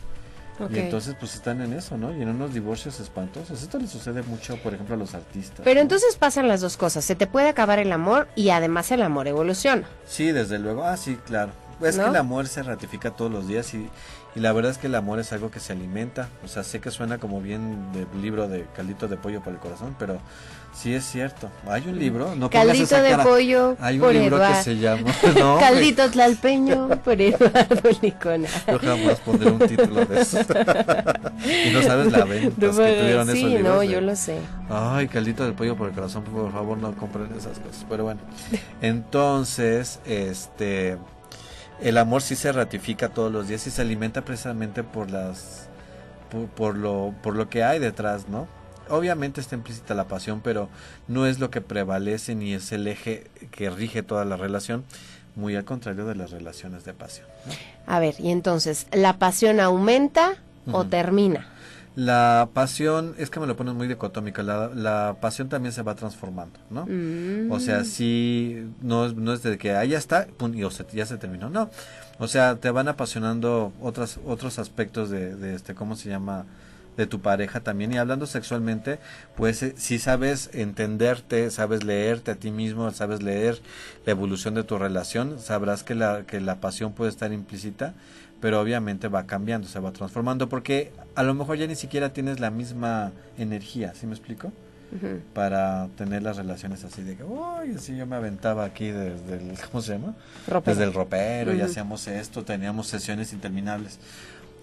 Y 0.71 0.79
entonces 0.79 1.17
pues 1.19 1.35
están 1.35 1.61
en 1.61 1.73
eso, 1.73 1.97
¿no? 1.97 2.17
Y 2.17 2.23
en 2.23 2.29
unos 2.29 2.55
divorcios 2.55 3.01
espantosos. 3.01 3.63
Esto 3.63 3.79
le 3.79 3.87
sucede 3.87 4.23
mucho, 4.23 4.57
por 4.63 4.75
ejemplo, 4.75 4.95
a 4.95 4.99
los 4.99 5.15
artistas. 5.15 5.61
Pero 5.65 5.81
entonces 5.81 6.17
pasan 6.17 6.49
las 6.49 6.61
dos 6.61 6.77
cosas. 6.77 7.05
Se 7.05 7.15
te 7.15 7.27
puede 7.27 7.49
acabar 7.49 7.79
el 7.79 7.93
amor 7.93 8.29
y 8.37 8.51
además 8.51 8.91
el 8.93 9.03
amor 9.03 9.27
evoluciona. 9.27 9.89
Sí, 10.07 10.33
desde 10.33 10.59
luego. 10.59 10.85
Ah, 10.85 10.97
sí, 10.97 11.19
claro. 11.27 11.53
Es 11.83 11.97
que 11.99 12.05
el 12.05 12.17
amor 12.17 12.47
se 12.47 12.63
ratifica 12.63 13.11
todos 13.11 13.31
los 13.31 13.49
días 13.49 13.75
y, 13.75 13.89
y 14.35 14.41
la 14.41 14.53
verdad 14.53 14.73
es 14.73 14.79
que 14.79 14.89
el 14.89 14.95
amor 14.95 15.19
es 15.21 15.33
algo 15.33 15.51
que 15.51 15.61
se 15.61 15.73
alimenta. 15.73 16.29
O 16.45 16.49
sea, 16.49 16.63
sé 16.63 16.81
que 16.81 16.91
suena 16.91 17.19
como 17.19 17.41
bien 17.41 17.93
del 17.93 18.07
libro 18.21 18.49
de 18.49 18.67
Caldito 18.75 19.09
de 19.09 19.17
Pollo 19.17 19.41
para 19.41 19.53
el 19.53 19.59
Corazón, 19.59 19.95
pero 19.99 20.21
Sí, 20.75 20.93
es 20.93 21.05
cierto. 21.05 21.49
Hay 21.69 21.85
un 21.87 21.99
libro, 21.99 22.35
no 22.35 22.51
Caldito 22.51 23.01
de 23.01 23.17
pollo 23.19 23.77
Hay 23.81 23.99
un 24.01 24.13
libro 24.13 24.39
que 24.39 24.55
se 24.63 24.77
llama 24.77 25.13
Caldito 25.61 26.11
tlalpeño 26.11 26.89
por 27.03 27.21
Eduardo 27.21 27.91
Licona. 28.03 28.49
Yo 28.67 28.79
jamás 28.81 29.21
pondré 29.21 29.51
un 29.51 29.59
título 29.61 30.05
de 30.05 30.21
eso. 30.21 30.39
y 30.41 31.71
no 31.73 31.83
sabes 31.83 32.11
la 32.11 32.25
venta 32.25 32.61
que 32.61 32.67
tuvieron 32.67 33.27
sí, 33.31 33.39
esos 33.39 33.51
libros. 33.51 33.75
no, 33.75 33.83
yo 33.85 34.01
lo 34.01 34.17
sé. 34.17 34.39
Ay, 34.69 35.07
Caldito 35.07 35.45
del 35.45 35.55
pollo 35.55 35.77
por 35.77 35.89
el 35.89 35.95
corazón, 35.95 36.25
por 36.25 36.53
favor, 36.53 36.77
no 36.77 36.93
compren 36.97 37.29
esas 37.39 37.59
cosas. 37.61 37.87
Pero 37.89 38.05
bueno, 38.05 38.21
entonces, 38.83 40.01
este, 40.05 40.99
el 41.81 41.99
amor 41.99 42.23
sí 42.23 42.37
se 42.37 42.53
ratifica 42.53 43.09
todos 43.09 43.33
los 43.33 43.49
días 43.49 43.67
y 43.67 43.71
se 43.71 43.83
alimenta 43.83 44.25
precisamente 44.25 44.83
por 44.83 45.11
las, 45.11 45.69
por 46.57 46.77
lo, 46.77 47.15
por 47.23 47.37
lo 47.37 47.49
que 47.49 47.65
hay 47.65 47.79
detrás, 47.79 48.29
¿no? 48.29 48.47
obviamente 48.89 49.41
está 49.41 49.55
implícita 49.55 49.95
la 49.95 50.09
pasión, 50.09 50.41
pero 50.43 50.69
no 51.09 51.27
es 51.27 51.39
lo 51.39 51.51
que 51.51 51.61
prevalece 51.61 52.35
ni 52.35 52.55
es 52.55 52.73
el 52.73 52.87
eje 52.87 53.27
que 53.51 53.71
rige 53.71 54.03
toda 54.03 54.25
la 54.25 54.37
relación, 54.37 54.85
muy 55.37 55.57
al 55.57 55.65
contrario 55.65 56.07
de 56.07 56.15
las 56.15 56.31
relaciones 56.31 56.85
de 56.85 56.93
pasión. 56.93 57.27
A 57.87 57.99
ver, 57.99 58.15
y 58.19 58.31
entonces, 58.31 58.87
¿la 58.93 59.19
pasión 59.19 59.61
aumenta 59.61 60.37
o 60.71 60.85
termina? 60.85 61.49
La 61.97 62.49
pasión, 62.53 63.15
es 63.19 63.31
que 63.31 63.39
me 63.39 63.47
lo 63.47 63.57
pones 63.57 63.75
muy 63.75 63.87
dicotómico, 63.87 64.43
la, 64.43 64.69
la 64.75 65.17
pasión 65.21 65.49
también 65.49 65.73
se 65.73 65.83
va 65.83 65.95
transformando, 65.95 66.59
¿no? 66.69 66.87
O 67.55 67.61
sea, 67.61 67.81
mm. 67.81 67.85
sí, 67.85 68.67
no, 68.83 69.13
no 69.13 69.33
es 69.33 69.43
de 69.45 69.57
que 69.59 69.77
ahí 69.77 69.91
ya 69.91 69.99
está, 69.99 70.27
y 70.53 70.97
ya 70.97 71.07
se 71.07 71.19
terminó, 71.19 71.51
no. 71.51 71.71
O 72.19 72.27
sea, 72.27 72.57
te 72.57 72.71
van 72.71 72.89
apasionando 72.89 73.73
otras, 73.81 74.19
otros 74.27 74.59
aspectos 74.59 75.09
de, 75.09 75.37
de 75.37 75.55
este, 75.55 75.75
¿cómo 75.75 75.95
se 75.95 76.09
llama? 76.09 76.47
de 76.97 77.07
tu 77.07 77.21
pareja 77.21 77.61
también 77.61 77.93
y 77.93 77.99
hablando 77.99 78.27
sexualmente 78.27 78.99
pues 79.37 79.63
eh, 79.63 79.75
si 79.77 79.99
sabes 79.99 80.51
entenderte 80.53 81.51
sabes 81.51 81.85
leerte 81.85 82.31
a 82.31 82.35
ti 82.37 82.51
mismo 82.51 82.91
sabes 82.93 83.23
leer 83.23 83.61
la 84.07 84.13
evolución 84.13 84.55
de 84.55 84.63
tu 84.63 84.79
relación 84.79 85.41
sabrás 85.41 85.83
que 85.83 85.95
la 85.95 86.25
que 86.25 86.41
la 86.41 86.61
pasión 86.61 86.93
puede 86.93 87.11
estar 87.11 87.33
implícita 87.33 87.95
pero 88.45 88.61
obviamente 88.61 89.09
va 89.09 89.25
cambiando 89.25 89.67
se 89.67 89.81
va 89.81 89.91
transformando 89.91 90.51
porque 90.51 90.93
a 91.15 91.23
lo 91.23 91.33
mejor 91.33 91.57
ya 91.57 91.67
ni 91.67 91.77
siquiera 91.77 92.13
tienes 92.13 92.41
la 92.41 92.51
misma 92.51 93.11
energía 93.39 93.95
¿sí 93.95 94.07
me 94.07 94.13
explico? 94.13 94.53
para 95.33 95.89
tener 95.97 96.23
las 96.23 96.37
relaciones 96.37 96.85
así 96.85 97.03
de 97.03 97.17
que, 97.17 97.25
uy, 97.25 97.75
así 97.75 97.97
yo 97.97 98.07
me 98.07 98.17
aventaba 98.17 98.65
aquí 98.65 98.89
desde 98.89 99.37
el, 99.37 99.59
¿cómo 99.71 99.83
se 99.83 99.93
llama? 99.93 100.15
Desde 100.63 100.85
el 100.85 100.93
ropero 100.93 101.55
y 101.55 101.63
hacíamos 101.63 102.07
esto, 102.07 102.45
teníamos 102.45 102.87
sesiones 102.87 103.33
interminables. 103.33 103.99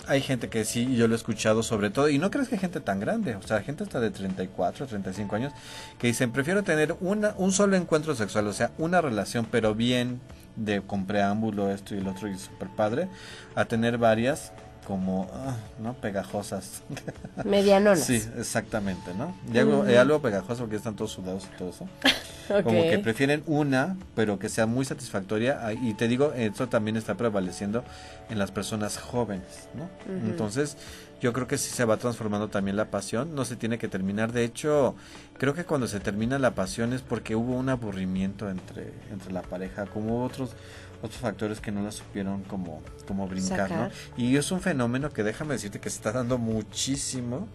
Hay 0.08 0.22
gente 0.22 0.48
que 0.48 0.64
sí, 0.64 0.96
yo 0.96 1.08
lo 1.08 1.16
he 1.16 1.18
escuchado 1.18 1.64
sobre 1.64 1.90
todo, 1.90 2.08
y 2.08 2.20
no 2.20 2.32
crees 2.32 2.48
que 2.50 2.56
hay 2.56 2.62
gente 2.62 2.80
tan 2.80 3.00
grande, 3.00 3.36
o 3.36 3.42
sea, 3.42 3.62
gente 3.62 3.84
hasta 3.84 4.00
de 4.00 4.12
34, 4.12 4.86
35 4.86 5.36
años, 5.36 5.54
que 6.00 6.08
dicen, 6.08 6.32
prefiero 6.32 6.64
tener 6.64 6.96
una, 7.02 7.34
un 7.38 7.52
solo 7.52 7.76
encuentro 7.76 8.16
sexual, 8.16 8.48
o 8.48 8.54
sea, 8.54 8.72
una 8.78 9.02
relación, 9.02 9.48
pero 9.52 9.76
bien 9.76 10.22
de 10.56 10.82
con 10.82 11.06
preámbulo, 11.06 11.72
esto 11.72 11.96
y 11.96 12.00
el 12.00 12.08
otro, 12.08 12.28
y 12.28 12.38
super 12.38 12.70
padre, 12.70 13.08
a 13.56 13.66
tener 13.66 13.98
varias 13.98 14.52
como, 14.86 15.30
ah, 15.34 15.56
¿no? 15.80 15.94
Pegajosas. 15.94 16.82
Medianonas. 17.46 18.04
Sí, 18.04 18.22
exactamente, 18.38 19.14
¿no? 19.14 19.36
Y 19.54 19.58
algo, 19.60 19.86
eh, 19.86 19.98
algo 19.98 20.22
pegajoso 20.22 20.62
porque 20.64 20.76
están 20.76 20.96
todos 20.96 21.12
sudados 21.12 21.48
y 21.54 21.58
todo 21.58 21.70
eso. 21.70 21.88
Como 22.64 22.82
que 22.82 23.00
prefieren 23.00 23.44
una, 23.46 23.96
pero 24.14 24.38
que 24.38 24.50
sea 24.50 24.66
muy 24.66 24.84
satisfactoria. 24.84 25.62
Y 25.82 25.94
te 25.94 26.10
digo, 26.10 26.34
eso 26.34 26.68
también 26.68 26.98
está 26.98 27.16
prevaleciendo 27.16 27.86
en 28.30 28.40
las 28.40 28.52
personas 28.52 28.98
jóvenes, 28.98 29.70
¿no? 29.74 29.90
Entonces, 30.28 30.76
yo 31.22 31.34
creo 31.34 31.48
que 31.48 31.60
sí 31.60 31.70
se 31.70 31.86
va 31.86 31.98
transformando 31.98 32.50
también 32.50 32.76
la 32.76 32.90
pasión. 32.90 33.36
No 33.36 33.46
se 33.46 33.56
tiene 33.56 33.78
que 33.78 33.88
terminar. 33.88 34.32
De 34.32 34.44
hecho, 34.44 34.96
creo 35.38 35.54
que 35.54 35.64
cuando 35.64 35.88
se 35.88 36.00
termina 36.00 36.40
la 36.40 36.56
pasión 36.56 36.94
es 36.94 37.02
porque 37.04 37.36
hubo 37.36 37.56
un 37.56 37.70
aburrimiento 37.70 38.50
entre, 38.50 38.92
entre 39.12 39.32
la 39.32 39.44
pareja, 39.44 39.86
como 39.86 40.26
otros 40.26 40.56
otros 41.04 41.20
factores 41.20 41.60
que 41.60 41.72
no 41.72 41.82
la 41.82 41.92
supieron 41.92 42.44
como, 42.44 42.84
como 43.08 43.28
brincar, 43.28 43.72
¿no? 43.72 43.90
Y 44.18 44.36
es 44.36 44.52
un 44.52 44.62
fenómeno 44.62 45.10
que 45.10 45.24
déjame 45.24 45.56
decirte 45.56 45.80
que 45.80 45.90
se 45.90 45.96
está 45.96 46.12
dando 46.12 46.38
muchísimo. 46.38 47.48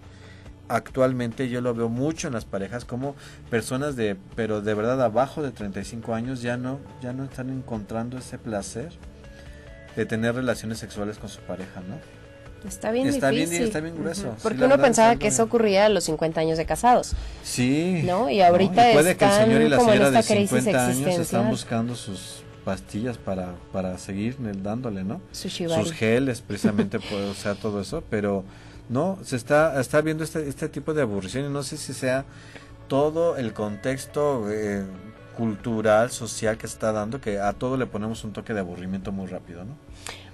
Actualmente 0.69 1.49
yo 1.49 1.61
lo 1.61 1.73
veo 1.73 1.89
mucho 1.89 2.27
en 2.27 2.35
las 2.35 2.45
parejas 2.45 2.85
como 2.85 3.15
personas 3.49 3.95
de, 3.95 4.17
pero 4.35 4.63
de 4.63 4.75
verdad 4.75 5.01
abajo 5.01 5.45
de 5.45 5.53
35 5.53 6.13
años 6.13 6.43
ya 6.43 6.57
no, 6.57 6.81
ya 7.01 7.13
no 7.13 7.23
están 7.23 7.51
encontrando 7.51 8.19
ese 8.19 8.37
placer 8.37 8.93
de 9.95 10.07
tener 10.07 10.35
relaciones 10.35 10.79
sexuales 10.79 11.19
con 11.19 11.29
su 11.29 11.41
pareja, 11.43 11.83
¿no? 11.89 12.16
Está 12.67 12.91
bien 12.91 13.09
está 13.09 13.31
Bien, 13.31 13.53
está 13.53 13.81
bien 13.81 13.97
grueso. 13.97 14.35
Porque 14.43 14.65
uno 14.65 14.79
pensaba 14.79 15.17
que 15.17 15.29
eso 15.29 15.43
ocurría 15.43 15.87
a 15.87 15.89
los 15.89 16.05
50 16.05 16.41
años 16.41 16.59
de 16.59 16.67
casados. 16.67 17.13
Sí. 17.43 18.03
¿No? 18.05 18.31
Y 18.31 18.41
ahorita 18.41 18.93
puede 18.93 19.17
que 19.17 19.25
el 19.25 19.33
señor 19.33 19.63
y 19.63 19.69
la 19.69 19.81
señora 19.81 20.11
de 20.11 20.23
50 20.23 20.87
años 20.87 21.19
están 21.19 21.51
buscando 21.51 21.95
sus 21.95 22.43
pastillas 22.65 23.17
para, 23.17 23.55
para 23.73 23.97
seguir 23.97 24.37
dándole, 24.61 25.05
¿no? 25.05 25.21
Sus 25.31 25.93
geles, 25.93 26.41
precisamente, 26.47 26.97
o 26.97 27.35
sea, 27.35 27.55
todo 27.55 27.81
eso, 27.81 28.03
pero 28.11 28.45
no, 28.89 29.19
se 29.23 29.37
está, 29.37 29.81
está 29.81 30.01
viendo 30.01 30.25
este, 30.25 30.49
este 30.49 30.69
tipo 30.69 30.93
de 30.93 31.03
aburrición 31.03 31.47
y 31.47 31.49
no 31.49 31.63
sé 31.63 31.77
si 31.77 31.95
sea 31.95 32.25
todo 32.89 33.37
el 33.37 33.53
contexto 33.53 34.51
eh, 34.51 34.85
cultural, 35.37 36.11
social 36.11 36.59
que 36.59 36.67
está 36.67 36.91
dando, 36.91 37.21
que 37.21 37.39
a 37.39 37.53
todo 37.53 37.77
le 37.77 37.87
ponemos 37.87 38.25
un 38.25 38.33
toque 38.33 38.53
de 38.53 38.61
aburrimiento 38.61 39.13
muy 39.13 39.27
rápido, 39.29 39.65
¿no? 39.65 39.77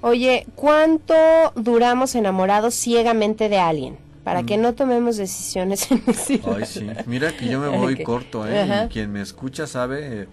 Oye, 0.02 0.46
¿cuánto 0.54 1.14
duramos 1.54 2.14
enamorados 2.14 2.74
ciegamente 2.74 3.48
de 3.48 3.58
alguien? 3.58 3.98
Para 4.24 4.42
que 4.42 4.58
mm. 4.58 4.60
no 4.60 4.74
tomemos 4.74 5.16
decisiones 5.16 5.90
en 5.90 6.02
Ay, 6.06 6.66
sí. 6.66 6.86
Mira 7.06 7.34
que 7.36 7.48
yo 7.48 7.58
me 7.58 7.68
voy 7.68 8.02
corto, 8.02 8.46
¿eh? 8.46 8.88
quien 8.92 9.10
me 9.10 9.22
escucha 9.22 9.66
sabe... 9.66 10.22
Eh, 10.22 10.28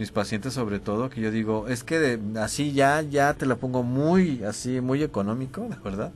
mis 0.00 0.10
pacientes 0.10 0.54
sobre 0.54 0.78
todo, 0.78 1.10
que 1.10 1.20
yo 1.20 1.30
digo, 1.30 1.68
es 1.68 1.84
que 1.84 1.98
de, 1.98 2.40
así 2.40 2.72
ya, 2.72 3.02
ya 3.02 3.34
te 3.34 3.44
la 3.44 3.56
pongo 3.56 3.82
muy, 3.82 4.42
así, 4.44 4.80
muy 4.80 5.02
económico, 5.02 5.60
de 5.68 5.76
verdad. 5.84 6.10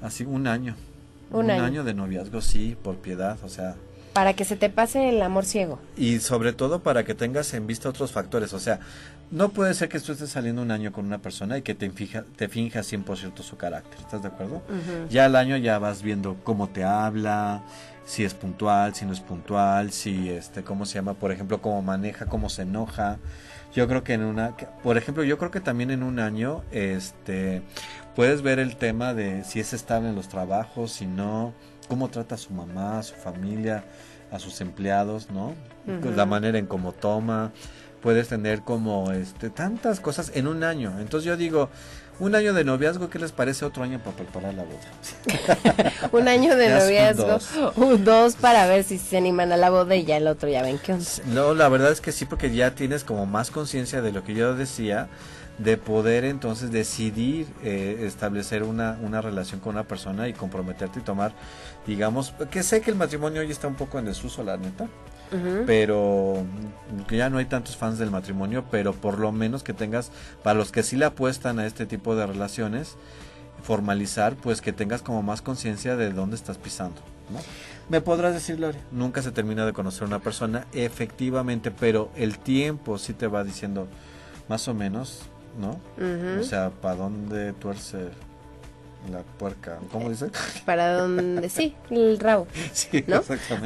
Así, 0.00 0.24
un 0.24 0.46
año. 0.46 0.74
Un, 1.30 1.50
año. 1.50 1.84
de 1.84 1.92
noviazgo, 1.92 2.40
sí, 2.40 2.78
por 2.82 2.96
piedad, 2.96 3.36
o 3.44 3.50
sea. 3.50 3.76
Para 4.14 4.32
que 4.32 4.46
se 4.46 4.56
te 4.56 4.70
pase 4.70 5.10
el 5.10 5.20
amor 5.20 5.44
ciego. 5.44 5.78
Y 5.98 6.20
sobre 6.20 6.54
todo 6.54 6.80
para 6.80 7.04
que 7.04 7.14
tengas 7.14 7.52
en 7.52 7.66
vista 7.66 7.90
otros 7.90 8.10
factores, 8.10 8.54
o 8.54 8.58
sea, 8.58 8.80
no 9.30 9.50
puede 9.50 9.74
ser 9.74 9.88
que 9.88 10.00
tú 10.00 10.12
estés 10.12 10.30
saliendo 10.30 10.62
un 10.62 10.70
año 10.70 10.92
con 10.92 11.06
una 11.06 11.18
persona 11.18 11.56
y 11.58 11.62
que 11.62 11.74
te, 11.74 11.90
fija, 11.90 12.24
te 12.36 12.48
finja 12.48 12.80
100% 12.80 13.42
su 13.42 13.56
carácter, 13.56 14.00
¿estás 14.00 14.22
de 14.22 14.28
acuerdo? 14.28 14.62
Ya 15.08 15.26
al 15.26 15.36
año 15.36 15.56
ya 15.56 15.78
vas 15.78 16.02
viendo 16.02 16.36
cómo 16.42 16.68
te 16.68 16.84
habla, 16.84 17.62
si 18.04 18.24
es 18.24 18.34
puntual, 18.34 18.94
si 18.94 19.04
no 19.04 19.12
es 19.12 19.20
puntual, 19.20 19.92
si 19.92 20.30
este, 20.30 20.64
cómo 20.64 20.84
se 20.84 20.94
llama, 20.94 21.14
por 21.14 21.30
ejemplo, 21.30 21.62
cómo 21.62 21.80
maneja, 21.80 22.26
cómo 22.26 22.48
se 22.48 22.62
enoja. 22.62 23.18
Yo 23.72 23.86
creo 23.86 24.02
que 24.02 24.14
en 24.14 24.24
una, 24.24 24.56
por 24.82 24.96
ejemplo, 24.96 25.22
yo 25.22 25.38
creo 25.38 25.52
que 25.52 25.60
también 25.60 25.92
en 25.92 26.02
un 26.02 26.18
año, 26.18 26.64
este, 26.72 27.62
puedes 28.16 28.42
ver 28.42 28.58
el 28.58 28.74
tema 28.74 29.14
de 29.14 29.44
si 29.44 29.60
es 29.60 29.72
estable 29.72 30.08
en 30.08 30.16
los 30.16 30.28
trabajos, 30.28 30.90
si 30.90 31.06
no, 31.06 31.54
cómo 31.86 32.08
trata 32.08 32.34
a 32.34 32.38
su 32.38 32.52
mamá, 32.52 32.98
a 32.98 33.02
su 33.04 33.14
familia, 33.14 33.84
a 34.32 34.40
sus 34.40 34.60
empleados, 34.60 35.30
¿no? 35.30 35.54
La 36.16 36.26
manera 36.26 36.58
en 36.58 36.66
cómo 36.66 36.92
toma, 36.92 37.52
puedes 38.00 38.28
tener 38.28 38.62
como 38.62 39.12
este 39.12 39.50
tantas 39.50 40.00
cosas 40.00 40.32
en 40.34 40.46
un 40.46 40.64
año. 40.64 40.98
Entonces 41.00 41.26
yo 41.26 41.36
digo, 41.36 41.68
un 42.18 42.34
año 42.34 42.52
de 42.52 42.64
noviazgo, 42.64 43.08
¿qué 43.08 43.18
les 43.18 43.32
parece 43.32 43.64
otro 43.64 43.82
año 43.82 43.98
para 43.98 44.16
preparar 44.16 44.54
la 44.54 44.64
boda? 44.64 45.92
un 46.12 46.28
año 46.28 46.54
de 46.54 46.68
noviazgo, 46.68 47.26
dos. 47.26 48.04
dos. 48.04 48.36
para 48.36 48.66
ver 48.66 48.84
si 48.84 48.98
se 48.98 49.16
animan 49.16 49.52
a 49.52 49.56
la 49.56 49.70
boda 49.70 49.96
y 49.96 50.04
ya 50.04 50.18
el 50.18 50.26
otro 50.26 50.48
ya 50.48 50.62
ven 50.62 50.78
qué 50.78 50.92
onda. 50.92 51.06
No, 51.26 51.54
la 51.54 51.68
verdad 51.68 51.90
es 51.90 52.00
que 52.00 52.12
sí, 52.12 52.26
porque 52.26 52.54
ya 52.54 52.74
tienes 52.74 53.04
como 53.04 53.26
más 53.26 53.50
conciencia 53.50 54.02
de 54.02 54.12
lo 54.12 54.22
que 54.22 54.34
yo 54.34 54.54
decía, 54.54 55.08
de 55.56 55.76
poder 55.76 56.24
entonces 56.24 56.70
decidir 56.70 57.46
eh, 57.62 58.04
establecer 58.06 58.62
una, 58.62 58.98
una 59.02 59.20
relación 59.20 59.60
con 59.60 59.74
una 59.74 59.84
persona 59.84 60.28
y 60.28 60.32
comprometerte 60.32 61.00
y 61.00 61.02
tomar, 61.02 61.32
digamos, 61.86 62.34
que 62.50 62.62
sé 62.62 62.80
que 62.82 62.90
el 62.90 62.96
matrimonio 62.96 63.40
hoy 63.40 63.50
está 63.50 63.66
un 63.66 63.74
poco 63.76 63.98
en 63.98 64.06
desuso, 64.06 64.42
la 64.42 64.56
neta 64.56 64.88
pero 65.66 66.44
ya 67.08 67.30
no 67.30 67.38
hay 67.38 67.44
tantos 67.44 67.76
fans 67.76 67.98
del 67.98 68.10
matrimonio, 68.10 68.64
pero 68.70 68.92
por 68.92 69.18
lo 69.18 69.32
menos 69.32 69.62
que 69.62 69.72
tengas, 69.72 70.10
para 70.42 70.58
los 70.58 70.72
que 70.72 70.82
sí 70.82 70.96
le 70.96 71.04
apuestan 71.04 71.58
a 71.58 71.66
este 71.66 71.86
tipo 71.86 72.16
de 72.16 72.26
relaciones, 72.26 72.96
formalizar, 73.62 74.34
pues 74.36 74.60
que 74.60 74.72
tengas 74.72 75.02
como 75.02 75.22
más 75.22 75.42
conciencia 75.42 75.96
de 75.96 76.12
dónde 76.12 76.36
estás 76.36 76.58
pisando. 76.58 77.00
Me 77.88 78.00
podrás 78.00 78.34
decir, 78.34 78.58
Lore, 78.58 78.78
nunca 78.90 79.22
se 79.22 79.30
termina 79.32 79.66
de 79.66 79.72
conocer 79.72 80.04
una 80.04 80.18
persona, 80.20 80.66
efectivamente, 80.72 81.70
pero 81.70 82.10
el 82.16 82.38
tiempo 82.38 82.98
sí 82.98 83.12
te 83.12 83.26
va 83.26 83.44
diciendo 83.44 83.86
más 84.48 84.66
o 84.68 84.74
menos, 84.74 85.22
¿no? 85.60 85.80
O 86.40 86.42
sea, 86.44 86.70
para 86.70 86.96
dónde 86.96 87.52
tuerce 87.52 88.08
la 89.10 89.22
puerca, 89.38 89.78
¿cómo 89.90 90.10
dice? 90.10 90.30
Para 90.64 90.94
donde, 90.98 91.48
sí, 91.48 91.74
el 91.90 92.18
rabo. 92.18 92.46
Sí, 92.72 93.04
¿no? 93.06 93.18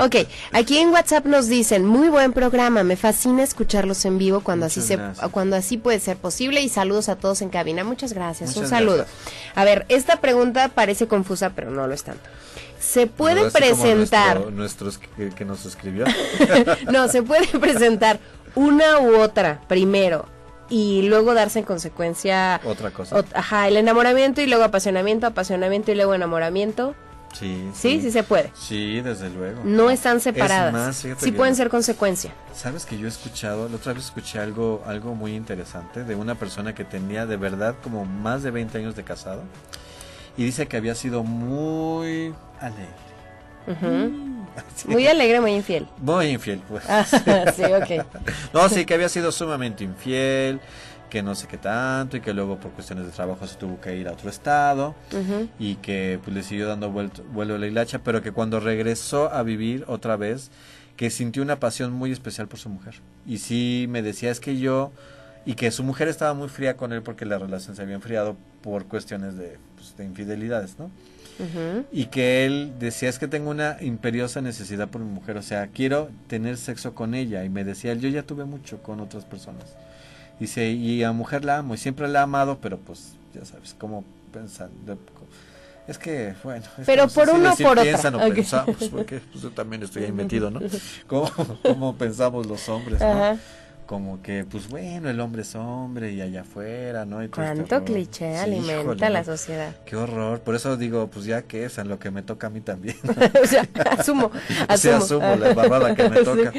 Ok, 0.05 0.17
aquí 0.53 0.79
en 0.79 0.91
WhatsApp 0.91 1.27
nos 1.27 1.49
dicen, 1.49 1.85
muy 1.85 2.09
buen 2.09 2.33
programa, 2.33 2.83
me 2.85 2.97
fascina 2.97 3.43
escucharlos 3.43 4.05
en 4.05 4.19
vivo 4.19 4.41
cuando 4.41 4.67
así 4.67 4.81
se, 4.81 4.99
cuando 5.31 5.57
así 5.57 5.77
puede 5.77 6.01
ser 6.01 6.17
posible 6.17 6.61
y 6.63 6.69
saludos 6.69 7.09
a 7.09 7.17
todos 7.17 7.43
en 7.43 7.51
cabina. 7.51 7.85
Muchas 7.85 8.13
gracias, 8.13 8.57
un 8.57 8.67
saludo. 8.67 9.07
A 9.55 9.65
ver, 9.65 9.87
esta 9.89 10.21
pregunta 10.21 10.69
parece 10.69 11.07
confusa, 11.07 11.51
pero 11.51 11.71
no 11.71 11.87
lo 11.87 11.95
es 11.95 12.05
tanto. 12.05 12.29
¿Se 12.79 13.07
puede 13.07 13.51
presentar... 13.51 14.53
nuestros 14.53 14.99
que 15.37 15.45
nos 15.45 15.65
escribió. 15.65 16.05
no, 16.93 17.09
se 17.09 17.23
puede 17.23 17.47
presentar 17.47 18.21
una 18.55 19.01
u 19.01 19.17
otra 19.17 19.61
primero 19.69 20.34
y 20.75 21.03
luego 21.03 21.35
darse 21.35 21.61
en 21.61 21.65
consecuencia 21.65 22.61
otra 22.65 22.91
cosa. 22.91 23.25
ajá, 23.33 23.69
el 23.69 23.77
enamoramiento 23.77 24.41
y 24.41 24.49
luego 24.49 24.65
apasionamiento, 24.65 25.29
apasionamiento 25.29 25.93
y 25.93 25.95
luego 25.95 26.17
enamoramiento. 26.17 26.97
Sí, 27.33 27.71
sí, 27.73 28.01
sí, 28.01 28.11
se 28.11 28.25
puede. 28.25 28.51
Sí, 28.57 29.01
desde 29.01 29.31
luego. 29.31 29.61
No 29.63 29.89
están 29.91 30.19
separadas. 30.19 30.97
sí 30.97 31.31
pueden 31.31 31.55
ser 31.55 31.69
consecuencia. 31.69 32.33
Sabes 32.53 32.87
que 32.87 32.99
yo 32.99 33.07
he 33.07 33.09
escuchado, 33.09 33.69
la 33.69 33.77
otra 33.77 33.93
vez 33.93 34.07
escuché 34.07 34.41
algo, 34.41 34.83
algo 34.85 35.15
muy 35.15 35.37
interesante 35.37 36.03
de 36.03 36.17
una 36.17 36.35
persona 36.35 36.75
que 36.75 36.85
tenía 36.85 37.25
de 37.25 37.37
verdad 37.37 37.77
como 37.81 38.05
más 38.05 38.43
de 38.43 38.51
20 38.51 38.79
años 38.79 38.97
de 38.97 39.05
casado 39.05 39.43
y 40.37 40.45
dice 40.45 40.67
que 40.67 40.77
había 40.77 40.97
sido 40.97 41.23
muy 41.23 42.35
alegre. 42.61 44.34
Muy 44.87 45.07
alegre, 45.07 45.41
muy 45.41 45.53
infiel. 45.53 45.87
Muy 45.99 46.27
infiel, 46.27 46.61
pues. 46.69 46.85
Ah, 46.89 47.05
sí, 47.57 47.63
ok. 47.63 48.07
no, 48.53 48.69
sí, 48.69 48.85
que 48.85 48.95
había 48.95 49.09
sido 49.09 49.33
sumamente 49.33 49.85
infiel, 49.85 50.61
que 51.11 51.23
no 51.23 51.35
sé 51.35 51.47
qué 51.47 51.59
tanto, 51.59 52.17
y 52.17 52.21
que 52.21 52.33
luego 52.33 52.59
por 52.59 52.73
cuestiones 52.73 53.07
de 53.07 53.13
trabajo 53.13 53.47
se 53.47 53.57
tuvo 53.57 53.81
que 53.81 53.97
ir 53.97 54.09
a 54.09 54.13
otro 54.13 54.29
estado, 54.29 54.95
y 55.59 55.77
que 55.77 56.19
pues 56.23 56.35
le 56.35 56.43
siguió 56.43 56.67
dando 56.69 56.91
vuelo 56.91 57.55
a 57.55 57.59
la 57.59 57.67
hilacha, 57.67 58.01
pero 58.01 58.23
que 58.23 58.33
cuando 58.33 58.61
regresó 58.61 59.33
a 59.33 59.43
vivir 59.43 59.85
otra 59.87 60.17
vez, 60.17 60.51
que 60.97 61.11
sintió 61.11 61.43
una 61.43 61.59
pasión 61.59 61.93
muy 61.93 62.13
especial 62.13 62.49
por 62.49 62.59
su 62.59 62.69
mujer. 62.69 62.95
Y 63.27 63.39
sí 63.39 63.87
me 63.89 64.03
decía, 64.03 64.31
es 64.31 64.41
que 64.41 64.59
yo, 64.59 64.93
y 65.47 65.55
que 65.55 65.71
su 65.71 65.83
mujer 65.83 66.09
estaba 66.09 66.35
muy 66.35 66.49
fría 66.49 66.77
con 66.77 66.93
él 66.93 67.03
porque 67.03 67.25
la 67.25 67.39
relación 67.39 67.77
se 67.77 67.83
había 67.83 67.95
enfriado 67.97 68.37
por 68.63 68.87
cuestiones 68.87 69.37
de, 69.37 69.59
pues, 69.77 69.97
de 69.97 70.05
infidelidades, 70.05 70.79
¿no? 70.79 70.91
Y 71.93 72.07
que 72.07 72.45
él 72.45 72.73
decía 72.79 73.09
es 73.09 73.19
que 73.19 73.29
tengo 73.29 73.51
una 73.51 73.77
imperiosa 73.81 74.41
necesidad 74.41 74.89
por 74.89 75.01
mi 75.01 75.11
mujer, 75.11 75.37
o 75.37 75.43
sea, 75.43 75.69
quiero 75.69 76.11
tener 76.29 76.57
sexo 76.57 76.95
con 76.95 77.15
ella 77.15 77.45
y 77.45 77.49
me 77.49 77.65
decía 77.65 77.93
él, 77.93 78.01
yo 78.01 78.09
ya 78.09 78.23
tuve 78.23 78.45
mucho 78.45 78.83
con 78.83 79.01
otras 79.01 79.25
personas. 79.25 79.77
Dice, 80.41 80.71
y 80.71 81.03
a 81.05 81.13
mujer 81.13 81.45
la 81.45 81.59
amo 81.59 81.75
y 81.75 81.79
siempre 81.79 82.09
la 82.09 82.21
he 82.21 82.23
amado, 82.23 82.59
pero 82.61 82.79
pues 82.79 83.15
ya 83.35 83.45
sabes, 83.45 83.75
cómo 83.79 84.05
pensando 84.33 84.99
es 85.87 85.99
que, 85.99 86.35
bueno. 86.43 86.65
Pero 86.87 87.09
por 87.09 87.29
uno 87.29 87.53
o 87.53 87.57
por 87.57 87.83
piensan 87.83 88.15
o 88.15 88.19
pensamos, 88.21 88.77
porque 88.91 89.21
pues, 89.21 89.43
yo 89.43 89.51
también 89.51 89.83
estoy 89.83 90.05
ahí 90.05 90.13
metido, 90.13 90.51
¿no? 90.51 90.61
¿Cómo, 91.07 91.97
pensamos 91.97 92.47
los 92.47 92.69
hombres, 92.69 93.01
¿no? 93.01 93.39
Como 93.87 94.23
que, 94.23 94.45
pues 94.45 94.69
bueno, 94.69 95.11
el 95.11 95.21
hombre 95.21 95.43
es 95.43 95.55
hombre 95.55 96.13
y 96.13 96.21
allá 96.21 96.43
afuera, 96.43 97.05
¿no? 97.05 97.23
Y 97.23 97.27
este 97.27 97.37
Cuánto 97.37 97.85
cliché 97.85 98.37
alimenta 98.37 99.11
la 99.11 99.25
sociedad. 99.25 99.75
Qué 99.85 99.97
horror. 99.97 100.41
Por 100.41 100.55
eso 100.55 100.77
digo, 100.77 101.09
pues 101.09 101.27
ya 101.27 101.43
que 101.43 101.65
es, 101.65 101.79
en 101.79 101.89
lo 101.89 101.99
que 101.99 102.11
me 102.11 102.23
toca 102.23 102.47
a 102.47 102.51
mí 102.51 102.61
también. 102.61 102.97
o 103.43 103.47
sea, 103.47 103.69
asumo, 103.99 104.31
asumo. 104.69 104.77
Sí, 104.77 104.89
asumo 104.89 105.37
la 105.37 105.55
barrada 105.55 105.95
que 105.95 106.09
me 106.09 106.23
toca. 106.25 106.53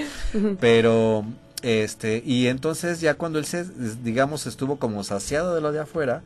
Pero 0.59 1.25
este, 1.61 2.21
y 2.25 2.47
entonces 2.47 3.01
ya 3.01 3.15
cuando 3.15 3.39
él 3.39 3.45
se, 3.45 3.65
digamos, 4.03 4.45
estuvo 4.45 4.77
como 4.77 5.03
saciado 5.03 5.55
de 5.55 5.61
lo 5.61 5.71
de 5.71 5.79
afuera, 5.79 6.21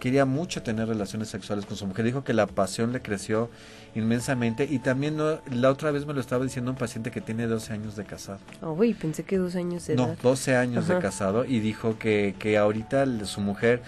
quería 0.00 0.24
mucho 0.24 0.62
tener 0.62 0.88
relaciones 0.88 1.28
sexuales 1.28 1.66
con 1.66 1.76
su 1.76 1.86
mujer. 1.86 2.04
Dijo 2.04 2.24
que 2.24 2.34
la 2.34 2.46
pasión 2.46 2.92
le 2.92 3.00
creció 3.00 3.48
inmensamente 3.94 4.68
y 4.70 4.78
también 4.78 5.16
la 5.16 5.70
otra 5.70 5.90
vez 5.90 6.04
me 6.04 6.12
lo 6.12 6.20
estaba 6.20 6.44
diciendo 6.44 6.70
un 6.70 6.76
paciente 6.76 7.10
que 7.10 7.20
tiene 7.20 7.46
12 7.46 7.72
años 7.72 7.96
de 7.96 8.04
casado. 8.04 8.40
Oh, 8.60 8.72
uy, 8.72 8.92
pensé 8.92 9.24
que 9.24 9.38
12 9.38 9.58
años 9.58 9.86
de 9.86 9.94
edad. 9.94 10.08
No, 10.08 10.16
12 10.22 10.56
años 10.56 10.88
de 10.88 10.98
casado 10.98 11.44
y 11.44 11.60
dijo 11.60 11.98
que, 11.98 12.34
que 12.38 12.58
ahorita 12.58 13.06
su 13.24 13.40
mujer 13.40 13.82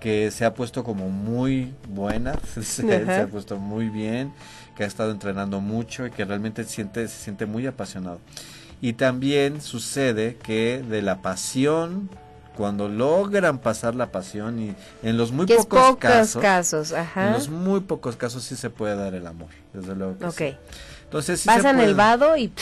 que 0.00 0.30
se 0.30 0.46
ha 0.46 0.54
puesto 0.54 0.82
como 0.82 1.10
muy 1.10 1.74
buena, 1.88 2.32
se, 2.62 3.04
ha 3.06 3.26
puesto 3.26 3.58
muy 3.58 3.90
bien, 3.90 4.32
que 4.74 4.84
ha 4.84 4.86
estado 4.86 5.10
entrenando 5.10 5.60
mucho 5.60 6.06
y 6.06 6.10
que 6.10 6.24
realmente 6.24 6.64
siente, 6.64 7.06
se 7.06 7.22
siente 7.22 7.46
muy 7.46 7.66
apasionado. 7.66 8.20
Y 8.80 8.94
también 8.94 9.60
sucede 9.60 10.36
que 10.36 10.82
de 10.82 11.02
la 11.02 11.20
pasión, 11.20 12.08
cuando 12.56 12.88
logran 12.88 13.58
pasar 13.58 13.94
la 13.94 14.10
pasión 14.10 14.58
y 14.58 14.74
en 15.02 15.16
los 15.16 15.32
muy 15.32 15.46
pocos, 15.46 15.96
casos, 15.96 16.92
en 16.92 17.32
los 17.32 17.48
muy 17.48 17.80
pocos 17.80 18.16
casos 18.16 18.42
sí 18.44 18.56
se 18.56 18.70
puede 18.70 18.96
dar 18.96 19.14
el 19.14 19.26
amor, 19.26 19.48
desde 19.72 19.94
luego. 19.94 20.16
Que 20.34 20.56
Entonces 21.04 21.44
pasan 21.44 21.80
el 21.80 21.94
vado 21.94 22.36
y 22.36 22.52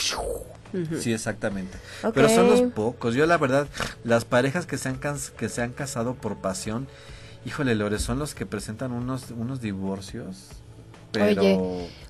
Sí, 0.99 1.13
exactamente. 1.13 1.77
Pero 2.13 2.29
son 2.29 2.49
los 2.49 2.61
pocos. 2.73 3.15
Yo 3.15 3.25
la 3.25 3.37
verdad, 3.37 3.67
las 4.03 4.25
parejas 4.25 4.65
que 4.65 4.77
se 4.77 4.89
han 4.89 4.99
que 4.99 5.49
se 5.49 5.61
han 5.61 5.71
casado 5.71 6.13
por 6.15 6.37
pasión, 6.37 6.87
híjole, 7.45 7.75
Lore, 7.75 7.97
son 7.97 8.19
los 8.19 8.35
que 8.35 8.45
presentan 8.45 8.91
unos 8.91 9.31
unos 9.31 9.61
divorcios 9.61 10.49
Oye, 11.15 11.59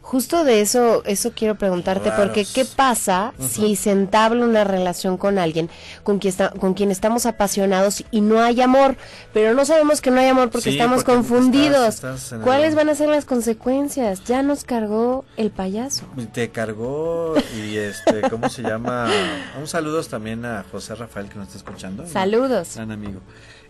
justo 0.10 0.44
de 0.44 0.62
eso, 0.62 1.04
eso 1.06 1.34
quiero 1.36 1.54
preguntarte, 1.56 2.12
porque 2.18 2.44
¿qué 2.44 2.66
pasa 2.66 3.32
si 3.38 3.76
se 3.76 3.92
entabla 3.92 4.44
una 4.44 4.64
relación 4.64 5.18
con 5.18 5.38
alguien 5.38 5.70
con 6.02 6.18
quien, 6.18 6.32
está, 6.32 6.50
con 6.50 6.74
quien 6.74 6.90
estamos 6.90 7.28
apasionados 7.28 8.04
y 8.10 8.22
no 8.22 8.42
hay 8.42 8.60
amor, 8.60 8.98
pero 9.34 9.54
no 9.54 9.66
sabemos 9.66 10.02
que 10.02 10.10
no 10.10 10.20
hay 10.20 10.28
amor 10.28 10.50
porque 10.50 10.72
estamos 10.72 11.04
confundidos? 11.04 12.02
¿Cuáles 12.44 12.74
van 12.74 12.90
a 12.90 12.96
ser 12.96 13.10
las 13.10 13.26
consecuencias? 13.26 14.24
Ya 14.24 14.42
nos 14.42 14.64
cargó 14.64 15.26
el 15.38 15.52
payaso. 15.52 16.06
Te 16.34 16.50
cargó 16.50 17.36
y 17.56 17.78
este, 17.78 18.22
¿cómo 18.32 18.50
se 18.50 18.64
llama? 18.64 19.12
Un 19.60 19.68
saludos 19.68 20.08
también 20.10 20.44
a 20.44 20.66
José 20.72 20.96
Rafael 20.96 21.30
que 21.30 21.36
nos 21.36 21.50
está 21.50 21.60
escuchando. 21.60 22.08
Saludos. 22.08 22.72
Gran 22.76 22.92
amigo. 22.92 23.22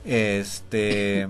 Este, 0.06 1.28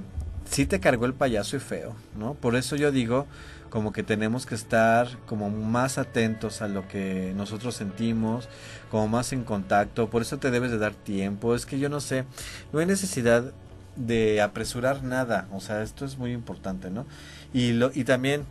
sí 0.49 0.67
te 0.67 0.79
cargó 0.79 1.07
el 1.07 1.15
payaso 1.15 1.57
y 1.57 1.59
feo, 1.59 1.95
¿no? 2.15 2.35
Por 2.35 2.55
eso 2.55 2.75
yo 2.75 2.91
digo 2.91 3.25
como 3.69 3.93
que 3.93 4.03
tenemos 4.03 4.45
que 4.45 4.55
estar 4.55 5.07
como 5.25 5.49
más 5.49 5.97
atentos 5.97 6.61
a 6.61 6.67
lo 6.67 6.87
que 6.87 7.33
nosotros 7.35 7.75
sentimos, 7.75 8.49
como 8.89 9.07
más 9.07 9.33
en 9.33 9.43
contacto, 9.43 10.09
por 10.09 10.21
eso 10.21 10.37
te 10.37 10.51
debes 10.51 10.71
de 10.71 10.77
dar 10.77 10.93
tiempo, 10.93 11.55
es 11.55 11.65
que 11.65 11.79
yo 11.79 11.89
no 11.89 11.99
sé, 11.99 12.25
no 12.73 12.79
hay 12.79 12.85
necesidad 12.85 13.53
de 13.95 14.41
apresurar 14.41 15.03
nada, 15.03 15.47
o 15.51 15.59
sea, 15.59 15.83
esto 15.83 16.05
es 16.05 16.17
muy 16.17 16.31
importante, 16.31 16.89
¿no? 16.89 17.05
Y, 17.53 17.73
lo, 17.73 17.91
y 17.93 18.05
también 18.05 18.45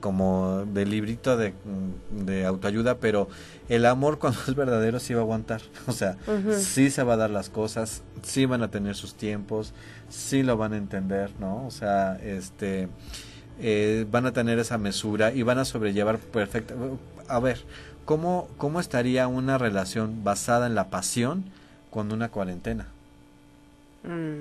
como 0.00 0.64
de 0.66 0.86
librito 0.86 1.36
de, 1.36 1.52
de, 2.10 2.46
autoayuda, 2.46 2.98
pero 2.98 3.28
el 3.68 3.86
amor 3.86 4.18
cuando 4.20 4.38
es 4.46 4.54
verdadero 4.54 5.00
sí 5.00 5.14
va 5.14 5.20
a 5.20 5.24
aguantar, 5.24 5.62
o 5.86 5.92
sea, 5.92 6.16
sí 6.56 6.90
se 6.90 7.02
va 7.02 7.14
a 7.14 7.16
dar 7.16 7.30
las 7.30 7.50
cosas, 7.50 8.02
sí 8.22 8.46
van 8.46 8.62
a 8.62 8.70
tener 8.70 8.94
sus 8.94 9.14
tiempos, 9.14 9.72
sí 10.08 10.42
lo 10.42 10.56
van 10.56 10.72
a 10.74 10.76
entender, 10.76 11.30
¿no? 11.40 11.66
O 11.66 11.70
sea, 11.70 12.16
este, 12.22 12.88
eh, 13.60 14.06
van 14.10 14.26
a 14.26 14.32
tener 14.32 14.58
esa 14.58 14.78
mesura 14.78 15.32
y 15.32 15.42
van 15.42 15.58
a 15.58 15.64
sobrellevar 15.64 16.18
perfecto. 16.18 16.98
A 17.28 17.38
ver, 17.38 17.64
¿cómo, 18.04 18.48
¿cómo 18.56 18.80
estaría 18.80 19.28
una 19.28 19.58
relación 19.58 20.24
basada 20.24 20.66
en 20.66 20.74
la 20.74 20.90
pasión 20.90 21.44
con 21.90 22.12
una 22.12 22.28
cuarentena? 22.28 22.88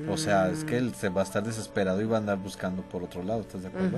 O 0.10 0.18
sea, 0.18 0.50
es 0.50 0.66
que 0.66 0.76
él 0.76 0.94
se 0.94 1.08
va 1.08 1.22
a 1.22 1.24
estar 1.24 1.42
desesperado 1.42 2.02
y 2.02 2.06
va 2.06 2.18
a 2.18 2.20
andar 2.20 2.38
buscando 2.38 2.82
por 2.82 3.02
otro 3.02 3.24
lado, 3.24 3.42
¿estás 3.42 3.62
de 3.62 3.70
acuerdo? 3.70 3.98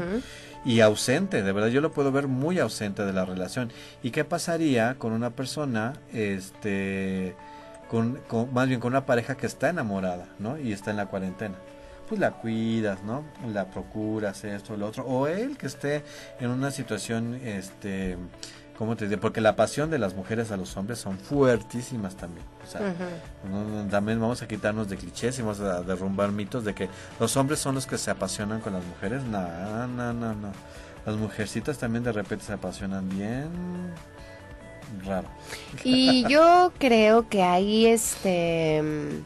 Y 0.63 0.81
ausente, 0.81 1.41
de 1.41 1.51
verdad, 1.51 1.69
yo 1.69 1.81
lo 1.81 1.91
puedo 1.91 2.11
ver 2.11 2.27
muy 2.27 2.59
ausente 2.59 3.03
de 3.03 3.11
la 3.11 3.25
relación. 3.25 3.71
¿Y 4.03 4.11
qué 4.11 4.23
pasaría 4.23 4.95
con 4.99 5.11
una 5.11 5.31
persona, 5.31 5.93
este, 6.13 7.35
con, 7.89 8.19
más 8.53 8.67
bien 8.67 8.79
con 8.79 8.93
una 8.93 9.07
pareja 9.07 9.37
que 9.37 9.47
está 9.47 9.69
enamorada, 9.69 10.27
¿no? 10.37 10.59
Y 10.59 10.71
está 10.71 10.91
en 10.91 10.97
la 10.97 11.07
cuarentena. 11.07 11.55
Pues 12.07 12.19
la 12.19 12.31
cuidas, 12.31 13.03
¿no? 13.03 13.23
La 13.51 13.65
procuras, 13.65 14.43
esto, 14.43 14.77
lo 14.77 14.87
otro. 14.87 15.05
O 15.05 15.27
él 15.27 15.57
que 15.57 15.67
esté 15.67 16.03
en 16.39 16.51
una 16.51 16.69
situación, 16.69 17.35
este, 17.43 18.17
¿cómo 18.77 18.95
te 18.95 19.07
digo? 19.07 19.19
Porque 19.21 19.41
la 19.41 19.55
pasión 19.55 19.89
de 19.89 19.97
las 19.97 20.13
mujeres 20.13 20.51
a 20.51 20.57
los 20.57 20.77
hombres 20.77 20.99
son 20.99 21.17
fuertísimas 21.17 22.15
también. 22.15 22.45
O 22.63 22.67
sea, 22.67 22.93
también 23.89 24.19
vamos 24.19 24.41
a 24.43 24.47
quitarnos 24.47 24.87
de 24.87 24.97
clichés 24.97 25.39
y 25.39 25.41
vamos 25.41 25.59
a 25.61 25.81
derrumbar 25.81 26.31
mitos 26.31 26.63
de 26.63 26.75
que 26.75 26.89
los 27.19 27.35
hombres 27.37 27.59
son 27.59 27.75
los 27.75 27.87
que 27.87 27.97
se 27.97 28.11
apasionan 28.11 28.61
con 28.61 28.73
las 28.73 28.85
mujeres. 28.85 29.23
No, 29.23 29.87
no, 29.87 30.13
no, 30.13 30.35
no. 30.35 30.51
Las 31.05 31.15
mujercitas 31.15 31.77
también 31.77 32.03
de 32.03 32.11
repente 32.11 32.45
se 32.45 32.53
apasionan 32.53 33.07
bien 33.09 33.49
raro. 35.05 35.27
Y 35.83 36.23
yo 36.29 36.71
creo 36.79 37.29
que 37.29 37.43
ahí 37.43 37.87
este 37.87 39.23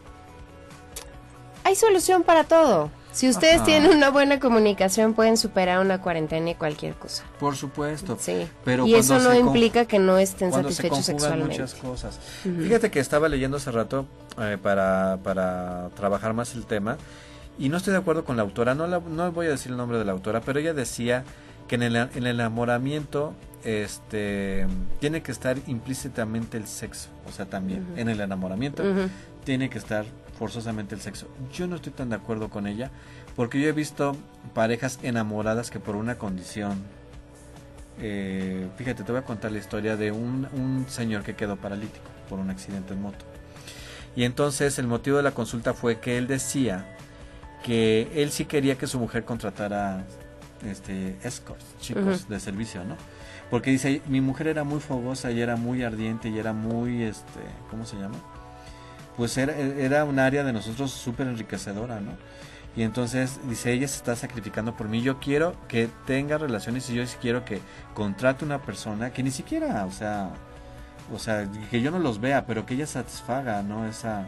hay 1.69 1.75
solución 1.75 2.23
para 2.23 2.43
todo. 2.45 2.89
Si 3.11 3.29
ustedes 3.29 3.63
tienen 3.63 3.91
una 3.91 4.09
buena 4.09 4.39
comunicación, 4.39 5.13
pueden 5.13 5.37
superar 5.37 5.79
una 5.79 6.01
cuarentena 6.01 6.51
y 6.51 6.55
cualquier 6.55 6.93
cosa. 6.95 7.23
Por 7.39 7.55
supuesto. 7.55 8.17
Sí. 8.19 8.47
Pero 8.63 8.85
y 8.87 8.95
eso 8.95 9.19
no 9.19 9.33
implica 9.33 9.85
que 9.85 9.99
no 9.99 10.17
estén 10.17 10.51
satisfechos 10.51 10.99
se 10.99 11.11
sexualmente. 11.13 11.53
muchas 11.53 11.73
cosas. 11.75 12.19
Fíjate 12.43 12.91
que 12.91 12.99
estaba 12.99 13.29
leyendo 13.29 13.57
hace 13.57 13.71
rato 13.71 14.05
eh, 14.39 14.57
para, 14.61 15.19
para 15.23 15.89
trabajar 15.95 16.33
más 16.33 16.55
el 16.55 16.65
tema 16.65 16.97
y 17.57 17.69
no 17.69 17.77
estoy 17.77 17.93
de 17.93 17.99
acuerdo 17.99 18.25
con 18.25 18.35
la 18.35 18.43
autora. 18.43 18.73
No, 18.73 18.87
no 18.87 19.31
voy 19.31 19.47
a 19.47 19.49
decir 19.49 19.71
el 19.71 19.77
nombre 19.77 19.97
de 19.97 20.05
la 20.05 20.11
autora, 20.11 20.41
pero 20.41 20.59
ella 20.59 20.73
decía 20.73 21.23
que 21.67 21.75
en 21.75 21.83
el, 21.83 21.95
en 21.95 22.09
el 22.15 22.27
enamoramiento 22.27 23.33
este 23.63 24.65
tiene 24.99 25.21
que 25.21 25.31
estar 25.31 25.57
implícitamente 25.67 26.57
el 26.57 26.65
sexo, 26.65 27.09
o 27.27 27.31
sea, 27.31 27.45
también 27.45 27.85
en 27.97 28.07
el 28.07 28.21
enamoramiento 28.21 28.83
tiene 29.43 29.69
que 29.69 29.77
estar 29.77 30.05
forzosamente 30.39 30.95
el 30.95 31.01
sexo. 31.01 31.27
Yo 31.53 31.67
no 31.67 31.75
estoy 31.75 31.91
tan 31.91 32.09
de 32.09 32.15
acuerdo 32.15 32.49
con 32.49 32.65
ella, 32.65 32.89
porque 33.35 33.59
yo 33.59 33.67
he 33.67 33.73
visto 33.73 34.15
parejas 34.53 34.97
enamoradas 35.03 35.69
que 35.69 35.81
por 35.81 35.97
una 35.97 36.17
condición, 36.17 36.81
eh, 37.99 38.67
fíjate, 38.77 39.03
te 39.03 39.11
voy 39.11 39.19
a 39.19 39.25
contar 39.25 39.51
la 39.51 39.59
historia 39.59 39.97
de 39.97 40.13
un, 40.13 40.47
un 40.53 40.85
señor 40.87 41.23
que 41.23 41.35
quedó 41.35 41.57
paralítico 41.57 42.05
por 42.29 42.39
un 42.39 42.49
accidente 42.49 42.93
en 42.93 43.01
moto. 43.01 43.25
Y 44.15 44.23
entonces 44.23 44.79
el 44.79 44.87
motivo 44.87 45.17
de 45.17 45.23
la 45.23 45.31
consulta 45.31 45.73
fue 45.73 45.99
que 45.99 46.17
él 46.17 46.25
decía 46.25 46.95
que 47.63 48.09
él 48.15 48.31
sí 48.31 48.45
quería 48.45 48.77
que 48.77 48.87
su 48.87 48.97
mujer 48.97 49.25
contratara 49.25 50.05
este 50.65 51.17
escorts, 51.21 51.65
chicos 51.81 52.29
de 52.29 52.39
servicio, 52.39 52.85
¿no? 52.85 52.95
Porque 53.49 53.71
dice, 53.71 54.01
mi 54.07 54.21
mujer 54.21 54.47
era 54.47 54.63
muy 54.63 54.79
fogosa 54.79 55.31
y 55.31 55.41
era 55.41 55.57
muy 55.57 55.83
ardiente 55.83 56.29
y 56.29 56.39
era 56.39 56.53
muy, 56.53 57.03
este, 57.03 57.41
¿cómo 57.69 57.85
se 57.85 57.97
llama? 57.97 58.17
Pues 59.19 59.37
era, 59.37 59.53
era 59.53 60.05
un 60.05 60.17
área 60.17 60.45
de 60.45 60.53
nosotros 60.53 60.91
súper 60.91 61.27
enriquecedora, 61.27 61.99
¿no? 61.99 62.11
Y 62.73 62.83
entonces 62.83 63.37
dice, 63.49 63.73
ella 63.73 63.85
se 63.85 63.97
está 63.97 64.15
sacrificando 64.15 64.77
por 64.77 64.87
mí, 64.87 65.01
yo 65.01 65.19
quiero 65.19 65.57
que 65.67 65.89
tenga 66.05 66.37
relaciones 66.37 66.89
y 66.89 66.93
yo 66.93 67.03
quiero 67.19 67.43
que 67.43 67.59
contrate 67.93 68.45
una 68.45 68.61
persona 68.61 69.11
que 69.11 69.21
ni 69.21 69.31
siquiera, 69.31 69.85
o 69.85 69.91
sea, 69.91 70.29
o 71.13 71.19
sea, 71.19 71.45
que 71.69 71.81
yo 71.81 71.91
no 71.91 71.99
los 71.99 72.21
vea, 72.21 72.45
pero 72.45 72.65
que 72.65 72.75
ella 72.75 72.87
satisfaga, 72.87 73.61
¿no? 73.61 73.85
Esa, 73.89 74.25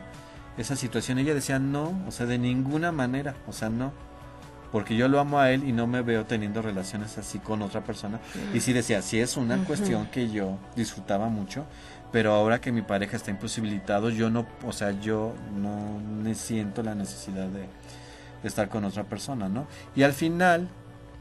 esa 0.57 0.75
situación. 0.75 1.19
Ella 1.19 1.33
decía, 1.33 1.57
no, 1.57 1.97
o 2.05 2.11
sea, 2.11 2.25
de 2.25 2.37
ninguna 2.37 2.91
manera, 2.91 3.33
o 3.47 3.53
sea, 3.53 3.69
no. 3.69 3.93
Porque 4.73 4.97
yo 4.97 5.07
lo 5.07 5.21
amo 5.21 5.39
a 5.39 5.51
él 5.51 5.63
y 5.65 5.71
no 5.71 5.87
me 5.87 6.01
veo 6.01 6.25
teniendo 6.25 6.61
relaciones 6.61 7.17
así 7.17 7.39
con 7.39 7.61
otra 7.61 7.81
persona. 7.81 8.19
Y 8.53 8.59
sí 8.59 8.73
decía, 8.73 9.01
si 9.01 9.21
es 9.21 9.37
una 9.37 9.63
cuestión 9.63 10.07
que 10.07 10.29
yo 10.29 10.57
disfrutaba 10.75 11.29
mucho, 11.29 11.65
pero 12.11 12.33
ahora 12.33 12.59
que 12.59 12.71
mi 12.71 12.81
pareja 12.81 13.17
está 13.17 13.31
imposibilitado, 13.31 14.09
yo 14.09 14.29
no, 14.29 14.45
o 14.65 14.73
sea, 14.73 14.91
yo 14.99 15.33
no 15.55 15.99
me 15.99 16.35
siento 16.35 16.83
la 16.83 16.95
necesidad 16.95 17.47
de, 17.47 17.65
estar 18.47 18.69
con 18.69 18.83
otra 18.85 19.03
persona, 19.03 19.49
¿no? 19.49 19.67
Y 19.95 20.03
al 20.03 20.13
final 20.13 20.67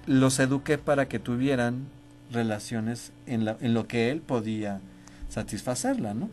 los 0.06 0.38
eduqué 0.38 0.78
para 0.78 1.06
que 1.06 1.18
tuvieran 1.18 1.86
relaciones 2.32 3.12
en, 3.26 3.44
la, 3.44 3.56
en 3.60 3.74
lo 3.74 3.86
que 3.86 4.10
él 4.10 4.20
podía 4.20 4.80
satisfacerla, 5.28 6.14
¿no? 6.14 6.30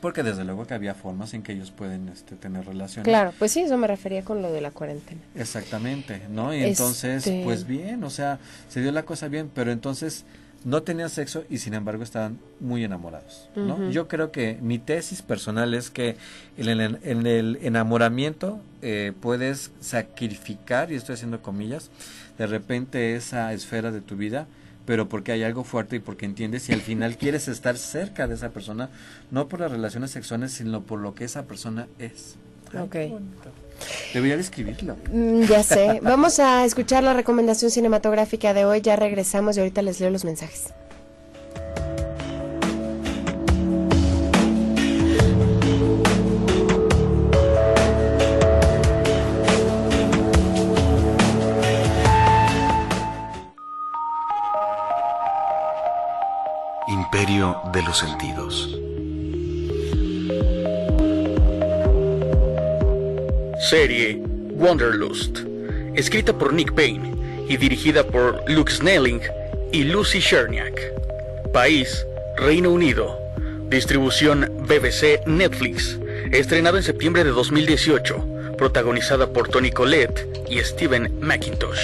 Porque 0.00 0.24
desde 0.24 0.44
luego 0.44 0.66
que 0.66 0.74
había 0.74 0.94
formas 0.94 1.32
en 1.32 1.44
que 1.44 1.52
ellos 1.52 1.70
pueden 1.70 2.08
este, 2.08 2.34
tener 2.34 2.66
relaciones. 2.66 3.04
Claro, 3.04 3.32
pues 3.38 3.52
sí, 3.52 3.60
eso 3.60 3.78
me 3.78 3.86
refería 3.86 4.24
con 4.24 4.42
lo 4.42 4.50
de 4.50 4.60
la 4.60 4.72
cuarentena. 4.72 5.20
Exactamente, 5.36 6.22
¿no? 6.28 6.52
Y 6.52 6.64
entonces, 6.64 7.24
este 7.24 7.44
pues 7.44 7.64
bien, 7.68 8.02
o 8.02 8.10
sea, 8.10 8.40
se 8.68 8.80
dio 8.80 8.90
la 8.90 9.04
cosa 9.04 9.28
bien, 9.28 9.48
pero 9.54 9.70
entonces 9.70 10.24
no 10.64 10.82
tenían 10.82 11.10
sexo 11.10 11.44
y 11.50 11.58
sin 11.58 11.74
embargo 11.74 12.02
estaban 12.02 12.38
muy 12.60 12.84
enamorados. 12.84 13.48
¿no? 13.56 13.90
Yo 13.90 14.08
creo 14.08 14.30
que 14.30 14.58
mi 14.60 14.78
tesis 14.78 15.22
personal 15.22 15.74
es 15.74 15.90
que 15.90 16.16
en 16.56 16.68
el, 16.68 16.98
en 17.02 17.26
el 17.26 17.58
enamoramiento 17.62 18.60
eh, 18.80 19.12
puedes 19.20 19.70
sacrificar, 19.80 20.92
y 20.92 20.94
estoy 20.94 21.14
haciendo 21.14 21.42
comillas, 21.42 21.90
de 22.38 22.46
repente 22.46 23.16
esa 23.16 23.52
esfera 23.52 23.90
de 23.90 24.00
tu 24.00 24.16
vida, 24.16 24.46
pero 24.86 25.08
porque 25.08 25.32
hay 25.32 25.42
algo 25.42 25.64
fuerte 25.64 25.96
y 25.96 26.00
porque 26.00 26.26
entiendes 26.26 26.68
y 26.68 26.72
al 26.72 26.80
final 26.80 27.16
quieres 27.18 27.48
estar 27.48 27.76
cerca 27.76 28.26
de 28.26 28.34
esa 28.34 28.50
persona, 28.50 28.90
no 29.30 29.48
por 29.48 29.60
las 29.60 29.70
relaciones 29.70 30.10
sexuales, 30.10 30.52
sino 30.52 30.82
por 30.82 31.00
lo 31.00 31.14
que 31.14 31.24
esa 31.24 31.44
persona 31.44 31.88
es. 31.98 32.36
Ok. 32.78 32.96
Debería 34.12 34.36
describirlo. 34.36 34.96
Mm, 35.10 35.42
ya 35.44 35.62
sé. 35.62 36.00
Vamos 36.02 36.38
a 36.38 36.64
escuchar 36.64 37.02
la 37.02 37.14
recomendación 37.14 37.70
cinematográfica 37.70 38.54
de 38.54 38.64
hoy. 38.64 38.80
Ya 38.80 38.96
regresamos 38.96 39.56
y 39.56 39.60
ahorita 39.60 39.82
les 39.82 40.00
leo 40.00 40.10
los 40.10 40.24
mensajes. 40.24 40.68
Imperio 56.88 57.56
de 57.72 57.82
los 57.82 57.98
sentidos. 57.98 58.81
Serie 63.72 64.20
Wanderlust, 64.50 65.38
escrita 65.94 66.36
por 66.36 66.52
Nick 66.52 66.74
Payne 66.74 67.14
y 67.48 67.56
dirigida 67.56 68.06
por 68.06 68.44
Luke 68.46 68.70
Snelling 68.70 69.22
y 69.72 69.84
Lucy 69.84 70.20
Cherniak. 70.20 70.78
País, 71.54 72.06
Reino 72.36 72.70
Unido. 72.70 73.18
Distribución 73.70 74.46
BBC 74.68 75.26
Netflix. 75.26 75.98
Estrenado 76.32 76.76
en 76.76 76.82
septiembre 76.82 77.24
de 77.24 77.30
2018. 77.30 78.54
Protagonizada 78.58 79.32
por 79.32 79.48
Tony 79.48 79.70
Collette 79.70 80.28
y 80.50 80.58
Steven 80.58 81.10
McIntosh. 81.22 81.80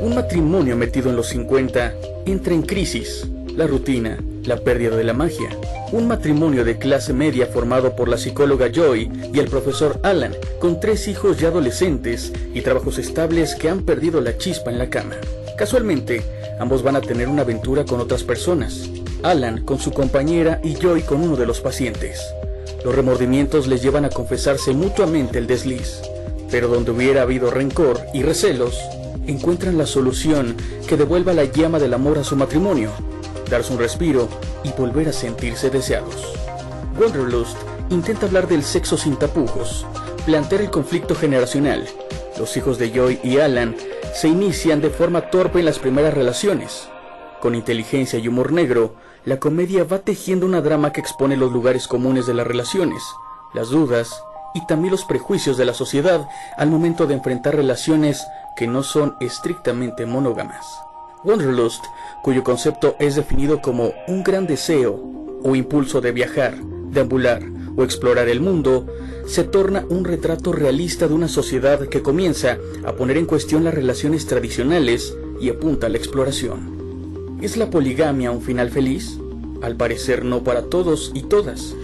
Un 0.00 0.14
matrimonio 0.14 0.76
metido 0.76 1.10
en 1.10 1.16
los 1.16 1.26
50 1.30 1.92
entra 2.24 2.54
en 2.54 2.62
crisis. 2.62 3.26
La 3.56 3.66
rutina, 3.66 4.16
la 4.44 4.58
pérdida 4.58 4.96
de 4.96 5.02
la 5.02 5.12
magia 5.12 5.50
un 5.92 6.06
matrimonio 6.06 6.64
de 6.64 6.78
clase 6.78 7.12
media 7.12 7.46
formado 7.46 7.96
por 7.96 8.08
la 8.08 8.18
psicóloga 8.18 8.70
Joy 8.70 9.10
y 9.32 9.38
el 9.38 9.48
profesor 9.48 9.98
Alan, 10.02 10.34
con 10.60 10.80
tres 10.80 11.08
hijos 11.08 11.38
ya 11.38 11.48
adolescentes 11.48 12.32
y 12.52 12.60
trabajos 12.60 12.98
estables 12.98 13.54
que 13.54 13.68
han 13.68 13.82
perdido 13.82 14.20
la 14.20 14.36
chispa 14.36 14.70
en 14.70 14.78
la 14.78 14.90
cama. 14.90 15.16
Casualmente, 15.56 16.22
ambos 16.60 16.82
van 16.82 16.96
a 16.96 17.00
tener 17.00 17.28
una 17.28 17.42
aventura 17.42 17.84
con 17.84 18.00
otras 18.00 18.22
personas, 18.22 18.88
Alan 19.22 19.64
con 19.64 19.78
su 19.78 19.92
compañera 19.92 20.60
y 20.62 20.74
Joy 20.74 21.02
con 21.02 21.22
uno 21.22 21.36
de 21.36 21.46
los 21.46 21.60
pacientes. 21.60 22.20
Los 22.84 22.94
remordimientos 22.94 23.66
les 23.66 23.82
llevan 23.82 24.04
a 24.04 24.10
confesarse 24.10 24.72
mutuamente 24.72 25.38
el 25.38 25.46
desliz, 25.46 26.00
pero 26.50 26.68
donde 26.68 26.90
hubiera 26.92 27.22
habido 27.22 27.50
rencor 27.50 28.00
y 28.14 28.22
recelos, 28.22 28.78
encuentran 29.26 29.76
la 29.76 29.86
solución 29.86 30.54
que 30.86 30.96
devuelva 30.96 31.32
la 31.32 31.44
llama 31.44 31.78
del 31.78 31.94
amor 31.94 32.18
a 32.18 32.24
su 32.24 32.36
matrimonio 32.36 32.92
darse 33.48 33.72
un 33.72 33.78
respiro 33.78 34.28
y 34.62 34.72
volver 34.72 35.08
a 35.08 35.12
sentirse 35.12 35.70
deseados. 35.70 36.34
Wanderlust 36.98 37.56
intenta 37.90 38.26
hablar 38.26 38.48
del 38.48 38.62
sexo 38.62 38.96
sin 38.96 39.16
tapujos, 39.16 39.86
plantear 40.26 40.62
el 40.62 40.70
conflicto 40.70 41.14
generacional. 41.14 41.88
Los 42.38 42.56
hijos 42.56 42.78
de 42.78 42.90
Joy 42.90 43.20
y 43.22 43.38
Alan 43.38 43.76
se 44.14 44.28
inician 44.28 44.80
de 44.80 44.90
forma 44.90 45.30
torpe 45.30 45.60
en 45.60 45.64
las 45.64 45.78
primeras 45.78 46.14
relaciones. 46.14 46.88
Con 47.40 47.54
inteligencia 47.54 48.18
y 48.18 48.28
humor 48.28 48.52
negro, 48.52 48.94
la 49.24 49.38
comedia 49.38 49.84
va 49.84 50.00
tejiendo 50.00 50.46
una 50.46 50.60
drama 50.60 50.92
que 50.92 51.00
expone 51.00 51.36
los 51.36 51.52
lugares 51.52 51.86
comunes 51.86 52.26
de 52.26 52.34
las 52.34 52.46
relaciones, 52.46 53.02
las 53.54 53.68
dudas 53.68 54.22
y 54.54 54.66
también 54.66 54.92
los 54.92 55.04
prejuicios 55.04 55.56
de 55.56 55.64
la 55.64 55.74
sociedad 55.74 56.28
al 56.56 56.70
momento 56.70 57.06
de 57.06 57.14
enfrentar 57.14 57.54
relaciones 57.54 58.26
que 58.56 58.66
no 58.66 58.82
son 58.82 59.16
estrictamente 59.20 60.06
monógamas. 60.06 60.66
Wanderlust, 61.28 61.84
cuyo 62.22 62.42
concepto 62.42 62.96
es 62.98 63.14
definido 63.14 63.60
como 63.60 63.92
un 64.06 64.24
gran 64.24 64.46
deseo 64.46 64.98
o 65.44 65.54
impulso 65.54 66.00
de 66.00 66.10
viajar, 66.10 66.54
deambular 66.90 67.42
o 67.76 67.84
explorar 67.84 68.30
el 68.30 68.40
mundo, 68.40 68.86
se 69.26 69.44
torna 69.44 69.84
un 69.90 70.06
retrato 70.06 70.52
realista 70.52 71.06
de 71.06 71.12
una 71.12 71.28
sociedad 71.28 71.86
que 71.88 72.00
comienza 72.00 72.56
a 72.82 72.94
poner 72.94 73.18
en 73.18 73.26
cuestión 73.26 73.62
las 73.62 73.74
relaciones 73.74 74.26
tradicionales 74.26 75.14
y 75.38 75.50
apunta 75.50 75.88
a 75.88 75.90
la 75.90 75.98
exploración. 75.98 77.38
¿Es 77.42 77.58
la 77.58 77.68
poligamia 77.68 78.30
un 78.30 78.40
final 78.40 78.70
feliz? 78.70 79.18
Al 79.60 79.76
parecer 79.76 80.24
no 80.24 80.42
para 80.42 80.62
todos 80.62 81.12
y 81.14 81.24
todas. 81.24 81.74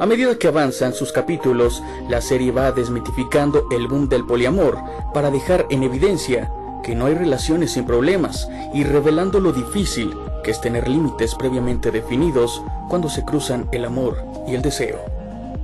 A 0.00 0.06
medida 0.06 0.38
que 0.38 0.48
avanzan 0.48 0.94
sus 0.94 1.12
capítulos, 1.12 1.82
la 2.08 2.22
serie 2.22 2.52
va 2.52 2.72
desmitificando 2.72 3.68
el 3.70 3.86
boom 3.86 4.08
del 4.08 4.24
poliamor 4.24 4.78
para 5.12 5.30
dejar 5.30 5.66
en 5.68 5.82
evidencia 5.82 6.50
que 6.84 6.94
no 6.94 7.06
hay 7.06 7.14
relaciones 7.14 7.72
sin 7.72 7.84
problemas 7.84 8.48
y 8.72 8.84
revelando 8.84 9.40
lo 9.40 9.52
difícil 9.52 10.14
que 10.44 10.50
es 10.50 10.60
tener 10.60 10.86
límites 10.86 11.34
previamente 11.34 11.90
definidos 11.90 12.62
cuando 12.88 13.08
se 13.08 13.24
cruzan 13.24 13.66
el 13.72 13.84
amor 13.84 14.22
y 14.46 14.54
el 14.54 14.62
deseo. 14.62 14.98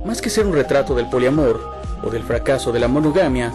Más 0.03 0.21
que 0.21 0.31
ser 0.31 0.47
un 0.47 0.53
retrato 0.53 0.95
del 0.95 1.09
poliamor 1.09 1.61
o 2.03 2.09
del 2.09 2.23
fracaso 2.23 2.71
de 2.71 2.79
la 2.79 2.87
monogamia, 2.87 3.53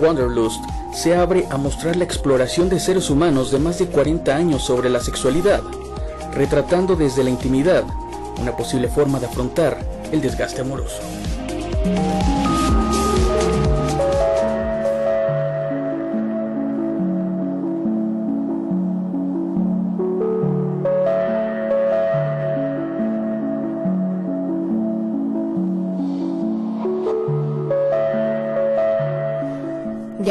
Wanderlust 0.00 0.64
se 0.94 1.16
abre 1.16 1.46
a 1.50 1.56
mostrar 1.56 1.96
la 1.96 2.04
exploración 2.04 2.68
de 2.68 2.78
seres 2.78 3.10
humanos 3.10 3.50
de 3.50 3.58
más 3.58 3.78
de 3.78 3.86
40 3.86 4.34
años 4.34 4.62
sobre 4.62 4.88
la 4.88 5.00
sexualidad, 5.00 5.62
retratando 6.32 6.94
desde 6.94 7.24
la 7.24 7.30
intimidad 7.30 7.84
una 8.40 8.56
posible 8.56 8.88
forma 8.88 9.18
de 9.18 9.26
afrontar 9.26 9.78
el 10.12 10.20
desgaste 10.20 10.60
amoroso. 10.60 11.02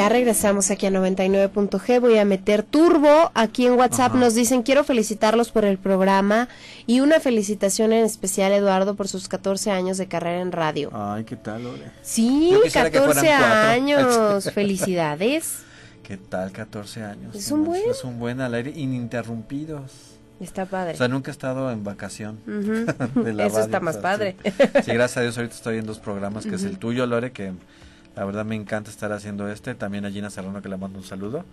Ya 0.08 0.14
regresamos 0.14 0.72
aquí 0.72 0.86
a 0.86 0.89
99.g. 0.89 1.99
Voy 1.99 2.18
a 2.18 2.24
meter 2.24 2.64
turbo. 2.64 3.30
Aquí 3.34 3.66
en 3.66 3.74
WhatsApp 3.74 4.16
nos 4.16 4.36
dicen, 4.36 4.64
quiero 4.64 4.86
felicitarlos 4.86 5.51
por 5.51 5.66
el 5.66 5.78
programa 5.78 6.47
y 6.86 7.01
una 7.01 7.20
felicitación 7.20 7.91
en 7.91 8.05
especial, 8.05 8.53
Eduardo, 8.53 8.95
por 8.95 9.10
sus 9.10 9.28
14 9.28 9.70
años 9.70 9.97
de 9.97 10.08
carrera 10.08 10.39
en 10.39 10.53
radio. 10.53 10.91
Ay, 10.93 11.26
¿qué 11.26 11.36
tal, 11.36 11.66
Lore? 11.66 11.91
Sí, 12.03 12.53
14 12.72 13.30
años. 13.34 14.49
Felicidades. 14.53 15.64
¿Qué 16.03 16.16
tal, 16.16 16.53
14 16.53 17.03
años? 17.03 17.36
Es 17.36 17.51
un 17.51 17.66
buen. 17.66 17.82
Es 17.89 18.05
un 18.05 18.18
buen 18.18 18.39
al 18.39 18.53
aire, 18.53 18.72
ininterrumpidos. 18.74 19.91
Está 20.39 20.66
padre. 20.68 20.93
O 20.93 20.97
sea, 20.97 21.10
nunca 21.10 21.32
he 21.32 21.34
estado 21.34 21.70
en 21.70 21.84
vacación. 21.84 22.39
Eso 23.39 23.60
está 23.60 23.82
más 23.82 23.97
padre. 23.97 24.38
Sí. 24.86 24.93
gracias 24.93 25.18
a 25.18 25.22
Dios 25.22 25.38
ahorita 25.38 25.55
estoy 25.55 25.80
en 25.80 25.86
dos 25.86 25.99
programas, 25.99 26.45
que 26.45 26.55
es 26.55 26.64
el 26.64 26.78
tuyo, 26.78 27.05
Lore, 27.05 27.34
que 27.34 27.51
la 28.18 28.26
verdad 28.26 28.45
me 28.45 28.55
encanta 28.55 28.89
estar 28.89 29.11
haciendo 29.13 29.47
este. 29.47 29.76
También 29.76 30.03
a 30.03 30.09
Gina 30.09 30.32
Serrano 30.32 30.59
que 30.63 30.70
le 30.70 30.76
mando 30.78 30.97
un 30.97 31.05
saludo. 31.05 31.45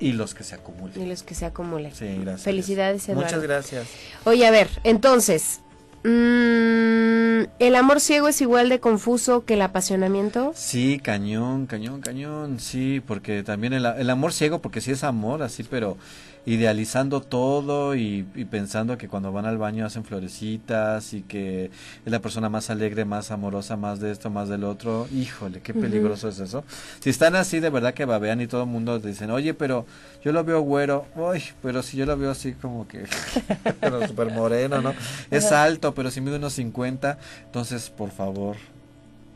Y 0.00 0.12
los 0.12 0.34
que 0.34 0.44
se 0.44 0.54
acumulen. 0.54 0.98
Y 0.98 1.06
los 1.06 1.22
que 1.22 1.34
se 1.34 1.44
acumulen. 1.44 1.94
Sí, 1.94 2.06
gracias. 2.22 2.42
Felicidades, 2.42 3.06
Eduardo. 3.06 3.26
Muchas 3.26 3.42
gracias. 3.42 3.86
Oye, 4.24 4.46
a 4.46 4.50
ver, 4.50 4.70
entonces, 4.82 5.60
mm, 6.04 7.50
¿el 7.58 7.76
amor 7.76 8.00
ciego 8.00 8.28
es 8.28 8.40
igual 8.40 8.70
de 8.70 8.80
confuso 8.80 9.44
que 9.44 9.54
el 9.54 9.62
apasionamiento? 9.62 10.52
Sí, 10.54 11.00
cañón, 11.04 11.66
cañón, 11.66 12.00
cañón. 12.00 12.60
Sí, 12.60 13.02
porque 13.06 13.42
también 13.42 13.74
el, 13.74 13.84
el 13.84 14.08
amor 14.08 14.32
ciego, 14.32 14.60
porque 14.60 14.80
sí 14.80 14.92
es 14.92 15.04
amor, 15.04 15.42
así, 15.42 15.64
pero 15.64 15.98
idealizando 16.46 17.20
todo 17.20 17.94
y, 17.94 18.22
pensando 18.50 18.96
que 18.96 19.08
cuando 19.08 19.32
van 19.32 19.46
al 19.46 19.58
baño 19.58 19.84
hacen 19.84 20.04
florecitas 20.04 21.12
y 21.12 21.22
que 21.22 21.66
es 21.66 22.12
la 22.12 22.20
persona 22.20 22.48
más 22.48 22.70
alegre, 22.70 23.04
más 23.04 23.30
amorosa, 23.30 23.76
más 23.76 24.00
de 24.00 24.10
esto, 24.10 24.30
más 24.30 24.48
del 24.48 24.64
otro. 24.64 25.06
Híjole, 25.12 25.60
qué 25.60 25.74
peligroso 25.74 26.28
es 26.28 26.40
eso. 26.40 26.64
Si 27.00 27.10
están 27.10 27.36
así, 27.36 27.60
de 27.60 27.70
verdad 27.70 27.94
que 27.94 28.04
babean 28.04 28.40
y 28.40 28.46
todo 28.46 28.62
el 28.62 28.68
mundo 28.68 28.98
dicen, 28.98 29.30
oye, 29.30 29.54
pero 29.54 29.86
yo 30.24 30.32
lo 30.32 30.42
veo 30.44 30.60
güero, 30.62 31.06
uy, 31.14 31.42
pero 31.62 31.82
si 31.82 31.96
yo 31.96 32.06
lo 32.06 32.16
veo 32.16 32.30
así 32.30 32.52
como 32.52 32.88
que, 32.88 33.04
pero 33.80 34.06
súper 34.06 34.30
moreno, 34.32 34.80
¿no? 34.80 34.94
Es 35.30 35.52
alto, 35.52 35.94
pero 35.94 36.10
si 36.10 36.20
mide 36.20 36.36
unos 36.36 36.54
50, 36.54 37.18
entonces, 37.44 37.90
por 37.90 38.10
favor, 38.10 38.56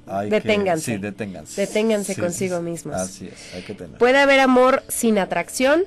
hay 0.06 0.30
deténganse. 0.30 0.92
sí, 0.92 0.98
deténganse. 0.98 1.60
Deténganse 1.60 2.16
consigo 2.16 2.60
mismos. 2.60 2.96
Así 2.96 3.28
es, 3.28 3.54
hay 3.54 3.62
que 3.62 3.74
tener. 3.74 3.98
¿Puede 3.98 4.18
haber 4.18 4.40
amor 4.40 4.82
sin 4.88 5.18
atracción? 5.18 5.84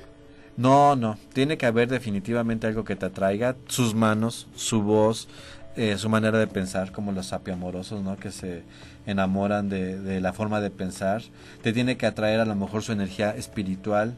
No, 0.58 0.96
no, 0.96 1.16
tiene 1.32 1.56
que 1.56 1.66
haber 1.66 1.88
definitivamente 1.88 2.66
algo 2.66 2.82
que 2.82 2.96
te 2.96 3.06
atraiga, 3.06 3.54
sus 3.68 3.94
manos, 3.94 4.48
su 4.56 4.82
voz, 4.82 5.28
eh, 5.76 5.96
su 5.98 6.08
manera 6.08 6.36
de 6.36 6.48
pensar, 6.48 6.90
como 6.90 7.12
los 7.12 7.26
sapiamorosos, 7.26 8.02
¿no? 8.02 8.16
Que 8.16 8.32
se 8.32 8.64
enamoran 9.06 9.68
de, 9.68 10.00
de, 10.00 10.20
la 10.20 10.32
forma 10.32 10.60
de 10.60 10.70
pensar. 10.70 11.22
Te 11.62 11.72
tiene 11.72 11.96
que 11.96 12.06
atraer 12.06 12.40
a 12.40 12.44
lo 12.44 12.56
mejor 12.56 12.82
su 12.82 12.90
energía 12.90 13.36
espiritual, 13.36 14.16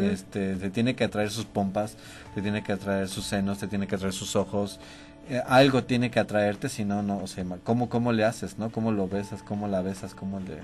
este, 0.00 0.56
te 0.56 0.70
tiene 0.70 0.94
que 0.94 1.04
atraer 1.04 1.30
sus 1.30 1.44
pompas, 1.44 1.96
te 2.34 2.42
tiene 2.42 2.62
que 2.62 2.72
atraer 2.72 3.08
sus 3.08 3.24
senos, 3.24 3.58
te 3.58 3.68
tiene 3.68 3.86
que 3.86 3.94
atraer 3.94 4.14
sus 4.14 4.36
ojos. 4.36 4.80
Eh, 5.30 5.42
algo 5.46 5.84
tiene 5.84 6.10
que 6.10 6.20
atraerte, 6.20 6.68
si 6.68 6.84
no, 6.84 7.02
no, 7.02 7.18
o 7.18 7.26
sea, 7.26 7.44
¿cómo, 7.64 7.88
¿cómo 7.88 8.12
le 8.12 8.24
haces, 8.24 8.58
no? 8.58 8.70
¿Cómo 8.70 8.92
lo 8.92 9.08
besas, 9.08 9.42
cómo 9.42 9.68
la 9.68 9.82
besas, 9.82 10.14
cómo 10.14 10.40
le 10.40 10.58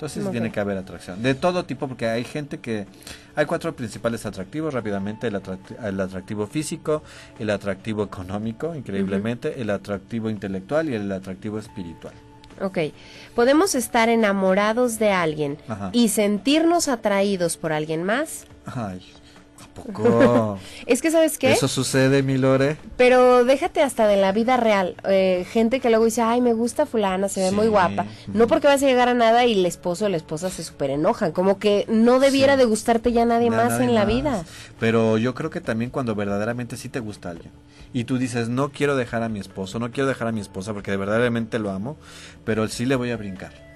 entonces 0.00 0.30
tiene 0.30 0.50
que 0.50 0.58
haber 0.58 0.78
atracción. 0.78 1.22
De 1.22 1.34
todo 1.34 1.66
tipo, 1.66 1.86
porque 1.86 2.08
hay 2.08 2.24
gente 2.24 2.56
que... 2.58 2.86
Hay 3.36 3.44
cuatro 3.44 3.76
principales 3.76 4.24
atractivos 4.24 4.72
rápidamente. 4.72 5.26
El, 5.26 6.00
atractivo 6.00 6.46
físico, 6.46 7.02
el 7.38 7.50
atractivo 7.50 8.04
económico, 8.04 8.74
increíblemente, 8.74 9.60
el 9.60 9.68
atractivo 9.68 10.30
intelectual 10.30 10.88
y 10.88 10.94
el 10.94 11.12
atractivo 11.12 11.58
espiritual. 11.58 12.14
Ok, 12.60 12.78
podemos 13.34 13.74
estar 13.74 14.08
enamorados 14.08 14.98
de 14.98 15.10
alguien 15.10 15.58
y 15.92 16.08
sentirnos 16.10 16.88
atraídos 16.88 17.56
por 17.56 17.72
alguien 17.72 18.04
más. 18.04 18.46
Ay, 18.66 19.00
poco? 19.82 20.58
es 20.86 21.02
que, 21.02 21.10
¿sabes 21.10 21.38
qué? 21.38 21.52
Eso 21.52 21.68
sucede, 21.68 22.22
mi 22.22 22.38
Lore. 22.38 22.76
Pero 22.96 23.44
déjate 23.44 23.82
hasta 23.82 24.06
de 24.06 24.16
la 24.16 24.32
vida 24.32 24.56
real. 24.56 24.96
Eh, 25.08 25.46
gente 25.50 25.80
que 25.80 25.90
luego 25.90 26.04
dice, 26.04 26.22
ay, 26.22 26.40
me 26.40 26.52
gusta 26.52 26.86
fulana, 26.86 27.28
se 27.28 27.40
ve 27.40 27.50
muy 27.50 27.68
guapa. 27.68 28.06
No 28.32 28.46
porque 28.46 28.66
vas 28.66 28.82
a 28.82 28.86
llegar 28.86 29.08
a 29.08 29.14
nada 29.14 29.46
y 29.46 29.52
el 29.52 29.66
esposo 29.66 30.06
o 30.06 30.08
la 30.08 30.16
esposa 30.16 30.50
se 30.50 30.64
súper 30.64 30.90
enojan. 30.90 31.32
Como 31.32 31.58
que 31.58 31.84
no 31.88 32.20
debiera 32.20 32.56
de 32.56 32.64
gustarte 32.64 33.12
ya 33.12 33.24
nadie 33.24 33.50
más 33.50 33.80
en 33.80 33.94
la 33.94 34.04
vida. 34.04 34.44
Pero 34.78 35.18
yo 35.18 35.34
creo 35.34 35.50
que 35.50 35.60
también 35.60 35.90
cuando 35.90 36.14
verdaderamente 36.14 36.76
sí 36.76 36.88
te 36.88 37.00
gusta 37.00 37.30
alguien. 37.30 37.52
Y 37.92 38.04
tú 38.04 38.18
dices, 38.18 38.48
no 38.48 38.70
quiero 38.70 38.96
dejar 38.96 39.22
a 39.22 39.28
mi 39.28 39.40
esposo, 39.40 39.78
no 39.78 39.90
quiero 39.90 40.08
dejar 40.08 40.28
a 40.28 40.32
mi 40.32 40.40
esposa 40.40 40.72
porque 40.72 40.92
de 40.92 40.96
verdaderamente 40.96 41.58
lo 41.58 41.70
amo, 41.70 41.96
pero 42.44 42.68
sí 42.68 42.86
le 42.86 42.94
voy 42.94 43.10
a 43.10 43.16
brincar 43.16 43.69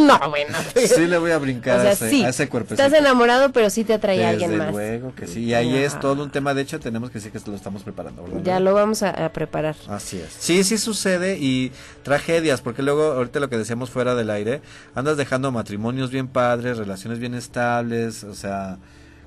no, 0.00 0.18
bueno. 0.30 0.56
Sí 0.74 1.06
le 1.06 1.18
voy 1.18 1.30
a 1.32 1.38
brincar 1.38 1.80
a, 1.80 1.92
ese, 1.92 2.48
cuerpo. 2.48 2.74
Estás 2.74 2.92
enamorado, 2.92 3.52
pero 3.52 3.70
sí 3.70 3.84
te 3.84 3.94
atrae 3.94 4.24
a 4.24 4.30
alguien 4.30 4.56
más. 4.56 4.72
luego 4.72 5.14
que 5.14 5.26
sí. 5.26 5.44
Y 5.44 5.54
ahí 5.54 5.76
es 5.76 5.98
todo 5.98 6.22
un 6.22 6.30
tema. 6.30 6.54
De 6.54 6.62
hecho, 6.62 6.78
tenemos 6.80 7.10
que 7.10 7.18
decir 7.18 7.32
que 7.32 7.50
lo 7.50 7.56
estamos 7.56 7.82
preparando. 7.82 8.24
Ya 8.42 8.60
lo 8.60 8.74
vamos 8.74 9.02
a, 9.02 9.30
preparar. 9.32 9.76
Así 9.88 10.18
es. 10.18 10.32
Sí, 10.38 10.64
sí 10.64 10.78
sucede 10.78 11.38
y 11.38 11.72
tragedias, 12.02 12.60
porque 12.60 12.82
luego, 12.82 13.12
ahorita 13.12 13.40
lo 13.40 13.48
que 13.48 13.58
decíamos 13.58 13.90
fuera 13.90 14.14
del 14.14 14.30
aire, 14.30 14.62
andas 14.94 15.16
dejando 15.16 15.52
matrimonios 15.52 16.10
bien 16.10 16.28
padres, 16.28 16.78
relaciones 16.78 17.18
bien 17.18 17.34
estables, 17.34 18.24
o 18.24 18.34
sea 18.34 18.78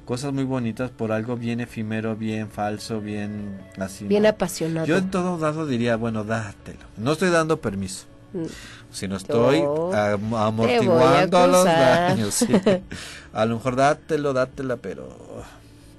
cosas 0.05 0.33
muy 0.33 0.43
bonitas 0.43 0.91
por 0.91 1.11
algo 1.11 1.37
bien 1.37 1.61
efímero, 1.61 2.15
bien 2.15 2.49
falso, 2.49 2.99
bien 2.99 3.61
así. 3.77 4.05
Bien 4.05 4.25
apasionado. 4.25 4.85
Yo 4.85 4.97
en 4.97 5.09
todo 5.09 5.37
dado 5.37 5.65
diría, 5.65 5.95
bueno, 5.95 6.23
dátelo. 6.23 6.79
No 6.97 7.13
estoy 7.13 7.29
dando 7.29 7.61
permiso. 7.61 8.05
Mm. 8.33 8.45
Si 8.91 9.07
no 9.07 9.17
estoy 9.17 9.61
amortiguando 9.61 11.47
los 11.47 11.65
daños. 11.65 12.45
A 13.33 13.45
lo 13.45 13.55
mejor 13.55 13.75
dátelo, 13.75 14.33
dátela, 14.33 14.77
pero 14.77 15.17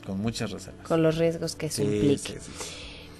con 0.06 0.20
muchas 0.20 0.50
reservas. 0.50 0.86
Con 0.86 1.02
los 1.02 1.16
riesgos 1.16 1.56
que 1.56 1.66
eso 1.66 1.82
implique. 1.82 2.38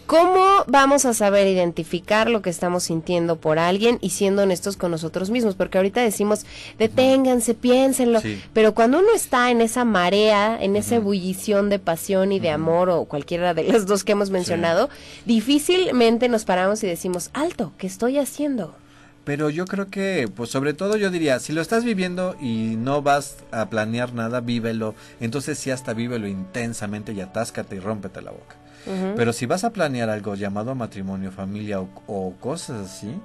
¿Cómo 0.06 0.64
vamos 0.66 1.06
a 1.06 1.14
saber 1.14 1.46
identificar 1.46 2.28
lo 2.28 2.42
que 2.42 2.50
estamos 2.50 2.84
sintiendo 2.84 3.36
por 3.36 3.58
alguien 3.58 3.98
y 4.02 4.10
siendo 4.10 4.42
honestos 4.42 4.76
con 4.76 4.90
nosotros 4.90 5.30
mismos? 5.30 5.54
Porque 5.54 5.78
ahorita 5.78 6.02
decimos, 6.02 6.44
deténganse, 6.78 7.54
piénsenlo, 7.54 8.20
pero 8.52 8.74
cuando 8.74 8.98
uno 8.98 9.14
está 9.14 9.50
en 9.50 9.62
esa 9.62 9.86
marea, 9.86 10.62
en 10.62 10.76
esa 10.76 10.96
ebullición 10.96 11.70
de 11.70 11.78
pasión 11.78 12.32
y 12.32 12.38
de 12.40 12.50
amor 12.50 12.90
o 12.90 13.06
cualquiera 13.06 13.54
de 13.54 13.64
las 13.64 13.86
dos 13.86 14.04
que 14.04 14.12
hemos 14.12 14.28
mencionado, 14.28 14.90
difícilmente 15.24 16.28
nos 16.28 16.44
paramos 16.44 16.84
y 16.84 16.86
decimos, 16.86 17.30
alto, 17.32 17.72
¿qué 17.78 17.86
estoy 17.86 18.18
haciendo? 18.18 18.74
Pero 19.24 19.48
yo 19.48 19.64
creo 19.64 19.88
que, 19.88 20.28
pues 20.34 20.50
sobre 20.50 20.74
todo 20.74 20.96
yo 20.96 21.10
diría, 21.10 21.40
si 21.40 21.52
lo 21.52 21.62
estás 21.62 21.82
viviendo 21.82 22.36
y 22.40 22.76
no 22.76 23.00
vas 23.00 23.36
a 23.52 23.70
planear 23.70 24.12
nada, 24.12 24.40
vívelo. 24.40 24.94
Entonces 25.18 25.58
sí 25.58 25.70
hasta 25.70 25.94
vívelo 25.94 26.26
intensamente 26.26 27.12
y 27.12 27.20
atáscate 27.20 27.76
y 27.76 27.80
rómpete 27.80 28.20
la 28.20 28.32
boca. 28.32 28.56
Pero 29.16 29.32
si 29.32 29.46
vas 29.46 29.64
a 29.64 29.70
planear 29.70 30.10
algo 30.10 30.34
llamado 30.34 30.74
matrimonio, 30.74 31.32
familia 31.32 31.80
o, 31.80 32.34
cosas 32.38 32.90
así, 32.90 33.18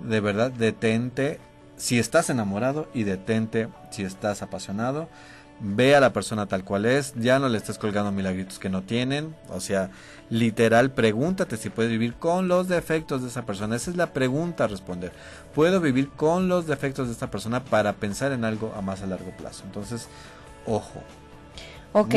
de 0.00 0.20
verdad, 0.20 0.50
detente 0.50 1.40
si 1.76 1.98
estás 1.98 2.30
enamorado 2.30 2.88
y 2.94 3.02
detente 3.02 3.68
si 3.90 4.02
estás 4.02 4.40
apasionado. 4.40 5.08
Ve 5.66 5.96
a 5.96 6.00
la 6.00 6.12
persona 6.12 6.44
tal 6.44 6.62
cual 6.62 6.84
es, 6.84 7.14
ya 7.14 7.38
no 7.38 7.48
le 7.48 7.56
estés 7.56 7.78
colgando 7.78 8.12
milagritos 8.12 8.58
que 8.58 8.68
no 8.68 8.82
tienen, 8.82 9.34
o 9.48 9.60
sea, 9.60 9.90
literal, 10.28 10.90
pregúntate 10.90 11.56
si 11.56 11.70
puedes 11.70 11.90
vivir 11.90 12.12
con 12.14 12.48
los 12.48 12.68
defectos 12.68 13.22
de 13.22 13.28
esa 13.28 13.46
persona. 13.46 13.76
Esa 13.76 13.90
es 13.90 13.96
la 13.96 14.12
pregunta 14.12 14.64
a 14.64 14.66
responder. 14.66 15.12
¿Puedo 15.54 15.80
vivir 15.80 16.10
con 16.10 16.48
los 16.48 16.66
defectos 16.66 17.06
de 17.06 17.14
esta 17.14 17.30
persona 17.30 17.64
para 17.64 17.94
pensar 17.94 18.32
en 18.32 18.44
algo 18.44 18.74
a 18.76 18.82
más 18.82 19.00
a 19.00 19.06
largo 19.06 19.30
plazo? 19.30 19.62
Entonces, 19.64 20.08
ojo, 20.66 21.02
Ok, 21.96 22.12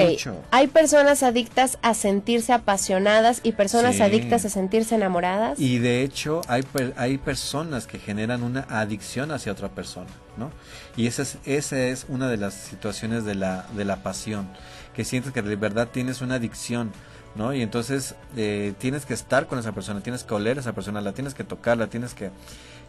hay 0.50 0.66
personas 0.66 1.22
adictas 1.22 1.78
a 1.84 1.94
sentirse 1.94 2.52
apasionadas 2.52 3.42
y 3.44 3.52
personas 3.52 4.02
adictas 4.02 4.44
a 4.44 4.50
sentirse 4.50 4.96
enamoradas. 4.96 5.60
Y 5.60 5.78
de 5.78 6.02
hecho 6.02 6.42
hay, 6.48 6.64
hay 6.96 7.20
personas 7.20 7.86
que 7.86 8.00
generan 8.00 8.42
una 8.42 8.62
adicción 8.70 9.32
hacia 9.32 9.52
otra 9.52 9.70
persona, 9.70 10.10
¿no? 10.36 10.50
Y 10.96 11.06
esa 11.06 11.22
es, 11.22 11.38
esa 11.46 11.80
es 11.80 12.08
una 12.10 12.28
de 12.28 12.38
las 12.38 12.56
situaciones 12.56 13.24
de 13.24 13.36
la, 13.36 13.68
de 13.76 13.86
la 13.86 14.02
pasión, 14.02 14.50
que 14.96 15.06
sientes 15.06 15.32
que 15.32 15.44
de 15.44 15.56
verdad 15.56 15.90
tienes 15.90 16.22
una 16.22 16.36
adicción, 16.36 16.92
¿no? 17.36 17.54
Y 17.54 17.62
entonces 17.62 18.16
eh, 18.36 18.74
tienes 18.80 19.06
que 19.06 19.14
estar 19.14 19.46
con 19.46 19.60
esa 19.60 19.74
persona, 19.74 20.02
tienes 20.02 20.24
que 20.24 20.34
oler 20.34 20.58
a 20.58 20.62
esa 20.62 20.74
persona, 20.74 21.02
la 21.02 21.14
tienes 21.14 21.36
que 21.36 21.44
tocar, 21.44 21.78
la 21.78 21.86
tienes 21.86 22.16
que 22.16 22.32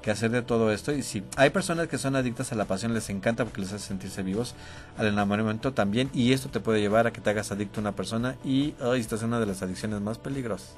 que 0.03 0.11
hacer 0.11 0.31
de 0.31 0.43
todo 0.43 0.73
esto. 0.73 0.93
Y 0.93 1.03
si 1.03 1.25
hay 1.37 1.51
personas 1.51 1.89
que 1.89 1.99
son 1.99 2.17
adictas 2.17 2.53
a 2.53 2.55
la 2.55 2.65
pasión, 2.65 2.95
les 2.95 3.11
encanta 3.11 3.45
porque 3.45 3.61
les 3.61 3.73
hace 3.73 3.87
sentirse 3.87 4.23
vivos, 4.23 4.55
al 4.97 5.07
enamoramiento 5.07 5.73
también. 5.73 6.11
Y 6.13 6.33
esto 6.33 6.49
te 6.49 6.61
puede 6.61 6.81
llevar 6.81 7.07
a 7.07 7.13
que 7.13 7.21
te 7.21 7.31
hagas 7.31 7.53
adicto 7.53 7.81
a 7.81 7.83
una 7.83 7.93
persona 7.93 8.37
y 8.45 8.75
hoy 8.81 9.01
estás 9.01 9.23
en 9.23 9.29
una 9.29 9.41
de 9.41 9.47
las 9.47 9.63
adicciones 9.63 10.01
más 10.01 10.19
peligrosas. 10.19 10.75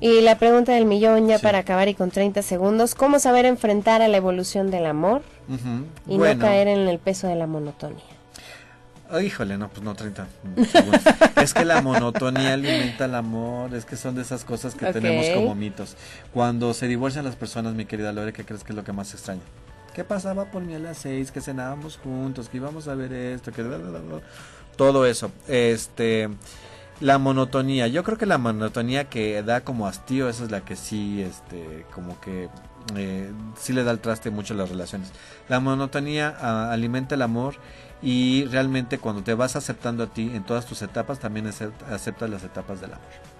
Y 0.00 0.20
la 0.20 0.38
pregunta 0.38 0.72
del 0.72 0.84
millón 0.84 1.26
ya 1.26 1.38
para 1.38 1.58
acabar 1.58 1.88
y 1.88 1.94
con 1.94 2.10
30 2.10 2.42
segundos, 2.42 2.94
¿cómo 2.94 3.18
saber 3.18 3.46
enfrentar 3.46 4.00
a 4.00 4.08
la 4.08 4.16
evolución 4.16 4.70
del 4.70 4.86
amor 4.86 5.22
y 6.06 6.18
no 6.18 6.38
caer 6.38 6.68
en 6.68 6.86
el 6.88 6.98
peso 6.98 7.26
de 7.26 7.34
la 7.34 7.46
monotonía? 7.46 8.02
Híjole, 9.20 9.58
no, 9.58 9.68
pues 9.68 9.82
no 9.82 9.94
30 9.94 10.26
segundos. 10.70 11.02
es 11.36 11.54
que 11.54 11.64
la 11.64 11.82
monotonía 11.82 12.54
alimenta 12.54 13.04
el 13.04 13.14
amor, 13.14 13.74
es 13.74 13.84
que 13.84 13.96
son 13.96 14.14
de 14.14 14.22
esas 14.22 14.44
cosas 14.44 14.74
que 14.74 14.92
tenemos 14.92 15.26
como 15.34 15.54
mitos. 15.54 15.96
Cuando 16.32 16.72
se 16.74 16.88
divorcian 16.88 17.24
las 17.24 17.36
personas, 17.36 17.74
mi 17.74 17.84
querida 17.84 18.12
Lore, 18.12 18.32
¿qué 18.32 18.44
crees 18.44 18.64
que 18.64 18.72
es 18.72 18.76
lo 18.76 18.84
que 18.84 18.92
más 18.92 19.12
extraña? 19.12 19.42
¿Qué 19.94 20.04
pasaba 20.04 20.46
por 20.46 20.62
mí 20.62 20.74
a 20.74 20.78
las 20.78 20.98
seis? 20.98 21.30
Que 21.30 21.40
cenábamos 21.40 21.98
juntos, 21.98 22.48
que 22.48 22.56
íbamos 22.56 22.88
a 22.88 22.94
ver 22.94 23.12
esto, 23.12 23.52
que... 23.52 23.62
Todo 24.76 25.06
eso. 25.06 25.30
Este... 25.48 26.30
La 27.00 27.18
monotonía, 27.18 27.88
yo 27.88 28.04
creo 28.04 28.16
que 28.16 28.26
la 28.26 28.38
monotonía 28.38 29.08
que 29.08 29.42
da 29.42 29.62
como 29.62 29.88
hastío, 29.88 30.28
esa 30.28 30.44
es 30.44 30.52
la 30.52 30.64
que 30.64 30.76
sí, 30.76 31.20
este, 31.20 31.84
como 31.92 32.20
que 32.20 32.48
eh, 32.96 33.30
sí 33.58 33.72
le 33.72 33.84
da 33.84 33.90
el 33.90 34.00
traste 34.00 34.30
mucho 34.30 34.54
a 34.54 34.56
las 34.56 34.68
relaciones. 34.68 35.10
La 35.48 35.60
monotonía 35.60 36.36
ah, 36.40 36.72
alimenta 36.72 37.14
el 37.14 37.22
amor 37.22 37.56
y 38.02 38.44
realmente 38.46 38.98
cuando 38.98 39.22
te 39.22 39.34
vas 39.34 39.56
aceptando 39.56 40.04
a 40.04 40.06
ti 40.08 40.30
en 40.34 40.44
todas 40.44 40.66
tus 40.66 40.82
etapas, 40.82 41.18
también 41.18 41.46
aceptas 41.46 42.30
las 42.30 42.42
etapas 42.42 42.80
del 42.80 42.94
amor. 42.94 43.31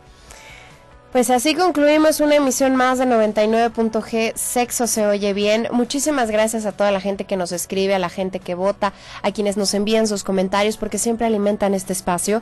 Pues 1.12 1.28
así 1.28 1.54
concluimos 1.54 2.20
una 2.20 2.36
emisión 2.36 2.74
más 2.74 2.98
de 2.98 3.04
99.g, 3.04 4.32
Sexo 4.34 4.86
se 4.86 5.06
oye 5.06 5.34
bien. 5.34 5.68
Muchísimas 5.70 6.30
gracias 6.30 6.64
a 6.64 6.72
toda 6.72 6.90
la 6.90 7.02
gente 7.02 7.26
que 7.26 7.36
nos 7.36 7.52
escribe, 7.52 7.94
a 7.94 7.98
la 7.98 8.08
gente 8.08 8.40
que 8.40 8.54
vota, 8.54 8.94
a 9.20 9.30
quienes 9.30 9.58
nos 9.58 9.74
envían 9.74 10.06
sus 10.06 10.24
comentarios, 10.24 10.78
porque 10.78 10.96
siempre 10.96 11.26
alimentan 11.26 11.74
este 11.74 11.92
espacio. 11.92 12.40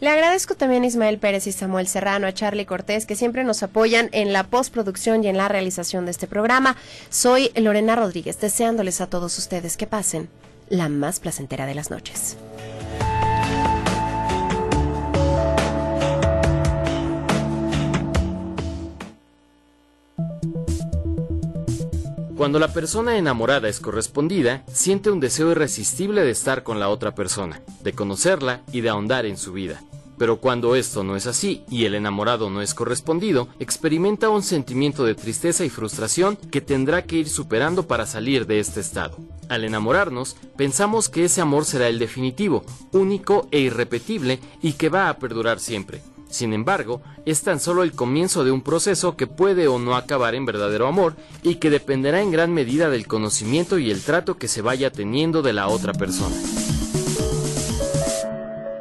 Le 0.00 0.10
agradezco 0.10 0.56
también 0.56 0.82
a 0.82 0.86
Ismael 0.86 1.18
Pérez 1.18 1.46
y 1.46 1.52
Samuel 1.52 1.86
Serrano, 1.86 2.26
a 2.26 2.34
Charlie 2.34 2.66
Cortés, 2.66 3.06
que 3.06 3.16
siempre 3.16 3.44
nos 3.44 3.62
apoyan 3.62 4.10
en 4.12 4.32
la 4.32 4.44
postproducción 4.44 5.24
y 5.24 5.28
en 5.28 5.38
la 5.38 5.48
realización 5.48 6.04
de 6.04 6.10
este 6.10 6.26
programa. 6.26 6.76
Soy 7.08 7.50
Lorena 7.54 7.96
Rodríguez, 7.96 8.40
deseándoles 8.40 9.00
a 9.00 9.06
todos 9.06 9.38
ustedes 9.38 9.76
que 9.76 9.86
pasen 9.86 10.28
la 10.68 10.88
más 10.88 11.20
placentera 11.20 11.66
de 11.66 11.74
las 11.74 11.90
noches. 11.90 12.36
Cuando 22.36 22.58
la 22.58 22.70
persona 22.70 23.16
enamorada 23.16 23.66
es 23.66 23.80
correspondida, 23.80 24.62
siente 24.70 25.10
un 25.10 25.20
deseo 25.20 25.52
irresistible 25.52 26.22
de 26.22 26.32
estar 26.32 26.64
con 26.64 26.78
la 26.78 26.90
otra 26.90 27.14
persona, 27.14 27.62
de 27.82 27.94
conocerla 27.94 28.60
y 28.72 28.82
de 28.82 28.90
ahondar 28.90 29.24
en 29.24 29.38
su 29.38 29.54
vida. 29.54 29.82
Pero 30.18 30.36
cuando 30.36 30.76
esto 30.76 31.02
no 31.02 31.16
es 31.16 31.26
así 31.26 31.64
y 31.70 31.86
el 31.86 31.94
enamorado 31.94 32.50
no 32.50 32.60
es 32.60 32.74
correspondido, 32.74 33.48
experimenta 33.58 34.28
un 34.28 34.42
sentimiento 34.42 35.06
de 35.06 35.14
tristeza 35.14 35.64
y 35.64 35.70
frustración 35.70 36.36
que 36.36 36.60
tendrá 36.60 37.04
que 37.06 37.16
ir 37.16 37.28
superando 37.30 37.86
para 37.86 38.04
salir 38.04 38.46
de 38.46 38.60
este 38.60 38.80
estado. 38.80 39.16
Al 39.48 39.64
enamorarnos, 39.64 40.36
pensamos 40.58 41.08
que 41.08 41.24
ese 41.24 41.40
amor 41.40 41.64
será 41.64 41.88
el 41.88 41.98
definitivo, 41.98 42.64
único 42.92 43.48
e 43.50 43.60
irrepetible 43.60 44.40
y 44.60 44.74
que 44.74 44.90
va 44.90 45.08
a 45.08 45.16
perdurar 45.16 45.58
siempre. 45.58 46.02
Sin 46.28 46.52
embargo, 46.52 47.00
es 47.24 47.42
tan 47.42 47.60
solo 47.60 47.82
el 47.82 47.92
comienzo 47.92 48.44
de 48.44 48.50
un 48.50 48.62
proceso 48.62 49.16
que 49.16 49.26
puede 49.26 49.68
o 49.68 49.78
no 49.78 49.96
acabar 49.96 50.34
en 50.34 50.44
verdadero 50.44 50.86
amor 50.86 51.14
y 51.42 51.56
que 51.56 51.70
dependerá 51.70 52.20
en 52.20 52.30
gran 52.30 52.52
medida 52.52 52.90
del 52.90 53.06
conocimiento 53.06 53.78
y 53.78 53.90
el 53.90 54.02
trato 54.02 54.36
que 54.36 54.48
se 54.48 54.62
vaya 54.62 54.90
teniendo 54.90 55.42
de 55.42 55.52
la 55.52 55.68
otra 55.68 55.92
persona. 55.92 56.36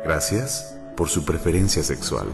Gracias 0.03 0.77
por 0.95 1.09
su 1.09 1.25
preferencia 1.25 1.83
sexual. 1.83 2.27